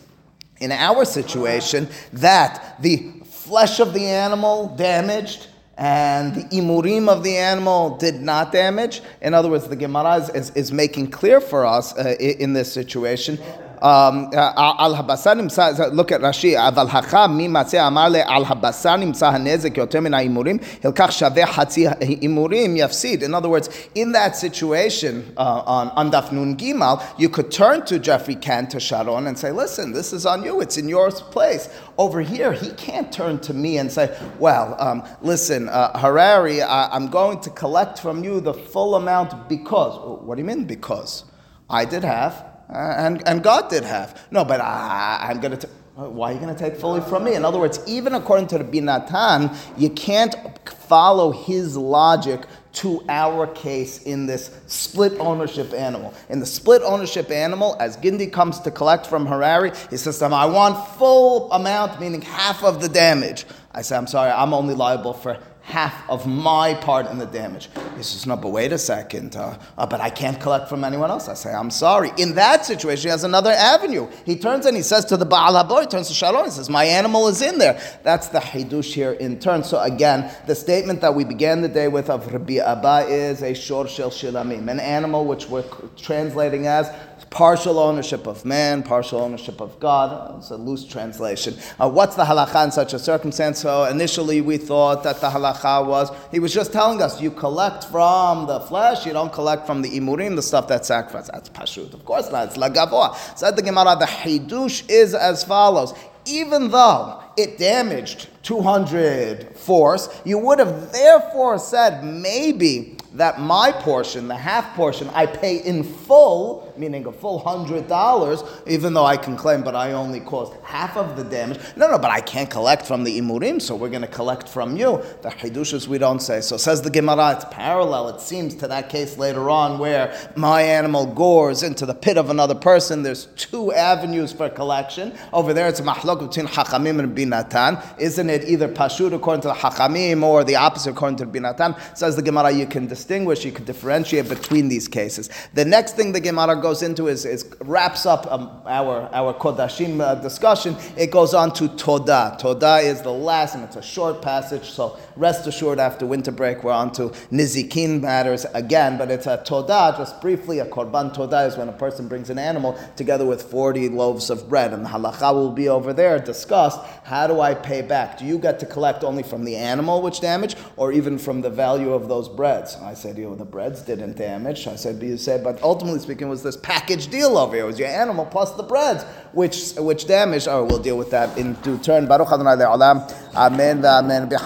in 0.58 0.70
our 0.70 1.04
situation, 1.04 1.88
that 2.12 2.76
the 2.80 3.15
flesh 3.46 3.78
of 3.80 3.94
the 3.94 4.04
animal 4.04 4.74
damaged 4.76 5.46
and 5.78 6.34
the 6.34 6.44
imurim 6.56 7.08
of 7.08 7.22
the 7.22 7.36
animal 7.36 7.96
did 7.98 8.20
not 8.20 8.50
damage. 8.50 9.02
In 9.20 9.34
other 9.34 9.48
words, 9.48 9.68
the 9.68 9.76
Gemara 9.76 10.16
is, 10.16 10.30
is, 10.30 10.50
is 10.50 10.72
making 10.72 11.10
clear 11.10 11.40
for 11.40 11.66
us 11.66 11.96
uh, 11.96 12.16
in 12.18 12.54
this 12.54 12.72
situation 12.72 13.38
על 13.81 14.95
הבשר 14.95 15.33
נמצא, 15.33 15.71
look 15.93 16.11
at 16.11 16.21
Rashi, 16.21 16.59
אבל 16.67 16.85
החם 16.89 17.31
ממצא 17.37 17.87
אמר 17.87 18.09
לי, 18.09 18.21
על 18.25 18.43
הבשר 18.47 18.95
נמצא 18.95 19.29
הנזק 19.29 19.77
יותר 19.77 19.99
מן 19.99 20.13
ההימורים, 20.13 20.57
הלקח 20.83 21.11
שווה 21.11 21.45
חצי 21.45 21.87
הימורים 21.99 22.77
יפסיד. 22.77 23.23
In 23.23 23.33
other 23.33 23.49
words, 23.49 23.69
in 23.95 24.11
that 24.11 24.35
situation 24.35 25.33
uh, 25.37 25.63
on, 25.65 25.89
on 25.95 26.11
Daf 26.11 26.31
Nun 26.31 26.55
Gimal, 26.57 27.01
you 27.17 27.29
could 27.29 27.51
turn 27.51 27.83
to 27.85 27.97
Jeffrey 27.97 28.35
Kent, 28.35 28.69
to 28.71 28.79
Sharon, 28.79 29.25
and 29.27 29.37
say, 29.37 29.51
listen, 29.51 29.93
this 29.93 30.13
is 30.13 30.25
on 30.25 30.43
you, 30.43 30.61
it's 30.61 30.77
in 30.77 30.87
your 30.87 31.09
place. 31.11 31.67
Over 31.97 32.21
here, 32.21 32.51
he 32.53 32.69
can't 32.71 33.11
turn 33.11 33.39
to 33.39 33.53
me 33.53 33.79
and 33.79 33.91
say, 33.91 34.15
well, 34.37 34.75
um, 34.79 35.03
listen, 35.21 35.69
uh, 35.69 35.97
Harari, 35.97 36.61
I, 36.61 36.95
I'm 36.95 37.07
going 37.07 37.39
to 37.41 37.49
collect 37.49 37.99
from 37.99 38.23
you 38.23 38.41
the 38.41 38.53
full 38.53 38.93
amount 38.95 39.49
because. 39.49 39.93
What 40.25 40.35
do 40.35 40.41
you 40.41 40.47
mean 40.47 40.65
because? 40.65 41.25
I 41.69 41.85
did 41.85 42.03
half, 42.03 42.35
uh, 42.41 42.54
And, 42.68 43.26
and 43.26 43.42
God 43.42 43.70
did 43.70 43.84
have. 43.84 44.26
No, 44.30 44.44
but 44.44 44.60
I, 44.60 45.28
I'm 45.30 45.40
going 45.40 45.56
to. 45.58 45.68
Why 45.94 46.30
are 46.30 46.34
you 46.34 46.40
going 46.40 46.54
to 46.54 46.58
take 46.58 46.78
fully 46.78 47.00
from 47.00 47.24
me? 47.24 47.34
In 47.34 47.44
other 47.44 47.58
words, 47.58 47.80
even 47.86 48.14
according 48.14 48.48
to 48.48 48.58
the 48.58 48.64
Binatan, 48.64 49.56
you 49.78 49.88
can't 49.88 50.36
follow 50.68 51.32
his 51.32 51.74
logic 51.74 52.44
to 52.74 53.02
our 53.08 53.46
case 53.46 54.02
in 54.02 54.26
this 54.26 54.54
split 54.66 55.14
ownership 55.18 55.72
animal. 55.72 56.12
In 56.28 56.38
the 56.38 56.44
split 56.44 56.82
ownership 56.82 57.30
animal, 57.30 57.74
as 57.80 57.96
Gindi 57.96 58.30
comes 58.30 58.60
to 58.60 58.70
collect 58.70 59.06
from 59.06 59.24
Harari, 59.24 59.72
he 59.88 59.96
says 59.96 60.18
to 60.18 60.26
him, 60.26 60.34
I 60.34 60.44
want 60.44 60.86
full 60.98 61.50
amount, 61.52 61.98
meaning 61.98 62.20
half 62.20 62.62
of 62.62 62.82
the 62.82 62.88
damage. 62.90 63.46
I 63.72 63.80
say, 63.80 63.96
I'm 63.96 64.06
sorry, 64.06 64.30
I'm 64.30 64.52
only 64.52 64.74
liable 64.74 65.14
for 65.14 65.38
half 65.66 66.08
of 66.08 66.28
my 66.28 66.74
part 66.74 67.06
in 67.10 67.18
the 67.18 67.26
damage. 67.26 67.68
He 67.96 68.02
says, 68.04 68.24
no, 68.24 68.36
but 68.36 68.50
wait 68.50 68.72
a 68.72 68.78
second, 68.78 69.34
uh, 69.34 69.58
uh, 69.76 69.84
but 69.84 70.00
I 70.00 70.10
can't 70.10 70.40
collect 70.40 70.68
from 70.68 70.84
anyone 70.84 71.10
else. 71.10 71.28
I 71.28 71.34
say, 71.34 71.52
I'm 71.52 71.72
sorry. 71.72 72.12
In 72.18 72.36
that 72.36 72.64
situation, 72.64 73.08
he 73.08 73.10
has 73.10 73.24
another 73.24 73.50
avenue. 73.50 74.08
He 74.24 74.36
turns 74.36 74.64
and 74.64 74.76
he 74.76 74.82
says 74.84 75.04
to 75.06 75.16
the 75.16 75.24
Baal 75.24 75.54
Habor, 75.54 75.80
he 75.80 75.88
turns 75.88 76.06
to 76.06 76.14
Sharon, 76.14 76.44
he 76.44 76.52
says, 76.52 76.70
my 76.70 76.84
animal 76.84 77.26
is 77.26 77.42
in 77.42 77.58
there. 77.58 77.80
That's 78.04 78.28
the 78.28 78.38
Hidush 78.38 78.94
here 78.94 79.12
in 79.14 79.40
turn. 79.40 79.64
So 79.64 79.80
again, 79.80 80.32
the 80.46 80.54
statement 80.54 81.00
that 81.00 81.12
we 81.16 81.24
began 81.24 81.62
the 81.62 81.68
day 81.68 81.88
with 81.88 82.10
of 82.10 82.32
Rabbi 82.32 82.58
Abba 82.58 83.06
is 83.08 83.42
a 83.42 83.52
shor 83.52 83.88
shel 83.88 84.10
shilamim, 84.10 84.70
an 84.70 84.78
animal 84.78 85.24
which 85.24 85.48
we're 85.48 85.64
translating 85.96 86.68
as 86.68 86.92
partial 87.30 87.78
ownership 87.78 88.26
of 88.26 88.44
man, 88.44 88.82
partial 88.82 89.20
ownership 89.20 89.60
of 89.60 89.78
God. 89.80 90.38
It's 90.38 90.50
a 90.50 90.56
loose 90.56 90.86
translation. 90.86 91.54
Uh, 91.78 91.88
what's 91.88 92.16
the 92.16 92.24
halacha 92.24 92.64
in 92.64 92.70
such 92.70 92.94
a 92.94 92.98
circumstance? 92.98 93.60
So 93.60 93.84
initially 93.84 94.40
we 94.40 94.56
thought 94.56 95.02
that 95.02 95.20
the 95.20 95.28
halacha 95.28 95.86
was, 95.86 96.10
he 96.30 96.38
was 96.38 96.52
just 96.54 96.72
telling 96.72 97.02
us, 97.02 97.20
you 97.20 97.30
collect 97.30 97.84
from 97.84 98.46
the 98.46 98.60
flesh, 98.60 99.06
you 99.06 99.12
don't 99.12 99.32
collect 99.32 99.66
from 99.66 99.82
the 99.82 99.90
imurim, 99.90 100.36
the 100.36 100.42
stuff 100.42 100.68
that's 100.68 100.88
sacrificed. 100.88 101.30
That's 101.32 101.48
pashut. 101.50 101.92
Of 101.94 102.04
course 102.04 102.30
not. 102.30 102.48
It's 102.48 102.56
lagavoa. 102.56 103.14
Said 103.36 103.56
the 103.56 103.62
Gemara, 103.62 103.96
the 103.98 104.06
hidush 104.06 104.88
is 104.88 105.14
as 105.14 105.44
follows. 105.44 105.94
Even 106.24 106.70
though 106.70 107.22
it 107.36 107.58
damaged 107.58 108.28
200 108.42 109.56
force, 109.56 110.08
you 110.24 110.38
would 110.38 110.58
have 110.58 110.92
therefore 110.92 111.58
said 111.58 112.02
maybe 112.04 112.96
that 113.14 113.40
my 113.40 113.72
portion, 113.72 114.28
the 114.28 114.36
half 114.36 114.74
portion, 114.74 115.08
I 115.14 115.26
pay 115.26 115.58
in 115.58 115.82
full, 115.84 116.65
meaning 116.78 117.06
a 117.06 117.12
full 117.12 117.38
hundred 117.38 117.88
dollars, 117.88 118.42
even 118.66 118.94
though 118.94 119.04
I 119.04 119.16
can 119.16 119.36
claim, 119.36 119.62
but 119.62 119.74
I 119.74 119.92
only 119.92 120.20
caused 120.20 120.54
half 120.62 120.96
of 120.96 121.16
the 121.16 121.24
damage. 121.24 121.58
No, 121.76 121.90
no, 121.90 121.98
but 121.98 122.10
I 122.10 122.20
can't 122.20 122.50
collect 122.50 122.86
from 122.86 123.04
the 123.04 123.18
imurim, 123.18 123.60
so 123.60 123.76
we're 123.76 123.90
going 123.90 124.02
to 124.02 124.08
collect 124.08 124.48
from 124.48 124.76
you. 124.76 125.02
The 125.22 125.30
hidushas 125.30 125.88
we 125.88 125.98
don't 125.98 126.20
say. 126.20 126.40
So 126.40 126.56
says 126.56 126.82
the 126.82 126.90
Gemara, 126.90 127.36
it's 127.36 127.44
parallel. 127.50 128.08
It 128.10 128.20
seems 128.20 128.54
to 128.56 128.68
that 128.68 128.88
case 128.88 129.18
later 129.18 129.50
on 129.50 129.78
where 129.78 130.16
my 130.36 130.62
animal 130.62 131.06
gores 131.06 131.62
into 131.62 131.86
the 131.86 131.94
pit 131.94 132.18
of 132.18 132.30
another 132.30 132.54
person. 132.54 133.02
There's 133.02 133.26
two 133.36 133.72
avenues 133.72 134.32
for 134.32 134.48
collection. 134.48 135.12
Over 135.32 135.52
there, 135.52 135.68
it's 135.68 135.80
a 135.80 135.82
mahlok 135.82 136.28
between 136.28 136.46
hachamim 136.46 136.98
and 136.98 137.16
binatan. 137.16 137.82
Isn't 137.98 138.30
it 138.30 138.44
either 138.48 138.68
pashut 138.68 139.12
according 139.12 139.42
to 139.42 139.48
the 139.48 139.54
hachamim 139.54 140.22
or 140.22 140.44
the 140.44 140.56
opposite 140.56 140.90
according 140.90 141.18
to 141.18 141.26
the 141.26 141.38
binatan? 141.38 141.78
Says 141.96 142.16
the 142.16 142.22
Gemara, 142.22 142.50
you 142.50 142.66
can 142.66 142.86
distinguish, 142.86 143.44
you 143.44 143.52
can 143.52 143.64
differentiate 143.64 144.28
between 144.28 144.68
these 144.68 144.88
cases. 144.88 145.30
The 145.54 145.64
next 145.64 145.96
thing 145.96 146.12
the 146.12 146.20
Gemara 146.20 146.60
goes 146.66 146.82
into 146.82 147.06
is, 147.06 147.24
is 147.24 147.42
wraps 147.60 148.06
up 148.06 148.22
um, 148.34 148.44
our 148.66 149.08
our 149.12 149.32
kodashim 149.34 150.00
uh, 150.00 150.16
discussion. 150.16 150.74
It 150.96 151.10
goes 151.12 151.32
on 151.32 151.52
to 151.54 151.68
toda. 151.76 152.36
Toda 152.40 152.78
is 152.78 153.02
the 153.02 153.12
last, 153.12 153.54
and 153.54 153.62
it's 153.62 153.76
a 153.76 153.82
short 153.82 154.20
passage. 154.20 154.66
So 154.70 154.98
rest 155.14 155.46
assured, 155.46 155.78
after 155.78 156.04
winter 156.06 156.32
break, 156.32 156.64
we're 156.64 156.72
on 156.72 156.90
to 156.98 157.04
nezikin 157.30 158.00
matters 158.00 158.46
again. 158.62 158.98
But 158.98 159.12
it's 159.12 159.28
a 159.28 159.36
toda. 159.44 159.94
Just 159.96 160.20
briefly, 160.20 160.58
a 160.58 160.66
korban 160.66 161.14
toda 161.14 161.40
is 161.48 161.56
when 161.56 161.68
a 161.68 161.78
person 161.84 162.08
brings 162.08 162.30
an 162.30 162.38
animal 162.38 162.76
together 162.96 163.26
with 163.32 163.42
forty 163.42 163.88
loaves 163.88 164.28
of 164.28 164.48
bread, 164.48 164.72
and 164.72 164.84
the 164.84 164.88
halacha 164.88 165.32
will 165.32 165.52
be 165.52 165.68
over 165.68 165.92
there 165.92 166.18
discussed. 166.18 166.80
How 167.04 167.28
do 167.28 167.40
I 167.40 167.54
pay 167.54 167.82
back? 167.82 168.18
Do 168.18 168.24
you 168.24 168.38
get 168.38 168.58
to 168.58 168.66
collect 168.66 169.04
only 169.04 169.22
from 169.22 169.44
the 169.44 169.54
animal 169.54 170.02
which 170.02 170.20
damaged, 170.20 170.58
or 170.76 170.90
even 170.90 171.18
from 171.18 171.42
the 171.42 171.50
value 171.50 171.92
of 171.92 172.08
those 172.08 172.28
breads? 172.28 172.76
I 172.92 172.94
said, 172.94 173.16
you 173.18 173.26
know, 173.28 173.36
the 173.36 173.44
breads 173.56 173.82
didn't 173.82 174.16
damage. 174.16 174.66
I 174.66 174.76
said, 174.76 175.00
you 175.00 175.16
said, 175.16 175.44
but 175.44 175.62
ultimately 175.62 176.00
speaking, 176.00 176.28
was 176.28 176.42
was 176.42 176.55
this 176.56 176.60
package 176.62 177.08
deal 177.08 177.36
over 177.38 177.54
here. 177.54 177.64
It 177.64 177.66
was 177.66 177.78
your 177.78 177.88
animal 177.88 178.26
plus 178.26 178.52
the 178.52 178.62
breads, 178.62 179.04
which 179.32 179.72
which 179.76 180.06
damaged. 180.06 180.48
Oh, 180.48 180.64
we'll 180.64 180.78
deal 180.82 180.96
with 180.98 181.10
that 181.10 181.36
in 181.38 181.54
due 181.54 181.78
turn. 181.78 182.06
Baruch 182.06 182.28
Adonai 182.32 182.56
le'olam. 182.56 183.12
Amen. 183.34 183.84
Amen. 183.84 184.28